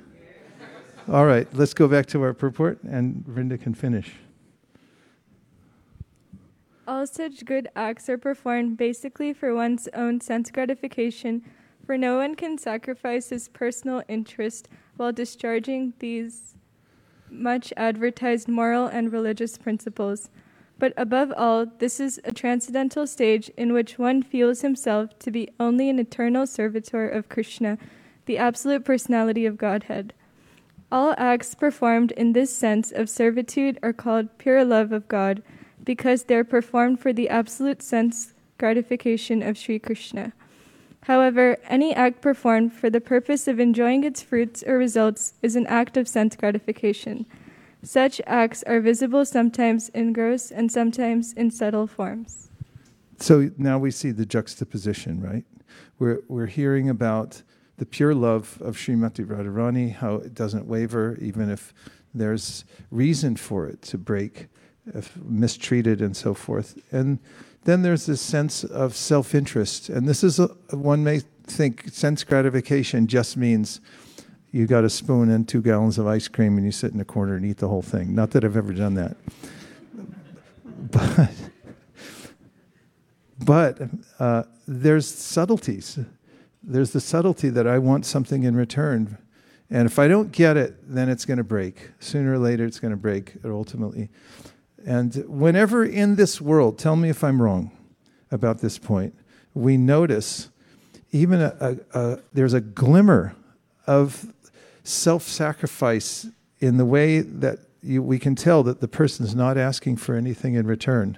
All 1.11 1.25
right, 1.25 1.47
let's 1.53 1.73
go 1.73 1.87
back 1.87 2.05
to 2.07 2.21
our 2.21 2.33
purport 2.33 2.83
and 2.83 3.23
Vrinda 3.27 3.59
can 3.59 3.73
finish. 3.73 4.13
All 6.87 7.05
such 7.07 7.45
good 7.45 7.67
acts 7.75 8.09
are 8.09 8.17
performed 8.17 8.77
basically 8.77 9.33
for 9.33 9.53
one's 9.53 9.87
own 9.93 10.21
sense 10.21 10.51
gratification, 10.51 11.43
for 11.85 11.97
no 11.97 12.17
one 12.17 12.35
can 12.35 12.57
sacrifice 12.57 13.29
his 13.29 13.47
personal 13.47 14.03
interest 14.07 14.69
while 14.97 15.11
discharging 15.11 15.93
these 15.99 16.55
much 17.29 17.71
advertised 17.77 18.47
moral 18.47 18.87
and 18.87 19.13
religious 19.13 19.57
principles. 19.57 20.29
But 20.79 20.93
above 20.95 21.33
all, 21.35 21.65
this 21.65 21.99
is 21.99 22.21
a 22.23 22.31
transcendental 22.31 23.05
stage 23.05 23.51
in 23.57 23.73
which 23.73 23.99
one 23.99 24.23
feels 24.23 24.61
himself 24.61 25.19
to 25.19 25.29
be 25.29 25.49
only 25.59 25.89
an 25.89 25.99
eternal 25.99 26.47
servitor 26.47 27.07
of 27.07 27.27
Krishna, 27.27 27.77
the 28.25 28.37
absolute 28.37 28.85
personality 28.85 29.45
of 29.45 29.57
Godhead. 29.57 30.13
All 30.89 31.13
acts 31.17 31.53
performed 31.53 32.13
in 32.13 32.31
this 32.31 32.55
sense 32.55 32.91
of 32.93 33.09
servitude 33.09 33.77
are 33.83 33.93
called 33.93 34.37
pure 34.37 34.63
love 34.63 34.93
of 34.93 35.09
God 35.09 35.43
because 35.83 36.23
they 36.23 36.35
are 36.35 36.45
performed 36.45 36.99
for 36.99 37.11
the 37.11 37.27
absolute 37.27 37.81
sense 37.83 38.33
gratification 38.57 39.43
of 39.43 39.57
Sri 39.57 39.79
Krishna. 39.79 40.31
However, 41.03 41.57
any 41.67 41.93
act 41.93 42.21
performed 42.21 42.73
for 42.73 42.89
the 42.89 43.01
purpose 43.01 43.47
of 43.47 43.59
enjoying 43.59 44.03
its 44.03 44.21
fruits 44.21 44.63
or 44.65 44.77
results 44.77 45.33
is 45.41 45.55
an 45.55 45.67
act 45.67 45.97
of 45.97 46.07
sense 46.07 46.35
gratification. 46.35 47.25
Such 47.83 48.21
acts 48.27 48.63
are 48.63 48.81
visible 48.81 49.25
sometimes 49.25 49.89
in 49.89 50.13
gross 50.13 50.51
and 50.51 50.71
sometimes 50.71 51.33
in 51.33 51.49
subtle 51.51 51.87
forms. 51.87 52.49
so 53.19 53.51
now 53.57 53.77
we 53.77 53.91
see 53.91 54.11
the 54.11 54.25
juxtaposition, 54.25 55.21
right? 55.21 55.45
We're, 55.97 56.21
we're 56.27 56.47
hearing 56.47 56.89
about 56.89 57.41
the 57.77 57.85
pure 57.85 58.13
love 58.13 58.57
of 58.61 58.75
Srimati 58.75 59.25
Radharani, 59.25 59.93
how 59.93 60.15
it 60.15 60.33
doesn't 60.33 60.65
waver, 60.65 61.17
even 61.21 61.49
if 61.49 61.73
there's 62.13 62.65
reason 62.91 63.35
for 63.35 63.67
it 63.67 63.81
to 63.83 63.97
break, 63.97 64.47
if 64.93 65.15
mistreated 65.17 66.01
and 66.01 66.15
so 66.15 66.33
forth. 66.33 66.77
And 66.91 67.19
then 67.63 67.81
there's 67.81 68.05
this 68.05 68.21
sense 68.21 68.63
of 68.63 68.95
self 68.95 69.33
interest. 69.33 69.89
And 69.89 70.07
this 70.07 70.23
is, 70.23 70.39
a, 70.39 70.47
one 70.71 71.03
may 71.03 71.21
think, 71.43 71.89
sense 71.89 72.23
gratification 72.23 73.07
just 73.07 73.37
means 73.37 73.79
you 74.51 74.65
got 74.65 74.83
a 74.83 74.89
spoon 74.89 75.29
and 75.29 75.47
two 75.47 75.61
gallons 75.61 75.97
of 75.97 76.07
ice 76.07 76.27
cream 76.27 76.57
and 76.57 76.65
you 76.65 76.71
sit 76.71 76.91
in 76.91 76.99
a 76.99 77.05
corner 77.05 77.35
and 77.35 77.45
eat 77.45 77.57
the 77.57 77.67
whole 77.67 77.81
thing. 77.81 78.15
Not 78.15 78.31
that 78.31 78.43
I've 78.43 78.57
ever 78.57 78.73
done 78.73 78.95
that. 78.95 79.17
But, 80.91 81.31
but 83.37 83.81
uh, 84.17 84.43
there's 84.67 85.07
subtleties. 85.07 85.99
There's 86.63 86.91
the 86.91 87.01
subtlety 87.01 87.49
that 87.49 87.67
I 87.67 87.77
want 87.77 88.05
something 88.05 88.43
in 88.43 88.55
return. 88.55 89.17
And 89.69 89.85
if 89.85 89.99
I 89.99 90.07
don't 90.07 90.31
get 90.31 90.57
it, 90.57 90.77
then 90.81 91.09
it's 91.09 91.25
going 91.25 91.37
to 91.37 91.43
break. 91.43 91.91
Sooner 91.99 92.33
or 92.33 92.39
later, 92.39 92.65
it's 92.65 92.79
going 92.79 92.91
to 92.91 92.97
break 92.97 93.33
ultimately. 93.45 94.09
And 94.85 95.13
whenever 95.27 95.83
in 95.83 96.15
this 96.15 96.41
world, 96.41 96.79
tell 96.79 96.95
me 96.95 97.09
if 97.09 97.23
I'm 97.23 97.41
wrong 97.41 97.71
about 98.31 98.59
this 98.59 98.79
point, 98.79 99.13
we 99.53 99.77
notice 99.77 100.49
even 101.11 101.41
a, 101.41 101.55
a, 101.93 101.99
a, 101.99 102.19
there's 102.33 102.53
a 102.53 102.61
glimmer 102.61 103.35
of 103.85 104.33
self 104.83 105.23
sacrifice 105.23 106.27
in 106.59 106.77
the 106.77 106.85
way 106.85 107.21
that 107.21 107.59
you, 107.81 108.01
we 108.01 108.19
can 108.19 108.35
tell 108.35 108.63
that 108.63 108.81
the 108.81 108.87
person 108.87 109.25
is 109.25 109.33
not 109.33 109.57
asking 109.57 109.97
for 109.97 110.15
anything 110.15 110.55
in 110.55 110.67
return, 110.67 111.17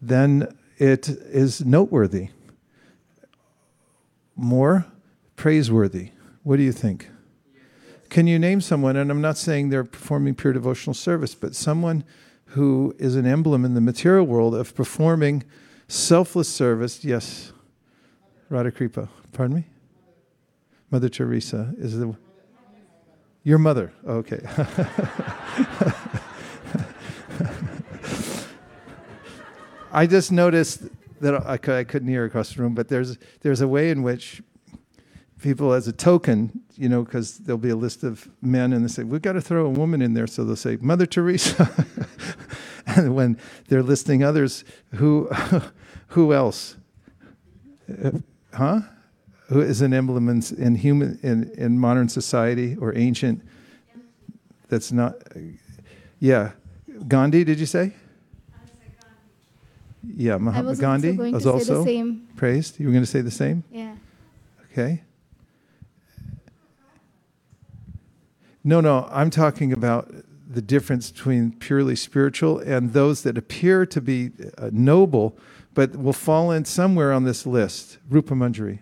then 0.00 0.54
it 0.78 1.08
is 1.08 1.64
noteworthy, 1.64 2.28
more 4.36 4.86
praiseworthy. 5.36 6.10
What 6.42 6.56
do 6.56 6.62
you 6.62 6.72
think? 6.72 7.08
Can 8.10 8.26
you 8.26 8.38
name 8.38 8.60
someone, 8.60 8.96
and 8.96 9.10
I'm 9.10 9.20
not 9.20 9.38
saying 9.38 9.70
they're 9.70 9.84
performing 9.84 10.34
pure 10.34 10.52
devotional 10.52 10.94
service, 10.94 11.34
but 11.34 11.54
someone 11.54 12.04
who 12.46 12.94
is 12.98 13.16
an 13.16 13.26
emblem 13.26 13.64
in 13.64 13.74
the 13.74 13.80
material 13.80 14.26
world 14.26 14.54
of 14.54 14.74
performing 14.74 15.42
selfless 15.88 16.48
service? 16.48 17.04
Yes, 17.04 17.52
Radha 18.48 18.70
Kripa. 18.70 19.08
Pardon 19.32 19.56
me? 19.56 19.64
Mother 20.90 21.08
Teresa 21.08 21.74
is 21.78 21.98
the. 21.98 22.16
Your 23.42 23.58
mother. 23.58 23.92
Okay. 24.06 24.40
I 29.92 30.06
just 30.06 30.32
noticed 30.32 30.82
that 31.20 31.34
I, 31.34 31.52
I 31.78 31.84
couldn't 31.84 32.08
hear 32.08 32.24
across 32.24 32.54
the 32.54 32.62
room, 32.62 32.74
but 32.74 32.88
there's 32.88 33.18
there's 33.40 33.60
a 33.60 33.68
way 33.68 33.90
in 33.90 34.02
which 34.02 34.42
people, 35.44 35.74
as 35.74 35.86
a 35.86 35.92
token, 35.92 36.62
you 36.74 36.88
know, 36.88 37.04
because 37.04 37.36
there'll 37.36 37.58
be 37.58 37.68
a 37.68 37.76
list 37.76 38.02
of 38.02 38.30
men, 38.40 38.72
and 38.72 38.82
they 38.82 38.88
say 38.88 39.02
we've 39.02 39.20
got 39.20 39.34
to 39.34 39.42
throw 39.42 39.66
a 39.66 39.70
woman 39.70 40.00
in 40.00 40.14
there, 40.14 40.26
so 40.26 40.42
they'll 40.42 40.56
say 40.56 40.78
Mother 40.80 41.04
Teresa, 41.04 41.84
and 42.86 43.14
when 43.14 43.38
they're 43.68 43.82
listing 43.82 44.24
others, 44.24 44.64
who 44.94 45.28
who 46.08 46.32
else? 46.32 46.76
Uh, 48.02 48.12
huh? 48.54 48.80
Who 49.48 49.60
is 49.60 49.82
an 49.82 49.92
emblem 49.92 50.28
in, 50.28 50.42
in 50.56 50.74
human 50.76 51.18
in, 51.22 51.50
in 51.56 51.78
modern 51.78 52.08
society 52.08 52.76
or 52.76 52.96
ancient? 52.96 53.42
That's 54.68 54.90
not. 54.90 55.16
Yeah, 56.18 56.52
Gandhi. 57.06 57.44
Did 57.44 57.60
you 57.60 57.66
say? 57.66 57.92
Yeah, 60.16 60.36
Mahatma 60.36 60.76
Gandhi 60.76 61.10
also 61.18 61.32
was 61.32 61.46
also 61.46 62.16
praised. 62.36 62.78
You 62.78 62.86
were 62.86 62.92
going 62.92 63.04
to 63.04 63.10
say 63.10 63.20
the 63.20 63.30
same? 63.30 63.64
Yeah. 63.70 63.96
Okay. 64.72 65.02
No, 68.62 68.80
no, 68.80 69.06
I'm 69.10 69.28
talking 69.28 69.72
about 69.72 70.10
the 70.48 70.62
difference 70.62 71.10
between 71.10 71.52
purely 71.52 71.96
spiritual 71.96 72.58
and 72.60 72.92
those 72.92 73.22
that 73.22 73.36
appear 73.36 73.84
to 73.86 74.00
be 74.00 74.30
uh, 74.56 74.70
noble, 74.72 75.36
but 75.74 75.96
will 75.96 76.14
fall 76.14 76.50
in 76.50 76.64
somewhere 76.64 77.12
on 77.12 77.24
this 77.24 77.44
list. 77.44 77.98
Rupa 78.08 78.32
Manjari. 78.32 78.78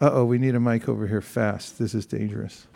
Uh 0.00 0.10
oh, 0.12 0.24
we 0.24 0.38
need 0.38 0.54
a 0.54 0.60
mic 0.60 0.88
over 0.88 1.06
here 1.08 1.20
fast. 1.20 1.78
This 1.78 1.94
is 1.94 2.06
dangerous. 2.06 2.66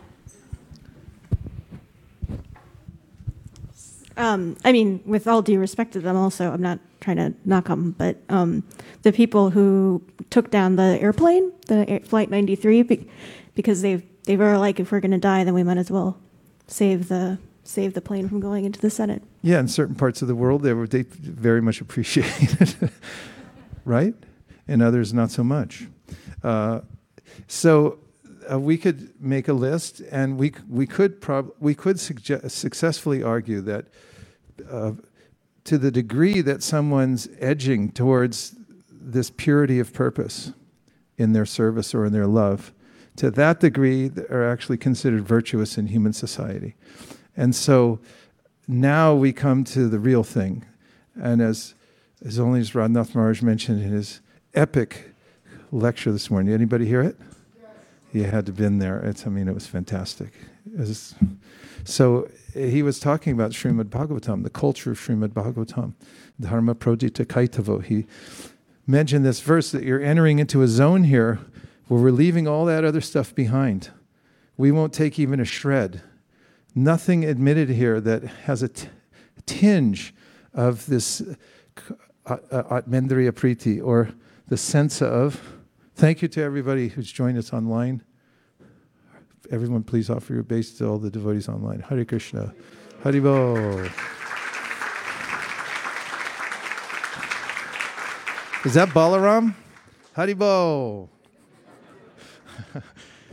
Um, 4.17 4.57
I 4.65 4.73
mean, 4.73 5.01
with 5.07 5.27
all 5.27 5.41
due 5.41 5.59
respect 5.59 5.93
to 5.93 6.01
them, 6.01 6.17
also, 6.17 6.53
I'm 6.53 6.61
not 6.61 6.81
trying 7.01 7.17
to 7.17 7.35
knock 7.45 7.67
them, 7.67 7.93
but 7.93 8.19
um, 8.29 8.63
the 9.03 9.13
people 9.13 9.51
who 9.51 10.03
took 10.31 10.51
down 10.51 10.77
the 10.77 10.99
airplane, 11.01 11.53
the 11.69 11.89
air, 11.89 12.01
Flight 12.01 12.31
93, 12.31 12.83
be, 12.83 13.09
because 13.55 13.83
they 13.83 14.03
they 14.25 14.37
were 14.37 14.59
like, 14.59 14.79
if 14.79 14.93
we're 14.93 15.01
going 15.01 15.13
to 15.13 15.19
die, 15.19 15.45
then 15.45 15.55
we 15.55 15.63
might 15.63 15.79
as 15.79 15.91
well 15.91 16.19
save 16.67 17.09
the 17.09 17.39
save 17.65 17.95
the 17.95 18.01
plane 18.01 18.29
from 18.29 18.41
going 18.41 18.65
into 18.65 18.81
the 18.81 18.91
Senate. 18.91 19.23
Yeah, 19.43 19.61
in 19.61 19.69
certain 19.69 19.95
parts 19.95 20.23
of 20.23 20.29
the 20.29 20.35
world, 20.35 20.63
they 20.63 20.73
were 20.73 20.87
they 20.87 21.03
very 21.03 21.63
much 21.63 21.81
appreciated, 21.81 22.91
right? 23.85 24.15
In 24.69 24.83
others, 24.83 25.13
not 25.13 25.31
so 25.31 25.43
much. 25.43 25.87
Uh, 26.43 26.81
so 27.47 27.99
uh, 28.51 28.59
we 28.59 28.77
could 28.77 29.11
make 29.21 29.49
a 29.49 29.53
list, 29.53 30.01
and 30.11 30.39
we 30.39 30.53
we 30.69 30.87
could 30.87 31.21
prob- 31.21 31.53
we 31.61 31.75
could 31.75 32.01
suggest, 32.01 32.51
successfully 32.51 33.23
argue 33.23 33.61
that 33.61 33.87
uh, 34.71 34.93
to 35.65 35.79
the 35.79 35.91
degree 35.91 36.41
that 36.41 36.63
someone's 36.63 37.29
edging 37.39 37.91
towards 37.91 38.57
this 38.91 39.31
purity 39.31 39.79
of 39.79 39.93
purpose 39.93 40.53
in 41.17 41.33
their 41.33 41.47
service 41.47 41.95
or 41.95 42.05
in 42.05 42.13
their 42.13 42.27
love, 42.27 42.73
to 43.17 43.31
that 43.31 43.61
degree, 43.61 44.11
are 44.31 44.49
actually 44.49 44.79
considered 44.79 45.27
virtuous 45.27 45.79
in 45.79 45.87
human 45.87 46.13
society, 46.13 46.75
and 47.37 47.55
so 47.55 48.01
now 48.67 49.15
we 49.15 49.33
come 49.33 49.65
to 49.65 49.89
the 49.89 49.99
real 49.99 50.25
thing, 50.25 50.65
and 51.15 51.41
as 51.41 51.75
as 52.25 52.39
only 52.39 52.61
as 52.61 52.71
Radhanath 52.73 53.15
Maharaj 53.15 53.43
mentioned 53.43 53.83
in 53.83 53.91
his 53.91 54.21
epic 54.55 55.12
lecture 55.73 56.13
this 56.13 56.31
morning. 56.31 56.53
Anybody 56.53 56.87
hear 56.87 57.03
it? 57.03 57.17
you 58.13 58.25
had 58.25 58.45
to 58.47 58.51
have 58.53 58.57
been 58.57 58.79
there. 58.79 59.01
It's, 59.01 59.27
I 59.27 59.31
mean, 59.31 59.49
it 59.49 59.55
was 59.55 59.67
fantastic. 59.67 60.35
It 60.67 60.81
was, 60.81 61.15
so 61.85 62.29
he 62.53 62.83
was 62.83 63.01
talking 63.01 63.33
about 63.33 63.53
Srimad 63.53 63.87
Bhagavatam, 63.87 64.43
the 64.43 64.51
culture 64.51 64.91
of 64.91 64.99
Srimad 64.99 65.31
Bhagavatam, 65.31 65.95
Dharma 66.39 66.75
Prodita 66.75 67.25
Kaitavo. 67.25 67.83
He 67.83 68.07
mentioned 68.87 69.25
this 69.25 69.41
verse 69.41 69.71
that 69.73 69.83
you're 69.83 70.03
entering 70.03 70.39
into 70.39 70.63
a 70.63 70.69
zone 70.69 71.05
here 71.05 71.41
where 71.89 72.01
we're 72.01 72.11
leaving 72.11 72.47
all 72.47 72.67
that 72.67 72.85
other 72.85 73.01
stuff 73.01 73.35
behind. 73.35 73.91
We 74.59 74.71
won't 74.71 74.93
take 74.93 75.19
even 75.19 75.41
a 75.41 75.45
shred. 75.47 76.03
Nothing 76.75 77.25
admitted 77.25 77.71
here 77.71 78.01
that 78.01 78.23
has 78.23 78.63
a 78.63 78.69
t- 78.69 78.89
tinge 79.47 80.15
of 80.53 80.87
this 80.87 81.23
uh, 82.27 82.37
uh, 82.51 82.81
Atmendriya 82.81 83.33
Priti 83.33 83.83
or 83.83 84.11
the 84.49 84.57
sense 84.59 85.01
of 85.01 85.41
Thank 86.03 86.21
you 86.21 86.27
to 86.27 86.43
everybody 86.43 86.89
who's 86.89 87.13
joined 87.13 87.39
us 87.39 87.53
online. 87.53 88.03
Everyone, 89.53 89.85
please 89.85 90.11
offer 90.11 90.35
your 90.35 90.43
base 90.43 90.77
to 90.79 90.89
all 90.89 90.99
the 90.99 91.11
devotees 91.11 91.49
online. 91.49 91.79
Hare 91.79 92.05
Krishna. 92.05 92.53
Haribol. 93.05 93.85
Is 98.67 98.75
that 98.75 98.89
Balaram? 98.89 99.55
Haribol. 100.17 101.09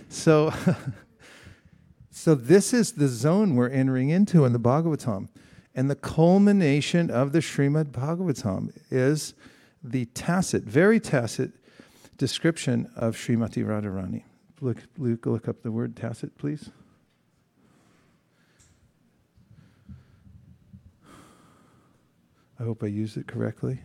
so, 0.09 0.53
so 2.11 2.35
this 2.35 2.71
is 2.71 2.91
the 2.91 3.07
zone 3.07 3.55
we're 3.55 3.69
entering 3.69 4.09
into 4.09 4.45
in 4.45 4.53
the 4.53 4.59
Bhagavatam. 4.59 5.29
And 5.73 5.89
the 5.89 5.95
culmination 5.95 7.09
of 7.09 7.31
the 7.31 7.39
Srimad 7.39 7.85
Bhagavatam 7.85 8.79
is 8.91 9.33
the 9.83 10.05
tacit, 10.05 10.65
very 10.65 10.99
tacit 10.99 11.53
description 12.19 12.91
of 12.95 13.15
Srimati 13.15 13.65
Radharani. 13.65 14.23
Look, 14.61 14.77
look, 14.97 15.25
look 15.25 15.47
up 15.47 15.63
the 15.63 15.71
word 15.71 15.95
tacit, 15.95 16.37
please. 16.37 16.69
I 22.59 22.63
hope 22.63 22.83
I 22.83 22.87
used 22.87 23.15
it 23.15 23.25
correctly. 23.25 23.79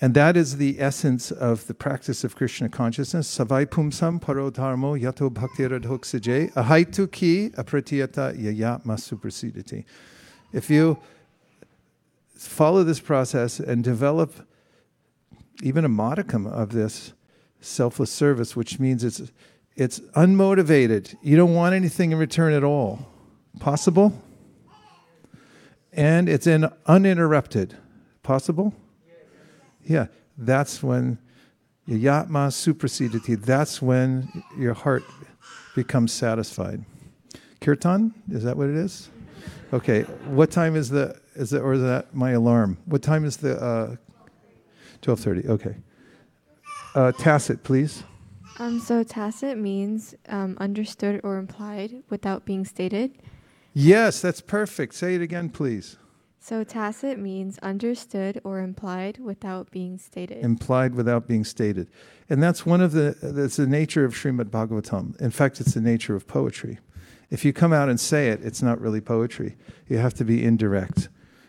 And 0.00 0.14
that 0.14 0.36
is 0.36 0.58
the 0.58 0.80
essence 0.80 1.32
of 1.32 1.66
the 1.66 1.74
practice 1.74 2.22
of 2.22 2.36
Krishna 2.36 2.68
consciousness. 2.68 3.26
Savai 3.36 3.66
pumsam 3.66 4.20
paro 4.20 4.52
dharmo 4.52 4.98
yato 4.98 5.32
bhakti 5.32 5.64
ahaitu 5.64 7.10
ki 7.10 7.50
apratiyata 7.56 8.40
yaya 8.40 8.80
masuprasidati. 8.86 9.84
If 10.52 10.70
you 10.70 10.98
follow 12.34 12.84
this 12.84 13.00
process 13.00 13.58
and 13.58 13.82
develop 13.82 14.46
even 15.62 15.84
a 15.84 15.88
modicum 15.88 16.46
of 16.46 16.72
this 16.72 17.12
selfless 17.60 18.10
service, 18.10 18.54
which 18.54 18.78
means 18.78 19.04
it's 19.04 19.22
it's 19.74 20.00
unmotivated. 20.14 21.14
You 21.22 21.36
don't 21.36 21.54
want 21.54 21.74
anything 21.74 22.12
in 22.12 22.18
return 22.18 22.54
at 22.54 22.64
all. 22.64 23.06
Possible? 23.60 24.22
And 25.92 26.28
it's 26.28 26.46
in 26.46 26.70
uninterrupted. 26.86 27.76
possible? 28.22 28.74
Yeah, 29.84 30.06
that's 30.36 30.82
when 30.82 31.18
yatma 31.88 32.50
suprasidati, 32.50 33.40
that's 33.40 33.80
when 33.80 34.42
your 34.58 34.74
heart 34.74 35.04
becomes 35.74 36.12
satisfied. 36.12 36.84
Kirtan, 37.60 38.14
is 38.30 38.42
that 38.44 38.56
what 38.56 38.68
it 38.68 38.76
is? 38.76 39.10
Okay, 39.72 40.02
what 40.26 40.50
time 40.50 40.74
is 40.76 40.88
the, 40.90 41.18
is 41.34 41.52
it, 41.52 41.60
or 41.60 41.74
is 41.74 41.82
that 41.82 42.14
my 42.14 42.32
alarm? 42.32 42.78
What 42.86 43.02
time 43.02 43.24
is 43.24 43.36
the, 43.36 43.60
uh, 43.62 43.96
12.30, 45.06 45.48
okay. 45.48 45.76
Uh, 46.94 47.12
tacit, 47.12 47.62
please. 47.62 48.02
Um, 48.58 48.80
so 48.80 49.04
tacit 49.04 49.58
means 49.58 50.14
um, 50.28 50.56
understood 50.58 51.20
or 51.22 51.36
implied 51.36 52.02
without 52.08 52.44
being 52.44 52.64
stated. 52.64 53.12
Yes, 53.74 54.20
that's 54.20 54.40
perfect. 54.40 54.94
Say 54.94 55.14
it 55.14 55.22
again, 55.22 55.50
please. 55.50 55.98
So 56.40 56.64
tacit 56.64 57.18
means 57.18 57.58
understood 57.58 58.40
or 58.44 58.60
implied 58.60 59.18
without 59.18 59.70
being 59.70 59.98
stated. 59.98 60.44
Implied 60.44 60.94
without 60.94 61.26
being 61.26 61.44
stated. 61.44 61.88
And 62.30 62.42
that's 62.42 62.64
one 62.64 62.80
of 62.80 62.92
the, 62.92 63.16
that's 63.20 63.56
the 63.56 63.66
nature 63.66 64.04
of 64.04 64.14
Srimad 64.14 64.50
Bhagavatam. 64.50 65.20
In 65.20 65.30
fact, 65.30 65.60
it's 65.60 65.74
the 65.74 65.80
nature 65.80 66.16
of 66.16 66.26
poetry. 66.26 66.78
If 67.30 67.44
you 67.44 67.52
come 67.52 67.72
out 67.72 67.88
and 67.88 68.00
say 68.00 68.28
it, 68.28 68.40
it's 68.42 68.62
not 68.62 68.80
really 68.80 69.00
poetry. 69.00 69.56
You 69.88 69.98
have 69.98 70.14
to 70.14 70.24
be 70.24 70.42
indirect. 70.42 71.08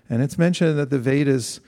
And 0.10 0.22
it's 0.22 0.38
mentioned 0.38 0.78
that 0.80 0.90
the 0.90 1.00
Vedas 1.00 1.60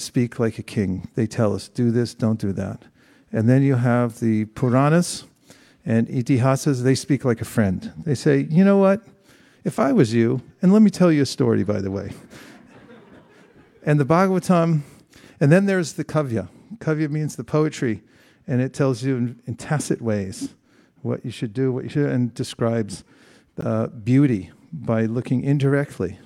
speak 0.00 0.38
like 0.38 0.58
a 0.58 0.62
king. 0.62 1.08
They 1.14 1.26
tell 1.26 1.54
us, 1.54 1.68
do 1.68 1.90
this, 1.90 2.14
don't 2.14 2.40
do 2.40 2.52
that. 2.52 2.84
And 3.32 3.48
then 3.48 3.62
you 3.62 3.76
have 3.76 4.20
the 4.20 4.46
Puranas 4.46 5.24
and 5.84 6.08
Itihasas, 6.08 6.82
they 6.82 6.94
speak 6.94 7.24
like 7.24 7.40
a 7.40 7.44
friend. 7.44 7.92
They 8.04 8.14
say, 8.14 8.46
you 8.50 8.64
know 8.64 8.78
what? 8.78 9.02
If 9.64 9.78
I 9.78 9.92
was 9.92 10.12
you, 10.12 10.42
and 10.62 10.72
let 10.72 10.82
me 10.82 10.90
tell 10.90 11.12
you 11.12 11.22
a 11.22 11.26
story, 11.26 11.64
by 11.64 11.80
the 11.80 11.90
way. 11.90 12.12
and 13.84 14.00
the 14.00 14.04
Bhagavatam, 14.04 14.82
and 15.38 15.52
then 15.52 15.66
there's 15.66 15.94
the 15.94 16.04
Kavya. 16.04 16.48
Kavya 16.78 17.10
means 17.10 17.36
the 17.36 17.44
poetry, 17.44 18.02
and 18.46 18.60
it 18.60 18.72
tells 18.72 19.02
you 19.02 19.16
in, 19.16 19.42
in 19.46 19.54
tacit 19.54 20.00
ways 20.00 20.54
what 21.02 21.24
you 21.24 21.30
should 21.30 21.52
do, 21.52 21.72
what 21.72 21.84
you 21.84 21.90
should, 21.90 22.10
and 22.10 22.34
describes 22.34 23.04
uh, 23.62 23.86
beauty 23.86 24.50
by 24.72 25.06
looking 25.06 25.42
indirectly. 25.42 26.18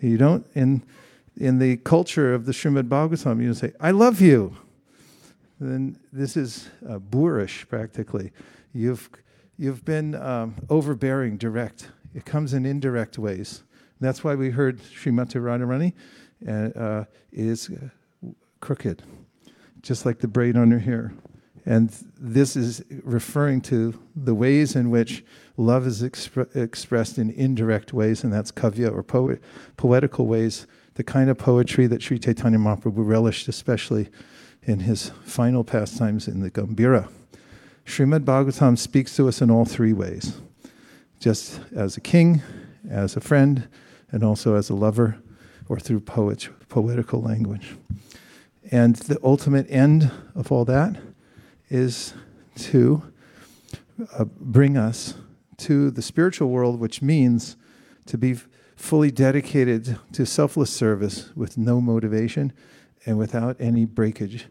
You 0.00 0.18
don't, 0.18 0.46
in, 0.54 0.82
in 1.38 1.58
the 1.58 1.76
culture 1.78 2.34
of 2.34 2.46
the 2.46 2.52
Srimad 2.52 2.88
Bhagavatam, 2.88 3.42
you 3.42 3.54
say, 3.54 3.72
I 3.80 3.92
love 3.92 4.20
you 4.20 4.56
then 5.60 5.98
this 6.12 6.36
is 6.36 6.68
uh, 6.88 6.98
boorish 6.98 7.68
practically. 7.68 8.32
You've, 8.72 9.10
you've 9.56 9.84
been 9.84 10.14
um, 10.14 10.54
overbearing 10.70 11.36
direct. 11.36 11.88
It 12.14 12.24
comes 12.24 12.54
in 12.54 12.64
indirect 12.64 13.18
ways. 13.18 13.64
That's 14.00 14.22
why 14.22 14.34
we 14.34 14.50
heard 14.50 14.78
Srimati 14.78 15.40
Radharani 15.40 15.92
uh, 16.46 16.78
uh, 16.78 17.04
is 17.32 17.70
uh, 17.70 18.28
crooked, 18.60 19.02
just 19.82 20.06
like 20.06 20.20
the 20.20 20.28
braid 20.28 20.56
on 20.56 20.70
her 20.70 20.78
hair. 20.78 21.12
And 21.66 21.90
this 22.18 22.56
is 22.56 22.82
referring 23.02 23.60
to 23.62 24.00
the 24.14 24.34
ways 24.34 24.76
in 24.76 24.90
which 24.90 25.24
love 25.56 25.86
is 25.86 26.02
expre- 26.02 26.54
expressed 26.56 27.18
in 27.18 27.30
indirect 27.30 27.92
ways, 27.92 28.22
and 28.22 28.32
that's 28.32 28.52
kavya 28.52 28.92
or 28.92 29.02
poet, 29.02 29.42
poetical 29.76 30.26
ways, 30.26 30.66
the 30.98 31.04
kind 31.04 31.30
of 31.30 31.38
poetry 31.38 31.86
that 31.86 32.02
Sri 32.02 32.18
Chaitanya 32.18 32.58
Mahaprabhu 32.58 33.06
relished, 33.06 33.46
especially 33.46 34.08
in 34.64 34.80
his 34.80 35.12
final 35.24 35.62
pastimes 35.62 36.26
in 36.26 36.40
the 36.40 36.50
Gambhira. 36.50 37.08
Srimad 37.86 38.24
Bhagavatam 38.24 38.76
speaks 38.76 39.14
to 39.14 39.28
us 39.28 39.40
in 39.40 39.48
all 39.48 39.64
three 39.64 39.92
ways 39.92 40.40
just 41.20 41.60
as 41.74 41.96
a 41.96 42.00
king, 42.00 42.42
as 42.90 43.16
a 43.16 43.20
friend, 43.20 43.68
and 44.10 44.24
also 44.24 44.56
as 44.56 44.70
a 44.70 44.74
lover, 44.74 45.16
or 45.68 45.78
through 45.78 46.00
poet, 46.00 46.48
poetical 46.68 47.22
language. 47.22 47.76
And 48.72 48.96
the 48.96 49.20
ultimate 49.22 49.70
end 49.70 50.10
of 50.34 50.50
all 50.50 50.64
that 50.64 50.96
is 51.70 52.12
to 52.56 53.02
uh, 54.18 54.24
bring 54.24 54.76
us 54.76 55.14
to 55.58 55.92
the 55.92 56.02
spiritual 56.02 56.50
world, 56.50 56.80
which 56.80 57.02
means 57.02 57.56
to 58.06 58.18
be 58.18 58.36
fully 58.78 59.10
dedicated 59.10 59.98
to 60.12 60.24
selfless 60.24 60.70
service 60.70 61.34
with 61.34 61.58
no 61.58 61.80
motivation 61.80 62.52
and 63.04 63.18
without 63.18 63.56
any 63.58 63.84
breakage 63.84 64.46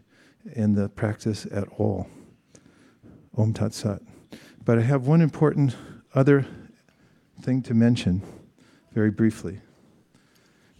in 0.52 0.74
the 0.74 0.88
practice 0.90 1.46
at 1.50 1.66
all. 1.78 2.06
Om 3.36 3.54
Tat 3.54 3.72
Sat. 3.72 4.02
But 4.64 4.78
I 4.78 4.82
have 4.82 5.06
one 5.06 5.22
important 5.22 5.76
other 6.14 6.46
thing 7.40 7.62
to 7.62 7.74
mention 7.74 8.22
very 8.92 9.10
briefly, 9.10 9.60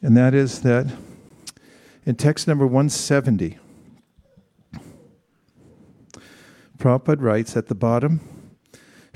and 0.03 0.17
that 0.17 0.35
is 0.35 0.61
that 0.63 0.87
in 2.05 2.17
text 2.17 2.47
number 2.47 2.67
170, 2.67 3.59
Prabhupada 6.77 7.23
writes 7.23 7.57
at 7.57 7.69
the 7.69 7.75
bottom, 7.75 8.21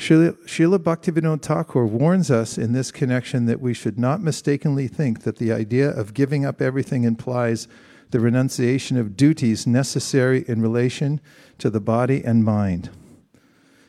Srila, 0.03 0.79
Bhaktivinoda 0.79 1.41
Thakur 1.41 1.87
warns 1.87 2.29
us 2.29 2.59
in 2.59 2.73
this 2.73 2.91
connection 2.91 3.47
that 3.47 3.61
we 3.61 3.73
should 3.73 4.01
not 4.01 4.21
mistakenly 4.21 4.89
think 4.89 5.23
that 5.23 5.37
the 5.37 5.53
idea 5.53 5.89
of 5.89 6.13
giving 6.13 6.45
up 6.45 6.61
everything 6.61 7.05
implies 7.05 7.69
the 8.11 8.19
renunciation 8.19 8.97
of 8.97 9.17
duties 9.17 9.65
necessary 9.65 10.45
in 10.49 10.61
relation 10.61 11.21
to 11.59 11.71
the 11.71 11.79
body 11.81 12.21
and 12.25 12.45
mind. 12.45 12.91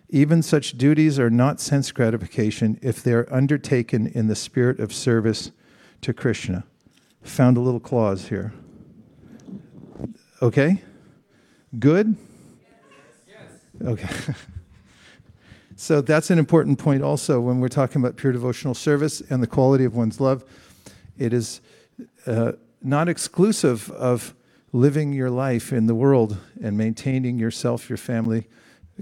Even 0.07 0.43
such 0.43 0.77
duties 0.77 1.17
are 1.17 1.31
not 1.31 1.59
sense 1.59 1.91
gratification 1.91 2.77
if 2.83 3.01
they 3.01 3.13
are 3.13 3.27
undertaken 3.33 4.05
in 4.05 4.27
the 4.27 4.35
spirit 4.35 4.79
of 4.79 4.93
service 4.93 5.51
to 6.01 6.13
Krishna. 6.13 6.63
Found 7.23 7.57
a 7.57 7.59
little 7.59 7.79
clause 7.79 8.27
here. 8.27 8.53
Okay? 10.43 10.83
Good? 11.79 12.15
Yes. 13.27 13.49
Okay. 13.83 14.35
so 15.75 16.01
that's 16.01 16.29
an 16.29 16.39
important 16.39 16.79
point 16.79 17.03
also 17.03 17.39
when 17.39 17.59
we're 17.59 17.67
talking 17.67 18.01
about 18.01 18.15
pure 18.15 18.31
devotional 18.31 18.73
service 18.73 19.21
and 19.29 19.41
the 19.41 19.47
quality 19.47 19.85
of 19.85 19.95
one's 19.95 20.19
love. 20.19 20.43
It 21.17 21.33
is. 21.33 21.61
Uh, 22.25 22.53
not 22.83 23.07
exclusive 23.07 23.89
of 23.91 24.35
living 24.73 25.13
your 25.13 25.29
life 25.29 25.71
in 25.71 25.87
the 25.87 25.95
world 25.95 26.37
and 26.61 26.77
maintaining 26.77 27.39
yourself, 27.39 27.89
your 27.89 27.97
family, 27.97 28.47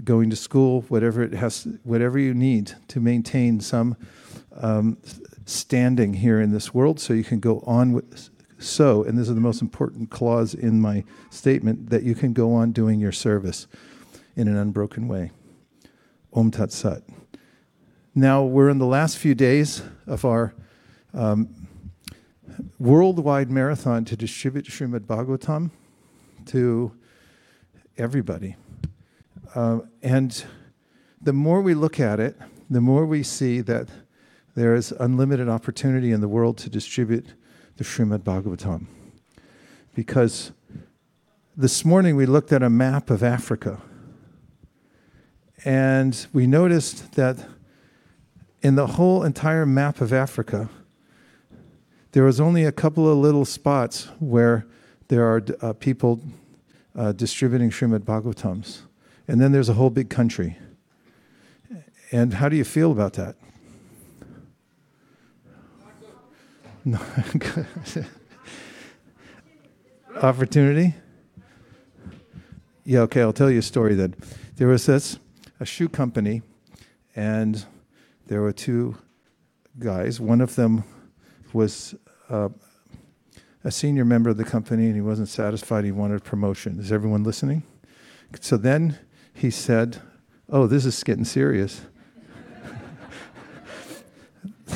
going 0.04 0.30
to 0.30 0.36
school, 0.36 0.82
whatever 0.82 1.22
it 1.22 1.32
has, 1.32 1.66
whatever 1.82 2.18
you 2.18 2.32
need 2.32 2.72
to 2.88 3.00
maintain 3.00 3.60
some 3.60 3.96
um, 4.56 4.96
standing 5.44 6.14
here 6.14 6.40
in 6.40 6.52
this 6.52 6.72
world, 6.72 7.00
so 7.00 7.12
you 7.12 7.24
can 7.24 7.40
go 7.40 7.60
on 7.66 7.92
with. 7.92 8.30
So, 8.58 9.02
and 9.02 9.18
this 9.18 9.28
is 9.28 9.34
the 9.34 9.40
most 9.40 9.60
important 9.60 10.10
clause 10.10 10.54
in 10.54 10.80
my 10.80 11.02
statement, 11.30 11.90
that 11.90 12.04
you 12.04 12.14
can 12.14 12.32
go 12.32 12.54
on 12.54 12.70
doing 12.70 13.00
your 13.00 13.12
service 13.12 13.66
in 14.36 14.46
an 14.46 14.56
unbroken 14.56 15.08
way. 15.08 15.32
Om 16.34 16.50
Tat 16.50 16.72
Sat. 16.72 17.02
Now 18.14 18.42
we're 18.42 18.68
in 18.68 18.78
the 18.78 18.86
last 18.86 19.18
few 19.18 19.34
days 19.34 19.82
of 20.06 20.24
our 20.24 20.54
um, 21.14 21.68
worldwide 22.78 23.50
marathon 23.50 24.04
to 24.06 24.16
distribute 24.16 24.66
Srimad 24.66 25.00
Bhagavatam 25.00 25.70
to 26.46 26.92
everybody. 27.96 28.56
Uh, 29.54 29.80
and 30.02 30.44
the 31.20 31.32
more 31.32 31.60
we 31.60 31.74
look 31.74 32.00
at 32.00 32.18
it, 32.18 32.36
the 32.70 32.80
more 32.80 33.06
we 33.06 33.22
see 33.22 33.60
that 33.60 33.88
there 34.54 34.74
is 34.74 34.92
unlimited 34.92 35.48
opportunity 35.48 36.12
in 36.12 36.20
the 36.20 36.28
world 36.28 36.58
to 36.58 36.70
distribute 36.70 37.34
the 37.76 37.84
Srimad 37.84 38.20
Bhagavatam. 38.20 38.86
Because 39.94 40.52
this 41.56 41.84
morning 41.84 42.16
we 42.16 42.26
looked 42.26 42.52
at 42.52 42.62
a 42.62 42.70
map 42.70 43.10
of 43.10 43.22
Africa, 43.22 43.80
and 45.64 46.26
we 46.32 46.46
noticed 46.46 47.12
that 47.12 47.38
in 48.62 48.74
the 48.74 48.86
whole 48.86 49.22
entire 49.22 49.66
map 49.66 50.00
of 50.00 50.12
Africa, 50.12 50.68
there 52.12 52.24
was 52.24 52.40
only 52.40 52.64
a 52.64 52.72
couple 52.72 53.08
of 53.10 53.18
little 53.18 53.44
spots 53.44 54.08
where 54.18 54.66
there 55.08 55.24
are 55.24 55.42
uh, 55.60 55.72
people 55.72 56.20
uh, 56.94 57.12
distributing 57.12 57.70
Srimad 57.70 58.00
Bhagavatams. 58.00 58.82
And 59.28 59.40
then 59.40 59.52
there's 59.52 59.68
a 59.68 59.74
whole 59.74 59.90
big 59.90 60.10
country. 60.10 60.58
And 62.10 62.34
how 62.34 62.48
do 62.48 62.56
you 62.56 62.64
feel 62.64 62.92
about 62.92 63.14
that? 63.14 63.36
No. 66.84 66.98
Opportunity? 70.20 70.94
Yeah, 72.84 73.00
okay, 73.00 73.22
I'll 73.22 73.32
tell 73.32 73.50
you 73.50 73.60
a 73.60 73.62
story 73.62 73.94
then. 73.94 74.14
There 74.56 74.68
was 74.68 74.84
this, 74.86 75.18
a 75.62 75.64
shoe 75.64 75.88
company, 75.88 76.42
and 77.14 77.64
there 78.26 78.42
were 78.42 78.52
two 78.52 78.96
guys. 79.78 80.20
One 80.20 80.40
of 80.40 80.56
them 80.56 80.82
was 81.52 81.94
uh, 82.28 82.48
a 83.62 83.70
senior 83.70 84.04
member 84.04 84.30
of 84.30 84.36
the 84.38 84.44
company 84.44 84.86
and 84.86 84.96
he 84.96 85.00
wasn't 85.00 85.28
satisfied. 85.28 85.84
He 85.84 85.92
wanted 85.92 86.24
promotion. 86.24 86.80
Is 86.80 86.90
everyone 86.90 87.22
listening? 87.22 87.62
So 88.40 88.56
then 88.56 88.98
he 89.32 89.52
said, 89.52 90.02
Oh, 90.48 90.66
this 90.66 90.84
is 90.84 91.00
getting 91.04 91.24
serious. 91.24 91.82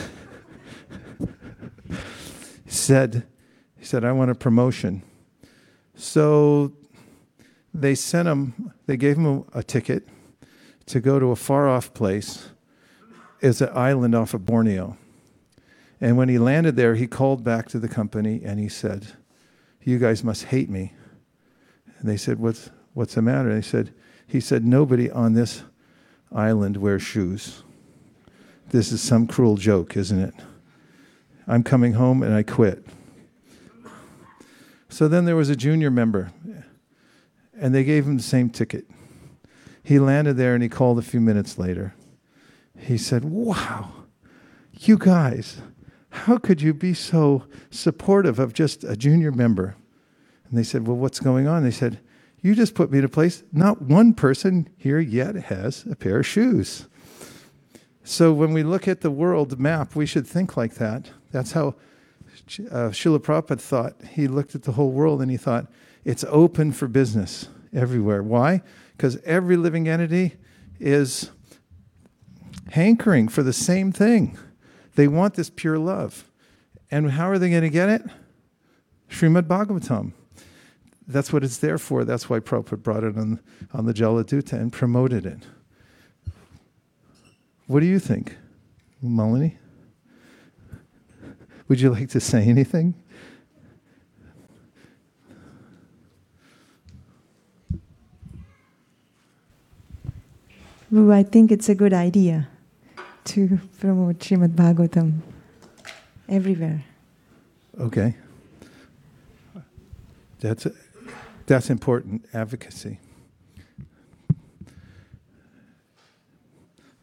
he 2.65 2.71
said, 2.71 3.27
he 3.77 3.85
said, 3.85 4.05
I 4.05 4.13
want 4.13 4.31
a 4.31 4.37
promotion. 4.37 5.03
So 5.97 6.75
they 7.75 7.97
sent 7.97 8.29
him, 8.29 8.73
they 8.87 8.97
gave 8.97 9.17
him 9.17 9.27
a, 9.27 9.43
a 9.59 9.65
ticket 9.65 10.07
to 10.87 11.01
go 11.01 11.19
to 11.19 11.31
a 11.31 11.37
far 11.37 11.69
off 11.69 11.93
place. 11.95 12.51
It's 13.41 13.61
an 13.61 13.71
island 13.75 14.15
off 14.15 14.35
of 14.35 14.45
Borneo. 14.45 14.97
And 16.01 16.17
when 16.17 16.29
he 16.29 16.39
landed 16.39 16.77
there, 16.77 16.95
he 16.95 17.07
called 17.07 17.43
back 17.43 17.69
to 17.71 17.79
the 17.79 17.89
company 17.89 18.43
and 18.45 18.61
he 18.61 18.69
said, 18.69 19.07
You 19.83 19.99
guys 19.99 20.23
must 20.23 20.45
hate 20.45 20.71
me. 20.71 20.93
And 21.99 22.09
they 22.09 22.17
said, 22.17 22.39
What's, 22.39 22.71
what's 22.95 23.15
the 23.15 23.23
matter? 23.23 23.51
And 23.51 23.59
they 23.59 23.67
said, 23.67 23.93
He 24.27 24.41
said, 24.41 24.65
Nobody 24.65 25.11
on 25.11 25.35
this 25.35 25.63
island 26.33 26.77
wears 26.77 27.03
shoes. 27.03 27.63
This 28.71 28.93
is 28.93 29.01
some 29.01 29.27
cruel 29.27 29.57
joke, 29.57 29.97
isn't 29.97 30.19
it? 30.19 30.35
I'm 31.47 31.63
coming 31.63 31.93
home 31.93 32.23
and 32.23 32.35
I 32.35 32.43
quit. 32.43 32.85
So 34.89 35.09
then 35.09 35.25
there 35.25 35.37
was 35.37 35.51
a 35.51 35.57
junior 35.57 35.91
member, 35.91 36.33
and 37.59 37.75
they 37.75 37.85
gave 37.85 38.07
him 38.07 38.17
the 38.17 38.23
same 38.23 38.51
ticket. 38.51 38.87
He 39.87 40.01
landed 40.01 40.37
there 40.37 40.53
and 40.53 40.65
he 40.65 40.69
called 40.69 40.99
a 40.99 41.03
few 41.03 41.21
minutes 41.21 41.59
later. 41.59 41.95
He 42.77 42.99
said, 42.99 43.25
Wow, 43.25 43.93
you 44.73 44.99
guys, 44.99 45.59
how 46.09 46.39
could 46.39 46.61
you 46.61 46.75
be 46.75 46.93
so 46.93 47.45
supportive 47.71 48.41
of 48.41 48.53
just 48.53 48.83
a 48.83 48.97
junior 48.97 49.31
member? 49.31 49.77
And 50.49 50.59
they 50.59 50.65
said, 50.65 50.89
Well, 50.89 50.97
what's 50.97 51.21
going 51.21 51.47
on? 51.47 51.63
They 51.63 51.71
said, 51.71 52.01
You 52.43 52.57
just 52.57 52.75
put 52.75 52.91
me 52.91 52.99
in 52.99 53.05
a 53.05 53.09
place, 53.09 53.45
not 53.53 53.81
one 53.81 54.13
person 54.13 54.69
here 54.77 54.99
yet 54.99 55.37
has 55.37 55.87
a 55.89 55.95
pair 55.95 56.19
of 56.19 56.27
shoes. 56.27 56.89
So 58.03 58.33
when 58.33 58.53
we 58.53 58.65
look 58.65 58.89
at 58.89 59.03
the 59.03 59.11
world 59.13 59.61
map, 59.61 59.95
we 59.95 60.05
should 60.05 60.27
think 60.27 60.57
like 60.57 60.75
that. 60.75 61.13
That's 61.31 61.53
how 61.53 61.77
uh, 62.73 62.91
Srila 62.91 63.21
Prabhupada 63.21 63.61
thought. 63.61 63.95
He 64.15 64.27
looked 64.27 64.57
at 64.57 64.65
the 64.65 64.73
whole 64.73 64.91
world 64.91 65.23
and 65.23 65.31
he 65.31 65.37
thought, 65.37 65.69
it's 66.05 66.25
open 66.29 66.73
for 66.73 66.89
business 66.89 67.51
everywhere. 67.73 68.25
Why? 68.25 68.63
Because 68.97 69.19
every 69.25 69.57
living 69.57 69.89
entity 69.89 70.37
is 70.81 71.31
hankering 72.71 73.29
for 73.29 73.43
the 73.43 73.53
same 73.53 73.93
thing. 73.93 74.39
They 74.95 75.09
want 75.09 75.35
this 75.35 75.51
pure 75.51 75.79
love. 75.79 76.31
And 76.91 77.11
how 77.13 77.29
are 77.29 77.39
they 77.39 77.51
going 77.51 77.63
to 77.63 77.69
get 77.69 77.89
it? 77.89 78.03
Srimad 79.11 79.43
Bhagavatam. 79.43 80.13
That's 81.07 81.33
what 81.33 81.45
it's 81.45 81.59
there 81.59 81.79
for. 81.79 82.05
That's 82.05 82.29
why 82.29 82.41
Prabhupada 82.41 82.83
brought 82.83 83.05
it 83.05 83.17
on, 83.17 83.41
on 83.73 83.87
the 83.87 83.95
Jaladuta 83.95 84.55
and 84.55 84.73
promoted 84.73 85.25
it. 85.27 85.41
What 87.67 87.81
do 87.81 87.87
you 87.87 87.99
think, 87.99 88.37
Malini? 89.05 89.57
Would 91.69 91.81
you 91.81 91.91
like 91.91 92.09
to 92.11 92.21
say 92.21 92.45
anything? 92.45 92.95
I 100.97 101.23
think 101.23 101.53
it's 101.53 101.69
a 101.69 101.75
good 101.75 101.93
idea 101.93 102.49
to 103.25 103.61
promote 103.79 104.19
Srimad 104.19 104.55
Bhagavatam 104.55 105.21
everywhere. 106.27 106.85
Okay. 107.79 108.15
That's, 110.41 110.67
that's 111.47 111.69
important 111.69 112.25
advocacy. 112.33 112.99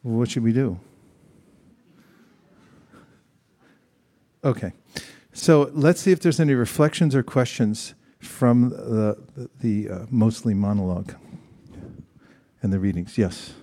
what 0.02 0.32
should 0.32 0.44
we 0.44 0.54
do? 0.54 0.80
Okay. 4.44 4.74
So 5.32 5.70
let's 5.74 6.02
see 6.02 6.12
if 6.12 6.20
there's 6.20 6.40
any 6.40 6.56
reflections 6.56 7.16
or 7.16 7.24
questions 7.24 7.94
from 8.20 8.70
the, 8.70 9.18
the, 9.36 9.50
the 9.62 9.90
uh, 9.94 10.06
mostly 10.10 10.54
monologue 10.54 11.14
and 12.62 12.74
the 12.74 12.80
readings. 12.80 13.18
Yes. 13.18 13.54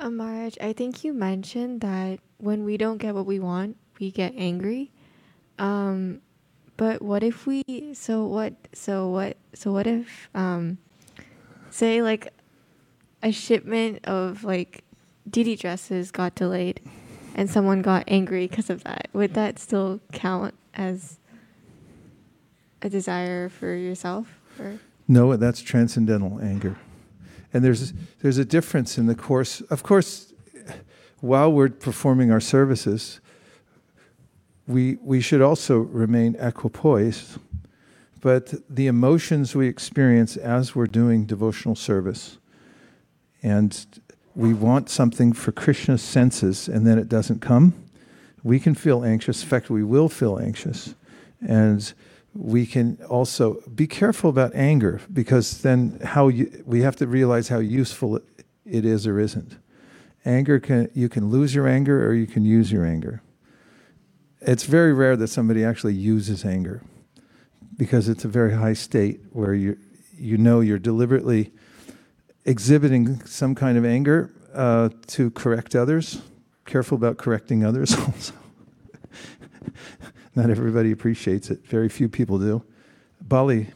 Maharaj, 0.00 0.54
I 0.60 0.72
think 0.72 1.04
you 1.04 1.12
mentioned 1.12 1.80
that 1.80 2.20
when 2.38 2.64
we 2.64 2.76
don't 2.76 2.98
get 2.98 3.14
what 3.14 3.26
we 3.26 3.40
want, 3.40 3.76
we 3.98 4.10
get 4.10 4.32
angry. 4.36 4.90
Um, 5.58 6.20
but 6.76 7.02
what 7.02 7.22
if 7.22 7.46
we? 7.46 7.64
So 7.94 8.24
what? 8.24 8.54
So 8.72 9.08
what? 9.08 9.36
So 9.54 9.72
what 9.72 9.86
if? 9.86 10.28
Um, 10.34 10.78
say 11.70 12.02
like 12.02 12.32
a 13.22 13.32
shipment 13.32 14.04
of 14.06 14.44
like 14.44 14.84
DD 15.28 15.58
dresses 15.58 16.10
got 16.10 16.34
delayed 16.34 16.80
and 17.34 17.50
someone 17.50 17.82
got 17.82 18.04
angry 18.08 18.46
because 18.46 18.70
of 18.70 18.84
that, 18.84 19.08
would 19.12 19.34
that 19.34 19.58
still 19.58 20.00
count 20.12 20.54
as 20.74 21.18
a 22.82 22.88
desire 22.88 23.48
for 23.48 23.74
yourself? 23.74 24.38
Or? 24.58 24.78
No, 25.06 25.36
that's 25.36 25.60
transcendental 25.60 26.40
anger. 26.40 26.76
And 27.52 27.64
there's 27.64 27.92
there's 28.20 28.38
a 28.38 28.44
difference 28.44 28.98
in 28.98 29.06
the 29.06 29.14
course. 29.14 29.60
Of 29.62 29.82
course, 29.82 30.32
while 31.20 31.52
we're 31.52 31.70
performing 31.70 32.30
our 32.30 32.40
services, 32.40 33.20
we 34.66 34.98
we 35.02 35.20
should 35.20 35.40
also 35.40 35.78
remain 35.78 36.34
equipoised. 36.34 37.38
But 38.20 38.54
the 38.68 38.88
emotions 38.88 39.54
we 39.54 39.68
experience 39.68 40.36
as 40.36 40.74
we're 40.74 40.86
doing 40.86 41.24
devotional 41.24 41.76
service 41.76 42.38
and 43.42 43.86
we 44.34 44.52
want 44.52 44.90
something 44.90 45.32
for 45.32 45.52
Krishna's 45.52 46.02
senses 46.02 46.68
and 46.68 46.86
then 46.86 46.98
it 46.98 47.08
doesn't 47.08 47.40
come, 47.40 47.74
we 48.42 48.58
can 48.58 48.74
feel 48.74 49.04
anxious. 49.04 49.42
In 49.42 49.48
fact, 49.48 49.70
we 49.70 49.84
will 49.84 50.08
feel 50.08 50.38
anxious. 50.38 50.94
And 51.40 51.92
we 52.34 52.66
can 52.66 52.98
also 53.08 53.60
be 53.74 53.86
careful 53.86 54.30
about 54.30 54.54
anger 54.54 55.00
because 55.12 55.62
then 55.62 55.98
how 56.04 56.28
you, 56.28 56.62
we 56.66 56.82
have 56.82 56.96
to 56.96 57.06
realize 57.06 57.48
how 57.48 57.58
useful 57.58 58.16
it 58.64 58.84
is 58.84 59.06
or 59.06 59.18
isn't. 59.18 59.58
Anger 60.24 60.60
can 60.60 60.90
you 60.94 61.08
can 61.08 61.30
lose 61.30 61.54
your 61.54 61.66
anger 61.66 62.06
or 62.06 62.14
you 62.14 62.26
can 62.26 62.44
use 62.44 62.70
your 62.70 62.84
anger. 62.84 63.22
It's 64.40 64.64
very 64.64 64.92
rare 64.92 65.16
that 65.16 65.28
somebody 65.28 65.64
actually 65.64 65.94
uses 65.94 66.44
anger 66.44 66.82
because 67.76 68.08
it's 68.08 68.24
a 68.24 68.28
very 68.28 68.52
high 68.52 68.74
state 68.74 69.20
where 69.32 69.54
you 69.54 69.78
you 70.16 70.36
know 70.36 70.60
you're 70.60 70.78
deliberately 70.78 71.52
exhibiting 72.44 73.24
some 73.24 73.54
kind 73.54 73.78
of 73.78 73.84
anger 73.84 74.30
uh, 74.54 74.90
to 75.06 75.30
correct 75.30 75.74
others. 75.74 76.20
Careful 76.66 76.96
about 76.96 77.16
correcting 77.16 77.64
others 77.64 77.94
also. 77.98 78.34
Not 80.38 80.50
everybody 80.50 80.92
appreciates 80.92 81.50
it. 81.50 81.66
Very 81.66 81.88
few 81.88 82.08
people 82.08 82.38
do. 82.38 82.62
Bali. 83.20 83.66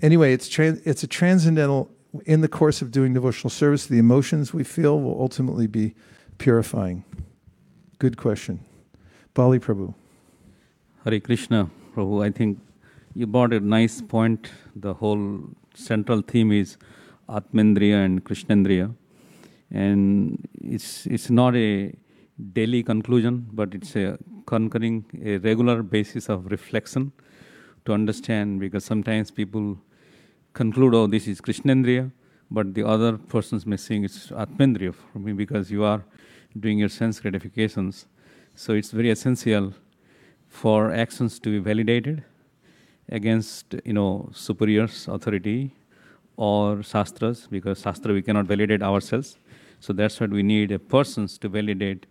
Anyway, 0.00 0.32
it's 0.32 0.48
it's 0.60 1.02
a 1.02 1.08
transcendental. 1.08 1.90
In 2.24 2.40
the 2.40 2.48
course 2.48 2.82
of 2.82 2.92
doing 2.92 3.14
devotional 3.14 3.50
service, 3.50 3.86
the 3.86 3.98
emotions 3.98 4.54
we 4.54 4.62
feel 4.62 5.00
will 5.00 5.20
ultimately 5.20 5.66
be 5.66 5.96
purifying. 6.38 7.02
Good 7.98 8.16
question, 8.16 8.60
Bali 9.34 9.58
Prabhu. 9.58 9.92
Hare 11.02 11.18
Krishna, 11.18 11.68
Prabhu. 11.96 12.24
I 12.24 12.30
think 12.30 12.60
you 13.14 13.26
brought 13.26 13.52
a 13.52 13.58
nice 13.58 14.00
point. 14.00 14.52
The 14.76 14.94
whole 14.94 15.50
central 15.74 16.22
theme 16.22 16.52
is 16.52 16.76
Atmendriya 17.28 18.04
and 18.04 18.24
Krishnendriya. 18.24 18.94
And 19.72 20.48
it's, 20.62 21.06
it's 21.06 21.28
not 21.28 21.56
a 21.56 21.92
daily 22.52 22.84
conclusion, 22.84 23.48
but 23.52 23.74
it's 23.74 23.96
a 23.96 24.16
concurring, 24.46 25.04
a 25.22 25.38
regular 25.38 25.82
basis 25.82 26.28
of 26.28 26.50
reflection 26.50 27.12
to 27.84 27.92
understand 27.92 28.60
because 28.60 28.84
sometimes 28.84 29.30
people 29.30 29.78
conclude, 30.54 30.94
oh, 30.94 31.06
this 31.06 31.26
is 31.26 31.40
Krishnendriya, 31.40 32.10
but 32.50 32.74
the 32.74 32.86
other 32.86 33.18
persons 33.18 33.66
may 33.66 33.76
think 33.76 34.04
it's 34.04 34.28
Atmendriya 34.28 34.94
for 34.94 35.18
me 35.18 35.32
because 35.32 35.70
you 35.70 35.84
are 35.84 36.04
doing 36.58 36.78
your 36.78 36.88
sense 36.88 37.20
gratifications. 37.20 38.06
So 38.54 38.72
it's 38.72 38.90
very 38.90 39.10
essential 39.10 39.74
for 40.48 40.92
actions 40.92 41.38
to 41.40 41.50
be 41.50 41.58
validated 41.58 42.24
against 43.08 43.74
you 43.84 43.92
know 43.92 44.28
superiors 44.32 45.06
authority 45.08 45.72
or 46.36 46.82
shastras 46.82 47.46
because 47.50 47.82
shastra 47.82 48.12
we 48.12 48.22
cannot 48.22 48.46
validate 48.46 48.82
ourselves 48.82 49.38
so 49.80 49.92
that's 49.92 50.18
what 50.20 50.30
we 50.30 50.42
need 50.42 50.72
a 50.72 50.78
persons 50.78 51.38
to 51.38 51.48
validate 51.48 52.06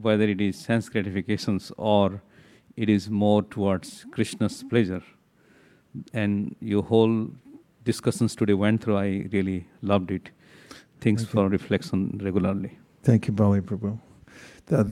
whether 0.00 0.24
it 0.24 0.40
is 0.40 0.56
sense 0.56 0.88
gratifications 0.88 1.72
or 1.76 2.22
it 2.76 2.88
is 2.88 3.08
more 3.10 3.42
towards 3.42 4.06
krishna's 4.10 4.62
pleasure 4.64 5.02
and 6.12 6.54
your 6.60 6.82
whole 6.82 7.28
discussions 7.84 8.36
today 8.36 8.54
went 8.54 8.82
through 8.82 8.96
i 8.96 9.26
really 9.32 9.66
loved 9.82 10.10
it 10.10 10.30
thanks 11.00 11.22
Thank 11.22 11.32
for 11.32 11.44
you. 11.44 11.48
reflection 11.48 12.20
regularly 12.22 12.78
Thank 13.06 13.28
you, 13.28 13.32
Bali 13.32 13.60
Prabhu. 13.60 14.00
The, 14.66 14.90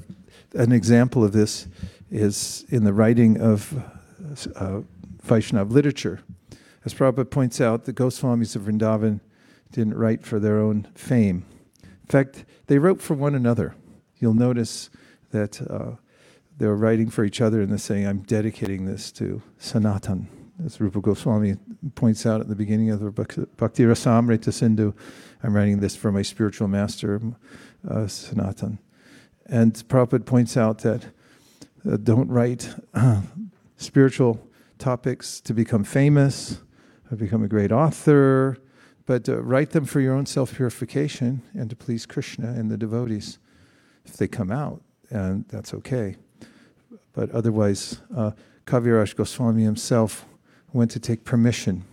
an 0.55 0.70
example 0.70 1.24
of 1.24 1.32
this 1.32 1.66
is 2.12 2.64
in 2.68 2.85
the 2.85 2.93
writing 2.93 3.40
of 3.40 3.74
uh, 4.55 4.82
Vaishnav 5.26 5.72
literature. 5.72 6.20
As 6.85 6.94
Prabhupada 6.94 7.28
points 7.28 7.60
out, 7.60 7.86
the 7.86 7.93
Goswamis 7.93 8.55
of 8.55 8.62
Vrindavan 8.62 9.18
didn't 9.72 9.94
write 9.94 10.24
for 10.24 10.39
their 10.39 10.60
own 10.60 10.86
fame. 10.94 11.44
In 11.82 12.09
fact, 12.09 12.44
they 12.68 12.78
wrote 12.78 13.02
for 13.02 13.14
one 13.14 13.35
another. 13.35 13.74
You'll 14.24 14.32
notice 14.32 14.88
that 15.32 15.60
uh, 15.60 15.96
they're 16.56 16.76
writing 16.76 17.10
for 17.10 17.26
each 17.26 17.42
other 17.42 17.60
and 17.60 17.70
they're 17.70 17.76
saying, 17.76 18.06
I'm 18.06 18.20
dedicating 18.20 18.86
this 18.86 19.12
to 19.12 19.42
Sanatan. 19.59 20.28
As 20.64 20.80
Rupa 20.80 21.02
Goswami 21.02 21.56
points 21.94 22.24
out 22.24 22.40
at 22.40 22.48
the 22.48 22.55
beginning 22.55 22.88
of 22.88 23.01
the 23.01 23.10
Bhakti 23.10 23.82
Rasamrita 23.82 24.51
Sindhu, 24.51 24.94
I'm 25.42 25.55
writing 25.55 25.80
this 25.80 25.94
for 25.94 26.10
my 26.10 26.22
spiritual 26.22 26.68
master, 26.68 27.20
uh, 27.86 28.06
Sanatan. 28.06 28.78
And 29.44 29.74
Prabhupada 29.74 30.24
points 30.24 30.56
out 30.56 30.78
that 30.78 31.05
uh, 31.86 31.98
don't 32.02 32.30
write 32.30 32.74
spiritual 33.76 34.48
topics 34.78 35.38
to 35.42 35.52
become 35.52 35.84
famous, 35.84 36.62
or 37.10 37.18
become 37.18 37.44
a 37.44 37.48
great 37.48 37.72
author, 37.72 38.56
but 39.05 39.28
uh, 39.28 39.42
write 39.42 39.72
them 39.72 39.84
for 39.84 40.01
your 40.01 40.14
own 40.14 40.24
self 40.24 40.55
purification 40.55 41.42
and 41.52 41.68
to 41.68 41.76
please 41.76 42.06
Krishna 42.06 42.52
and 42.52 42.70
the 42.70 42.78
devotees. 42.78 43.38
If 44.05 44.16
they 44.16 44.28
come 44.28 44.51
out, 44.51 44.82
and 45.10 45.44
that's 45.48 45.74
okay. 45.74 46.16
But 47.12 47.31
otherwise, 47.31 48.01
uh, 48.14 48.32
Kaviraj 48.66 49.14
Goswami 49.16 49.62
himself 49.62 50.26
went 50.72 50.90
to 50.93 51.01
take 51.01 51.24
permission 51.24 51.85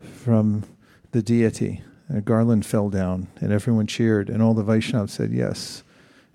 from 0.00 0.64
the 1.10 1.22
deity. 1.22 1.82
A 2.08 2.20
garland 2.20 2.64
fell 2.64 2.90
down, 2.90 3.28
and 3.40 3.52
everyone 3.52 3.86
cheered, 3.86 4.28
and 4.28 4.42
all 4.42 4.54
the 4.54 4.64
Vaishnavas 4.64 5.10
said, 5.10 5.32
Yes, 5.32 5.82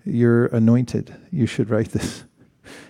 you're 0.04 0.46
anointed. 0.46 1.14
You 1.30 1.46
should 1.46 1.70
write 1.70 1.90
this. 1.90 2.24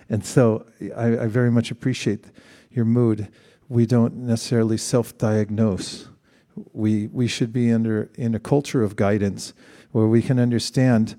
And 0.09 0.25
so 0.25 0.65
I, 0.95 1.05
I 1.19 1.27
very 1.27 1.49
much 1.49 1.71
appreciate 1.71 2.25
your 2.69 2.83
mood. 2.83 3.29
We 3.69 3.85
don't 3.85 4.13
necessarily 4.13 4.77
self 4.77 5.17
diagnose. 5.17 6.09
We, 6.73 7.07
we 7.07 7.27
should 7.27 7.53
be 7.53 7.71
under 7.71 8.09
in 8.15 8.35
a 8.35 8.39
culture 8.39 8.83
of 8.83 8.97
guidance 8.97 9.53
where 9.93 10.07
we 10.07 10.21
can 10.21 10.37
understand 10.37 11.15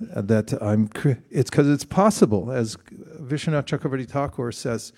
that 0.00 0.56
I'm. 0.60 0.90
It's 1.30 1.50
because 1.50 1.68
it's 1.68 1.84
possible, 1.84 2.50
as 2.52 2.76
Vishwanath 3.20 3.66
Chakravarti 3.66 4.08
Thakur 4.08 4.52
says, 4.52 4.92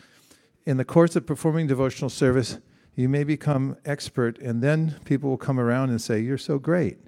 in 0.66 0.76
the 0.76 0.84
course 0.84 1.16
of 1.16 1.26
performing 1.26 1.66
devotional 1.66 2.10
service, 2.10 2.58
you 2.94 3.08
may 3.08 3.24
become 3.24 3.76
expert, 3.84 4.38
and 4.38 4.60
then 4.62 4.96
people 5.04 5.30
will 5.30 5.38
come 5.38 5.60
around 5.60 5.90
and 5.90 6.00
say, 6.00 6.20
You're 6.20 6.38
so 6.38 6.58
great. 6.58 6.98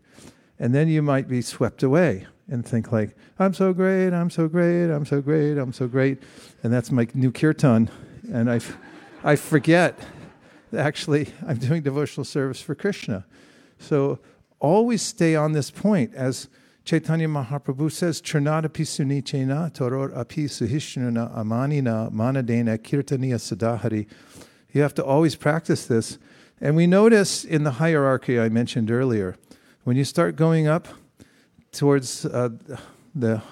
And 0.59 0.75
then 0.75 0.89
you 0.89 1.03
might 1.03 1.27
be 1.27 1.43
swept 1.43 1.83
away 1.83 2.27
and 2.49 2.67
think 2.67 2.93
like, 2.93 3.17
I'm 3.39 3.55
so 3.55 3.73
great, 3.73 4.13
I'm 4.13 4.29
so 4.29 4.47
great, 4.47 4.91
I'm 4.91 5.07
so 5.07 5.23
great, 5.23 5.57
I'm 5.57 5.73
so 5.73 5.89
great. 5.89 6.23
And 6.63 6.73
that's 6.73 6.91
my 6.91 7.07
new 7.15 7.33
kirtan. 7.33 7.91
And 8.31 8.51
I, 8.51 8.61
I 9.25 9.37
forget, 9.37 9.99
actually, 10.77 11.33
I'm 11.47 11.57
doing 11.59 11.83
devotional 11.83 12.25
service 12.25 12.61
for 12.61 12.75
Krishna. 12.75 13.25
So 13.79 14.19
always 14.59 15.01
stay 15.01 15.35
on 15.35 15.53
this 15.53 15.71
point. 15.71 16.15
As 16.15 16.49
Chaitanya 16.85 17.29
Mahaprabhu 17.29 17.93
says, 17.93 18.21
Chernadapi 18.23 18.85
sunichena 18.85 19.73
toror 19.73 20.17
api 20.17 20.47
suhishnuna 20.47 21.37
amanina 21.37 22.11
manadena 22.11 22.79
kirtaniya 22.79 23.37
sadahari. 23.37 24.07
You 24.73 24.83
have 24.83 24.95
to 24.95 25.05
always 25.05 25.37
practice 25.37 25.87
this. 25.87 26.19
And 26.61 26.77
we 26.77 26.87
notice 26.87 27.45
in 27.45 27.65
the 27.65 27.73
hierarchy 27.73 28.39
I 28.41 28.49
mentioned 28.49 28.91
earlier, 28.91 29.37
when 29.85 29.97
you 29.97 30.05
start 30.05 30.37
going 30.37 30.67
up 30.67 30.89
towards 31.73 32.27
uh, 32.27 32.51
the 33.15 33.43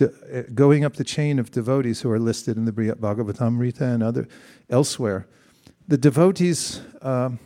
uh, 0.00 0.42
going 0.54 0.84
up 0.84 0.94
the 0.94 1.04
chain 1.04 1.38
of 1.38 1.50
devotees 1.50 2.00
who 2.00 2.10
are 2.10 2.18
listed 2.18 2.56
in 2.56 2.64
the 2.64 2.72
Bhagavatamrita 2.72 3.82
and 3.82 4.02
other 4.02 4.26
elsewhere, 4.70 5.26
the 5.86 5.98
devotees 5.98 6.80
um, 7.02 7.38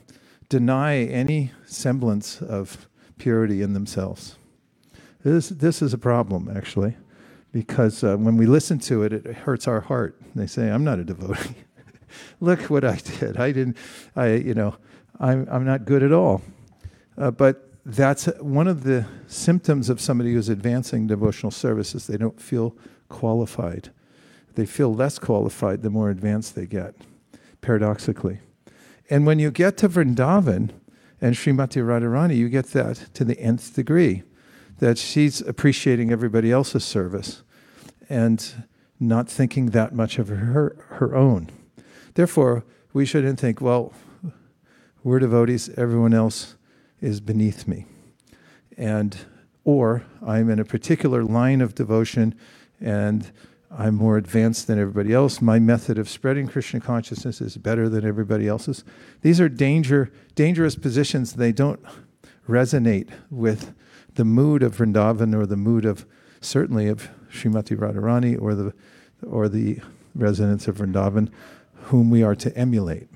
deny 0.49 0.99
any 0.99 1.53
semblance 1.67 2.41
of 2.41 2.87
purity 3.19 3.63
in 3.63 3.73
themselves. 3.73 4.37
This, 5.23 5.49
this 5.49 5.83
is 5.83 5.93
a 5.93 5.99
problem, 5.99 6.51
actually, 6.55 6.97
because 7.53 8.05
uh, 8.05 8.17
when 8.17 8.37
we 8.37 8.47
listen 8.47 8.79
to 8.81 9.03
it, 9.03 9.13
it 9.13 9.27
hurts 9.27 9.67
our 9.67 9.81
heart. 9.81 10.21
They 10.35 10.47
say, 10.47 10.71
I'm 10.71 10.85
not 10.85 10.99
a 10.99 11.05
devotee. 11.05 11.57
Look 12.41 12.63
what 12.63 12.85
I 12.85 12.97
did. 12.97 13.37
I 13.37 13.53
didn't, 13.53 13.77
I, 14.15 14.35
you 14.35 14.55
know, 14.55 14.77
I'm, 15.19 15.49
I'm 15.51 15.65
not 15.65 15.85
good 15.85 16.03
at 16.03 16.13
all. 16.13 16.43
Uh, 17.19 17.31
but 17.31 17.71
that's 17.85 18.27
one 18.41 18.69
of 18.69 18.83
the 18.83 19.07
symptoms 19.27 19.89
of 19.89 20.01
somebody 20.01 20.33
who's 20.33 20.49
advancing 20.49 21.07
devotional 21.07 21.51
services. 21.51 22.07
They 22.07 22.17
don't 22.17 22.41
feel 22.41 22.77
qualified. 23.09 23.91
They 24.55 24.67
feel 24.67 24.95
less 24.95 25.19
qualified 25.19 25.83
the 25.83 25.91
more 25.91 26.11
advanced 26.11 26.55
they 26.55 26.67
get, 26.67 26.95
paradoxically. 27.61 28.41
And 29.09 29.27
when 29.27 29.39
you 29.39 29.51
get 29.51 29.77
to 29.79 29.89
Vrindavan 29.89 30.71
and 31.21 31.35
Srimati 31.35 31.83
Radharani, 31.83 32.37
you 32.37 32.49
get 32.49 32.67
that 32.69 33.09
to 33.15 33.25
the 33.25 33.39
nth 33.39 33.75
degree 33.75 34.23
that 34.79 34.99
she's 34.99 35.41
appreciating 35.41 36.13
everybody 36.13 36.53
else's 36.53 36.85
service 36.85 37.43
and 38.09 38.65
not 39.01 39.29
thinking 39.29 39.67
that 39.67 39.95
much 39.95 40.19
of 40.19 40.29
her, 40.29 40.77
her 40.91 41.15
own. 41.15 41.51
Therefore, 42.15 42.65
we 42.93 43.05
shouldn't 43.05 43.39
think, 43.39 43.61
well, 43.61 43.93
we're 45.03 45.19
devotees, 45.19 45.69
everyone 45.77 46.15
else 46.15 46.57
is 47.01 47.21
beneath 47.21 47.69
me. 47.69 47.87
And 48.77 49.17
or 49.65 50.05
I'm 50.25 50.49
in 50.49 50.59
a 50.59 50.65
particular 50.65 51.25
line 51.25 51.61
of 51.61 51.75
devotion 51.75 52.35
and 52.81 53.31
I'm 53.71 53.95
more 53.97 54.17
advanced 54.17 54.69
than 54.69 54.79
everybody 54.79 55.13
else. 55.13 55.43
My 55.43 55.59
method 55.59 55.99
of 55.99 56.09
spreading 56.09 56.47
Krishna 56.47 56.81
consciousness 56.81 57.41
is 57.41 57.57
better 57.57 57.89
than 57.89 58.07
everybody 58.07 58.47
else's. 58.47 58.85
These 59.23 59.41
are 59.41 59.49
danger, 59.49 60.11
dangerous 60.35 60.77
positions. 60.77 61.35
They 61.35 61.53
don't 61.53 61.81
resonate 62.49 63.11
with 63.29 63.75
the 64.17 64.25
mood 64.25 64.63
of 64.63 64.77
Vrindavan 64.77 65.35
or 65.35 65.47
the 65.47 65.57
mood 65.57 65.85
of 65.85 66.05
certainly 66.41 66.89
of 66.89 67.09
Srimati 67.31 67.77
Radharani 67.77 68.41
or 68.41 68.55
the 68.55 68.73
or 69.27 69.49
the 69.49 69.81
residents 70.15 70.69
of 70.69 70.79
Vrindavan, 70.79 71.31
whom 71.75 72.11
we 72.11 72.23
are 72.23 72.35
to 72.35 72.57
emulate. 72.57 73.09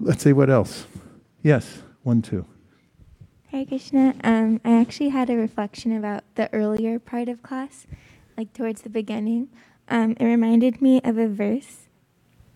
Let's 0.00 0.22
see 0.22 0.32
what 0.32 0.50
else. 0.50 0.86
Yes, 1.42 1.82
one, 2.02 2.22
two. 2.22 2.46
Hare 3.48 3.64
Krishna. 3.64 4.14
Um, 4.24 4.60
I 4.64 4.80
actually 4.80 5.10
had 5.10 5.30
a 5.30 5.36
reflection 5.36 5.96
about 5.96 6.24
the 6.34 6.52
earlier 6.52 6.98
part 6.98 7.28
of 7.28 7.42
class, 7.42 7.86
like 8.36 8.52
towards 8.52 8.82
the 8.82 8.88
beginning. 8.88 9.48
Um, 9.88 10.16
it 10.18 10.24
reminded 10.24 10.82
me 10.82 11.00
of 11.04 11.16
a 11.16 11.28
verse. 11.28 11.86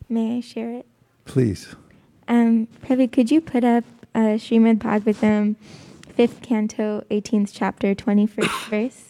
May 0.08 0.38
I 0.38 0.40
share 0.40 0.72
it? 0.72 0.86
Please. 1.24 1.76
Um, 2.26 2.66
Prabhu, 2.84 3.10
could 3.10 3.30
you 3.30 3.40
put 3.40 3.62
up 3.62 3.84
uh, 4.14 4.36
Srimad 4.36 4.78
Bhagavatam 4.78 5.54
5th 6.16 6.42
canto, 6.42 7.04
18th 7.10 7.50
chapter, 7.52 7.94
21st 7.94 8.68
verse. 8.70 9.06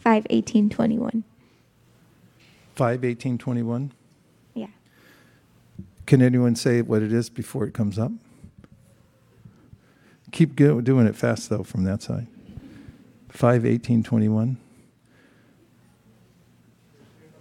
5, 0.00 0.26
18, 0.30 0.70
21. 0.70 1.24
5, 2.76 3.04
18, 3.04 3.38
21? 3.38 3.92
Yeah. 4.54 4.66
Can 6.06 6.22
anyone 6.22 6.54
say 6.54 6.82
what 6.82 7.02
it 7.02 7.12
is 7.12 7.28
before 7.28 7.64
it 7.64 7.74
comes 7.74 7.98
up? 7.98 8.12
Keep 10.30 10.54
go- 10.54 10.80
doing 10.80 11.06
it 11.06 11.16
fast, 11.16 11.48
though, 11.48 11.64
from 11.64 11.84
that 11.84 12.02
side. 12.02 12.28
5, 13.30 13.66
18, 13.66 14.02
21. 14.04 14.58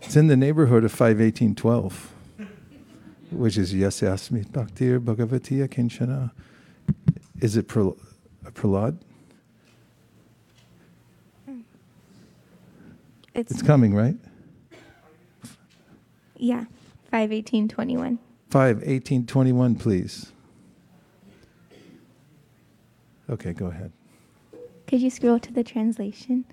It's 0.02 0.16
in 0.16 0.28
the 0.28 0.38
neighborhood 0.38 0.84
of 0.84 0.92
5, 0.92 1.22
18, 1.22 1.56
12 1.56 2.15
which 3.32 3.58
is 3.58 3.74
Yasyasmi 3.74 4.46
Bhaktir 4.48 5.00
Bhagavatiya 5.00 5.68
Kinchana. 5.68 6.32
Is 7.42 7.58
it 7.58 7.68
Pral- 7.68 7.98
uh, 8.46 8.50
Prahlad? 8.52 8.98
It's, 13.34 13.52
it's 13.52 13.62
coming, 13.62 13.94
right? 13.94 14.16
Yeah, 16.38 16.66
51821. 17.12 18.18
51821, 18.50 19.76
please. 19.76 20.32
Okay, 23.30 23.52
go 23.52 23.66
ahead. 23.66 23.92
Could 24.88 25.02
you 25.02 25.10
scroll 25.10 25.40
to 25.40 25.52
the 25.52 25.64
translation? 25.64 26.46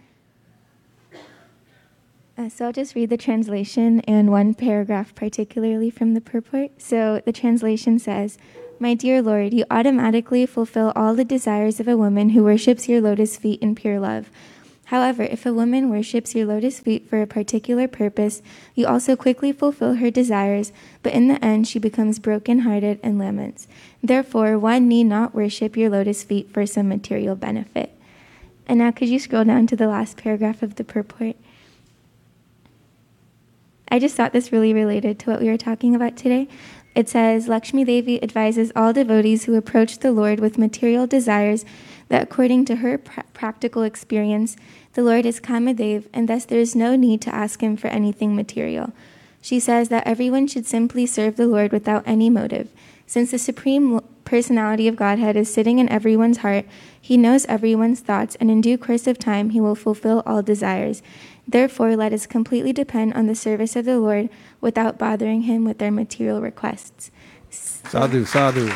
Uh, 2.42 2.48
so 2.48 2.64
I'll 2.64 2.72
just 2.72 2.96
read 2.96 3.08
the 3.08 3.16
translation 3.16 4.00
and 4.00 4.28
one 4.28 4.54
paragraph 4.54 5.14
particularly 5.14 5.90
from 5.90 6.14
the 6.14 6.20
purport. 6.20 6.72
So 6.76 7.22
the 7.24 7.32
translation 7.32 8.00
says, 8.00 8.36
My 8.80 8.94
dear 8.94 9.22
Lord, 9.22 9.54
you 9.54 9.64
automatically 9.70 10.44
fulfill 10.46 10.92
all 10.96 11.14
the 11.14 11.24
desires 11.24 11.78
of 11.78 11.86
a 11.86 11.96
woman 11.96 12.30
who 12.30 12.42
worships 12.42 12.88
your 12.88 13.00
lotus 13.00 13.36
feet 13.36 13.62
in 13.62 13.76
pure 13.76 14.00
love. 14.00 14.28
However, 14.86 15.22
if 15.22 15.46
a 15.46 15.54
woman 15.54 15.88
worships 15.88 16.34
your 16.34 16.46
lotus 16.46 16.80
feet 16.80 17.08
for 17.08 17.22
a 17.22 17.28
particular 17.28 17.86
purpose, 17.86 18.42
you 18.74 18.88
also 18.88 19.14
quickly 19.14 19.52
fulfill 19.52 19.94
her 19.94 20.10
desires, 20.10 20.72
but 21.04 21.12
in 21.12 21.28
the 21.28 21.42
end 21.44 21.68
she 21.68 21.78
becomes 21.78 22.18
broken-hearted 22.18 22.98
and 23.04 23.20
laments. 23.20 23.68
Therefore, 24.02 24.58
one 24.58 24.88
need 24.88 25.04
not 25.04 25.32
worship 25.32 25.76
your 25.76 25.90
lotus 25.90 26.24
feet 26.24 26.52
for 26.52 26.66
some 26.66 26.88
material 26.88 27.36
benefit. 27.36 27.96
And 28.66 28.80
now 28.80 28.90
could 28.90 29.08
you 29.08 29.20
scroll 29.20 29.44
down 29.44 29.68
to 29.68 29.76
the 29.76 29.86
last 29.86 30.16
paragraph 30.16 30.64
of 30.64 30.74
the 30.74 30.84
purport? 30.84 31.36
I 33.92 33.98
just 33.98 34.16
thought 34.16 34.32
this 34.32 34.52
really 34.52 34.72
related 34.72 35.18
to 35.18 35.30
what 35.30 35.42
we 35.42 35.50
were 35.50 35.58
talking 35.58 35.94
about 35.94 36.16
today. 36.16 36.48
It 36.94 37.10
says 37.10 37.46
Lakshmi 37.46 37.84
Devi 37.84 38.22
advises 38.22 38.72
all 38.74 38.94
devotees 38.94 39.44
who 39.44 39.54
approach 39.54 39.98
the 39.98 40.12
Lord 40.12 40.40
with 40.40 40.56
material 40.56 41.06
desires 41.06 41.66
that, 42.08 42.22
according 42.22 42.64
to 42.66 42.76
her 42.76 42.96
pra- 42.96 43.24
practical 43.34 43.82
experience, 43.82 44.56
the 44.94 45.02
Lord 45.02 45.26
is 45.26 45.40
Kamadev, 45.40 46.06
and 46.14 46.26
thus 46.26 46.46
there 46.46 46.58
is 46.58 46.74
no 46.74 46.96
need 46.96 47.20
to 47.20 47.34
ask 47.34 47.62
him 47.62 47.76
for 47.76 47.88
anything 47.88 48.34
material. 48.34 48.94
She 49.42 49.60
says 49.60 49.90
that 49.90 50.06
everyone 50.06 50.46
should 50.46 50.64
simply 50.64 51.04
serve 51.04 51.36
the 51.36 51.46
Lord 51.46 51.70
without 51.70 52.02
any 52.06 52.30
motive. 52.30 52.70
Since 53.06 53.30
the 53.32 53.38
Supreme 53.38 54.00
Personality 54.24 54.88
of 54.88 54.96
Godhead 54.96 55.36
is 55.36 55.52
sitting 55.52 55.78
in 55.78 55.90
everyone's 55.90 56.38
heart, 56.38 56.64
he 56.98 57.18
knows 57.18 57.44
everyone's 57.44 58.00
thoughts, 58.00 58.36
and 58.36 58.50
in 58.50 58.62
due 58.62 58.78
course 58.78 59.06
of 59.06 59.18
time 59.18 59.50
he 59.50 59.60
will 59.60 59.74
fulfill 59.74 60.22
all 60.24 60.40
desires. 60.40 61.02
Therefore, 61.52 61.96
let 61.96 62.14
us 62.14 62.26
completely 62.26 62.72
depend 62.72 63.12
on 63.12 63.26
the 63.26 63.34
service 63.34 63.76
of 63.76 63.84
the 63.84 64.00
Lord 64.00 64.30
without 64.62 64.98
bothering 64.98 65.42
him 65.42 65.66
with 65.66 65.82
our 65.82 65.90
material 65.90 66.40
requests. 66.40 67.10
Sadhu, 67.50 68.24
sadhu. 68.24 68.72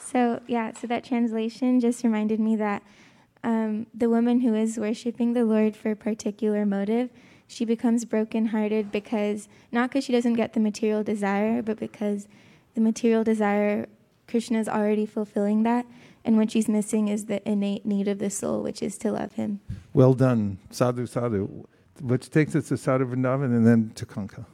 So, 0.00 0.40
yeah, 0.46 0.72
so 0.74 0.86
that 0.86 1.02
translation 1.02 1.80
just 1.80 2.04
reminded 2.04 2.38
me 2.38 2.54
that 2.54 2.84
um, 3.42 3.88
the 3.92 4.08
woman 4.08 4.42
who 4.42 4.54
is 4.54 4.78
worshiping 4.78 5.32
the 5.32 5.44
Lord 5.44 5.74
for 5.74 5.90
a 5.90 5.96
particular 5.96 6.64
motive, 6.64 7.10
she 7.48 7.64
becomes 7.64 8.04
brokenhearted 8.04 8.92
because, 8.92 9.48
not 9.72 9.90
because 9.90 10.04
she 10.04 10.12
doesn't 10.12 10.34
get 10.34 10.52
the 10.52 10.60
material 10.60 11.02
desire, 11.02 11.62
but 11.62 11.80
because 11.80 12.28
the 12.78 12.84
material 12.84 13.24
desire, 13.24 13.88
Krishna 14.28 14.60
is 14.60 14.68
already 14.68 15.04
fulfilling 15.04 15.64
that. 15.64 15.84
And 16.24 16.36
what 16.36 16.52
she's 16.52 16.68
missing 16.68 17.08
is 17.08 17.24
the 17.24 17.46
innate 17.48 17.84
need 17.84 18.06
of 18.06 18.20
the 18.20 18.30
soul, 18.30 18.62
which 18.62 18.82
is 18.82 18.96
to 18.98 19.10
love 19.10 19.32
him. 19.32 19.60
Well 19.92 20.14
done. 20.14 20.58
Sadhu, 20.70 21.06
sadhu. 21.06 21.66
Which 22.00 22.30
takes 22.30 22.54
us 22.54 22.68
to 22.68 22.76
Sadhu 22.76 23.06
Vrindavan 23.06 23.46
and 23.46 23.66
then 23.66 23.90
to 23.96 24.06
Kanka. 24.06 24.46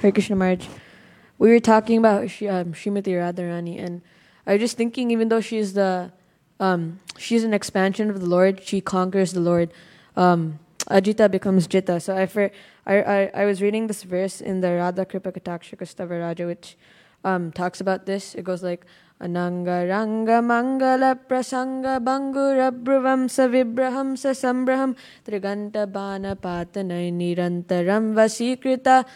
Hare 0.00 0.10
Krishna 0.10 0.34
Maharaj. 0.34 0.66
We 1.38 1.50
were 1.50 1.60
talking 1.60 1.98
about 1.98 2.30
Sh- 2.30 2.42
um, 2.44 2.72
Srimati 2.72 3.12
Radharani, 3.14 3.80
and 3.80 4.02
I 4.44 4.54
was 4.54 4.60
just 4.60 4.76
thinking, 4.76 5.12
even 5.12 5.28
though 5.28 5.40
she's 5.40 5.74
the, 5.74 6.10
um, 6.58 6.98
she's 7.16 7.44
an 7.44 7.54
expansion 7.54 8.10
of 8.10 8.20
the 8.20 8.26
Lord, 8.26 8.64
she 8.64 8.80
conquers 8.80 9.32
the 9.32 9.40
Lord. 9.40 9.70
Um, 10.16 10.58
Ajita 10.88 11.30
becomes 11.30 11.66
Jita. 11.66 12.00
So 12.00 12.16
I, 12.16 12.26
for, 12.26 12.50
I, 12.86 13.02
I, 13.02 13.30
I 13.34 13.44
was 13.44 13.60
reading 13.60 13.86
this 13.86 14.02
verse 14.02 14.40
in 14.40 14.60
the 14.60 14.72
Radha 14.74 15.04
Kripa 15.04 15.32
Stavaraja, 15.32 16.46
which 16.46 16.76
um, 17.24 17.52
talks 17.52 17.80
about 17.80 18.06
this. 18.06 18.34
It 18.34 18.44
goes 18.44 18.62
like, 18.62 18.86
Ananga 19.20 19.88
Ranga 19.88 20.42
Mangala 20.42 21.18
Prasanga 21.18 21.98
Bangura 21.98 22.70
Bruvam 22.70 23.30
Savibraham 23.30 24.14
Sasambraham 24.14 24.94
Triganta 25.26 25.90
Bana 25.90 26.36
Patanai 26.36 27.10
Nirantaram 27.10 28.12
Vasikrita 28.12 29.06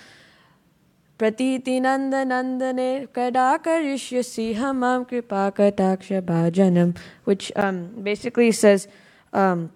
Pratiti 1.19 1.83
Nanda 1.83 2.25
Nandane 2.25 3.09
Kadakarishya 3.09 4.55
Hamam 4.57 5.07
Kripa 5.07 5.53
Kataksha 5.55 6.23
Bhajanam, 6.23 6.97
which 7.25 7.53
um, 7.57 7.89
basically 8.03 8.53
says, 8.53 8.89
um, 9.35 9.71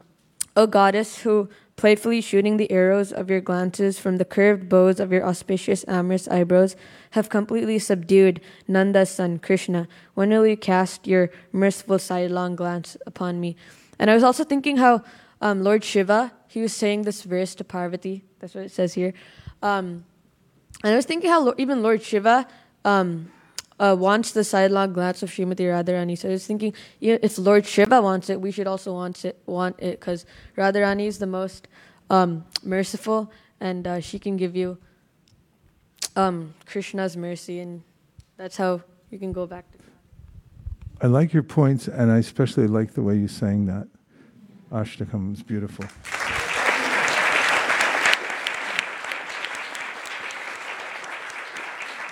O 0.56 0.66
goddess 0.66 1.18
who 1.18 1.48
playfully 1.76 2.20
shooting 2.20 2.56
the 2.56 2.70
arrows 2.70 3.12
of 3.12 3.28
your 3.28 3.40
glances 3.40 3.98
from 3.98 4.18
the 4.18 4.24
curved 4.24 4.68
bows 4.68 5.00
of 5.00 5.10
your 5.10 5.26
auspicious 5.26 5.84
amorous 5.88 6.28
eyebrows, 6.28 6.76
have 7.12 7.28
completely 7.28 7.78
subdued 7.78 8.40
Nanda's 8.68 9.10
son 9.10 9.38
Krishna. 9.38 9.88
When 10.14 10.30
will 10.30 10.46
you 10.46 10.56
cast 10.56 11.06
your 11.06 11.30
merciful 11.52 11.98
sidelong 11.98 12.54
glance 12.54 12.96
upon 13.06 13.40
me? 13.40 13.56
And 13.98 14.10
I 14.10 14.14
was 14.14 14.22
also 14.22 14.44
thinking 14.44 14.76
how 14.76 15.02
um, 15.40 15.62
Lord 15.62 15.84
Shiva, 15.84 16.32
he 16.46 16.60
was 16.60 16.72
saying 16.72 17.02
this 17.02 17.22
verse 17.22 17.54
to 17.56 17.64
Parvati. 17.64 18.24
That's 18.38 18.54
what 18.54 18.64
it 18.64 18.70
says 18.70 18.94
here. 18.94 19.12
Um, 19.62 20.04
and 20.82 20.92
I 20.92 20.96
was 20.96 21.06
thinking 21.06 21.30
how 21.30 21.54
even 21.58 21.82
Lord 21.82 22.02
Shiva 22.02 22.46
um, 22.84 23.30
uh, 23.78 23.96
wants 23.98 24.32
the 24.32 24.44
sidelong 24.44 24.92
glance 24.92 25.22
of 25.22 25.30
Srimati 25.30 25.66
Radharani. 25.66 26.16
So 26.16 26.28
I 26.28 26.32
was 26.32 26.46
thinking, 26.46 26.74
yeah, 27.00 27.18
if 27.22 27.38
Lord 27.38 27.66
Shiva 27.66 28.00
wants 28.00 28.30
it, 28.30 28.40
we 28.40 28.50
should 28.50 28.66
also 28.66 28.92
want 28.92 29.24
it. 29.24 29.40
Want 29.46 29.76
it 29.80 30.00
because 30.00 30.26
Radharani 30.56 31.06
is 31.06 31.18
the 31.18 31.26
most 31.26 31.68
um, 32.10 32.44
merciful, 32.62 33.30
and 33.60 33.86
uh, 33.86 34.00
she 34.00 34.18
can 34.18 34.36
give 34.36 34.54
you 34.54 34.78
um, 36.16 36.54
Krishna's 36.66 37.16
mercy, 37.16 37.60
and 37.60 37.82
that's 38.36 38.56
how 38.56 38.82
you 39.10 39.18
can 39.18 39.32
go 39.32 39.46
back 39.46 39.70
to. 39.72 39.78
I 41.00 41.08
like 41.08 41.32
your 41.32 41.42
points, 41.42 41.88
and 41.88 42.10
I 42.10 42.18
especially 42.18 42.66
like 42.66 42.94
the 42.94 43.02
way 43.02 43.16
you 43.16 43.28
sang 43.28 43.66
that. 43.66 43.88
Ashtakam 44.70 45.34
is 45.34 45.42
beautiful. 45.42 45.84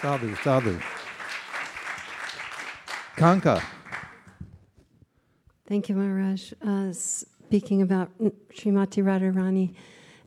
Sadhu, 0.00 0.34
sadhu. 0.42 0.78
Kanka. 3.16 3.62
Thank 5.66 5.88
you, 5.88 5.94
Maharaj. 5.94 6.52
Uh, 6.66 6.92
speaking 6.92 7.82
about 7.82 8.10
Srimati 8.18 9.02
Radharani, 9.02 9.74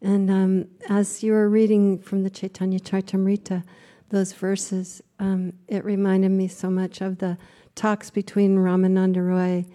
and 0.02 0.30
um, 0.30 0.68
as 0.90 1.24
you 1.24 1.32
were 1.32 1.50
reading 1.50 1.98
from 1.98 2.24
the 2.24 2.30
Chaitanya 2.30 2.80
Charitamrita, 2.80 3.64
those 4.10 4.34
verses, 4.34 5.02
um, 5.20 5.54
it 5.68 5.84
reminded 5.84 6.30
me 6.30 6.48
so 6.48 6.70
much 6.70 7.02
of 7.02 7.18
the 7.18 7.38
talks 7.74 8.10
between 8.10 8.58
Ramananda 8.58 9.28
Roy 9.28 9.66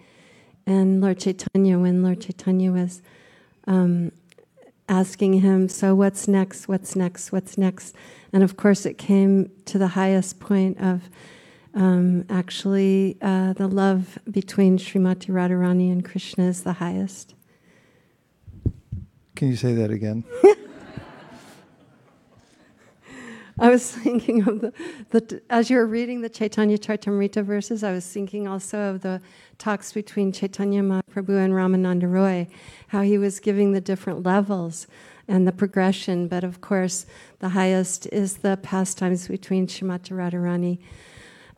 and 0.65 1.01
Lord 1.01 1.19
Chaitanya 1.19 1.77
when 1.79 2.01
Lord 2.01 2.21
Chaitanya 2.21 2.71
was 2.71 3.01
um, 3.67 4.11
asking 4.87 5.33
him, 5.33 5.67
So, 5.67 5.93
what's 5.95 6.27
next? 6.27 6.67
What's 6.67 6.95
next? 6.95 7.31
What's 7.31 7.57
next? 7.57 7.95
And 8.31 8.43
of 8.43 8.55
course, 8.55 8.85
it 8.85 8.97
came 8.97 9.51
to 9.65 9.77
the 9.77 9.89
highest 9.89 10.39
point 10.39 10.79
of 10.79 11.09
um, 11.73 12.25
actually 12.29 13.17
uh, 13.21 13.53
the 13.53 13.67
love 13.67 14.19
between 14.29 14.77
Srimati 14.77 15.27
Radharani 15.27 15.91
and 15.91 16.03
Krishna 16.03 16.45
is 16.45 16.63
the 16.63 16.73
highest. 16.73 17.35
Can 19.35 19.49
you 19.49 19.55
say 19.55 19.73
that 19.73 19.91
again? 19.91 20.23
I 23.59 23.69
was 23.69 23.91
thinking 23.91 24.47
of 24.47 24.61
the, 24.61 24.73
the 25.11 25.41
as 25.49 25.69
you 25.69 25.77
were 25.77 25.85
reading 25.85 26.21
the 26.21 26.29
Chaitanya 26.29 26.79
Charitamrita 26.79 27.43
verses, 27.43 27.83
I 27.83 27.91
was 27.91 28.07
thinking 28.07 28.47
also 28.47 28.79
of 28.79 29.01
the 29.01 29.21
talks 29.59 29.93
between 29.93 30.31
Chaitanya 30.31 30.81
Mahaprabhu 30.81 31.37
and 31.37 31.53
Ramananda 31.53 32.11
Roy, 32.11 32.47
how 32.87 33.01
he 33.01 33.19
was 33.19 33.39
giving 33.39 33.71
the 33.71 33.81
different 33.81 34.23
levels 34.23 34.87
and 35.27 35.47
the 35.47 35.51
progression. 35.51 36.27
But 36.27 36.43
of 36.43 36.61
course, 36.61 37.05
the 37.37 37.49
highest 37.49 38.07
is 38.07 38.37
the 38.37 38.57
pastimes 38.57 39.27
between 39.27 39.67
Srimati 39.67 40.11
Radharani 40.11 40.79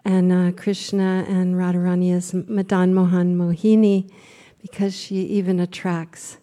and 0.06 0.32
uh, 0.32 0.52
Krishna, 0.52 1.26
and 1.28 1.56
Radharani 1.56 2.14
is 2.14 2.34
Madan 2.34 2.94
Mohan 2.94 3.38
Mohini 3.38 4.12
because 4.62 4.96
she 4.96 5.16
even 5.16 5.60
attracts 5.60 6.38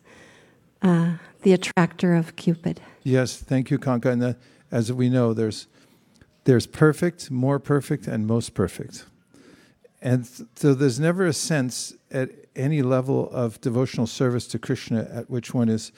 uh, 0.83 1.15
the 1.43 1.53
attractor 1.53 2.15
of 2.15 2.37
Cupid. 2.37 2.81
Yes, 3.03 3.37
thank 3.37 3.71
you, 3.71 3.79
Kanka. 3.79 4.11
And 4.11 4.23
the, 4.23 4.37
as 4.71 4.93
we 4.93 5.09
know, 5.09 5.33
there's 5.35 5.67
there's 6.45 6.67
perfect, 6.67 7.31
more 7.31 7.59
perfect, 7.59 8.07
and 8.07 8.27
most 8.27 8.55
perfect. 8.55 9.05
And 10.01 10.25
th- 10.25 10.49
so 10.57 10.75
there's 10.75 10.99
never 10.99 11.27
a 11.27 11.33
sense 11.33 11.95
at 12.11 12.31
any 12.57 12.83
level 12.83 13.31
of 13.31 13.61
devotional 13.61 14.07
service 14.07 14.47
to 14.49 14.59
Krishna 14.59 15.07
at 15.13 15.29
which 15.29 15.53
one 15.53 15.69
is 15.69 15.93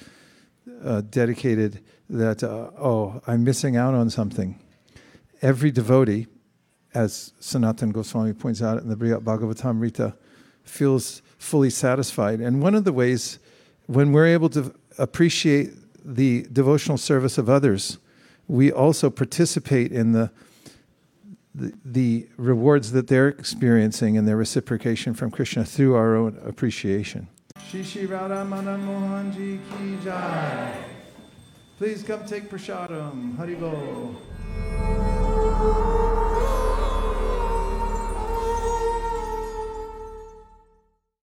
uh, 0.84 1.02
dedicated 1.02 1.80
that, 2.10 2.42
uh, 2.42 2.70
oh, 2.78 3.20
I'm 3.26 3.44
missing 3.44 3.76
out 3.76 3.94
on 3.94 4.10
something. 4.10 4.58
Every 5.40 5.70
devotee, 5.70 6.26
as 6.94 7.32
Sanatan 7.40 7.90
Goswami 7.90 8.32
points 8.32 8.62
out 8.62 8.82
in 8.82 8.88
the 8.88 8.96
Brihad 8.96 9.22
Bhagavatamrita, 9.22 10.14
feels 10.64 11.22
fully 11.38 11.70
satisfied. 11.70 12.40
And 12.40 12.62
one 12.62 12.74
of 12.74 12.84
the 12.84 12.92
ways, 12.92 13.38
when 13.86 14.12
we're 14.12 14.26
able 14.26 14.48
to 14.50 14.74
appreciate 14.98 15.70
the 16.04 16.46
devotional 16.52 16.98
service 16.98 17.38
of 17.38 17.48
others, 17.48 17.98
we 18.48 18.70
also 18.70 19.10
participate 19.10 19.92
in 19.92 20.12
the, 20.12 20.30
the, 21.54 21.72
the 21.84 22.28
rewards 22.36 22.92
that 22.92 23.08
they're 23.08 23.28
experiencing 23.28 24.18
and 24.18 24.26
their 24.28 24.36
reciprocation 24.36 25.14
from 25.14 25.30
Krishna 25.30 25.64
through 25.64 25.94
our 25.94 26.16
own 26.16 26.38
appreciation. 26.44 27.28
Shishi 27.70 28.08
Radha. 28.08 28.44
Please 31.78 32.02
come 32.02 32.24
take 32.26 32.48
prasadam. 32.48 33.36
Haribol. 33.36 34.14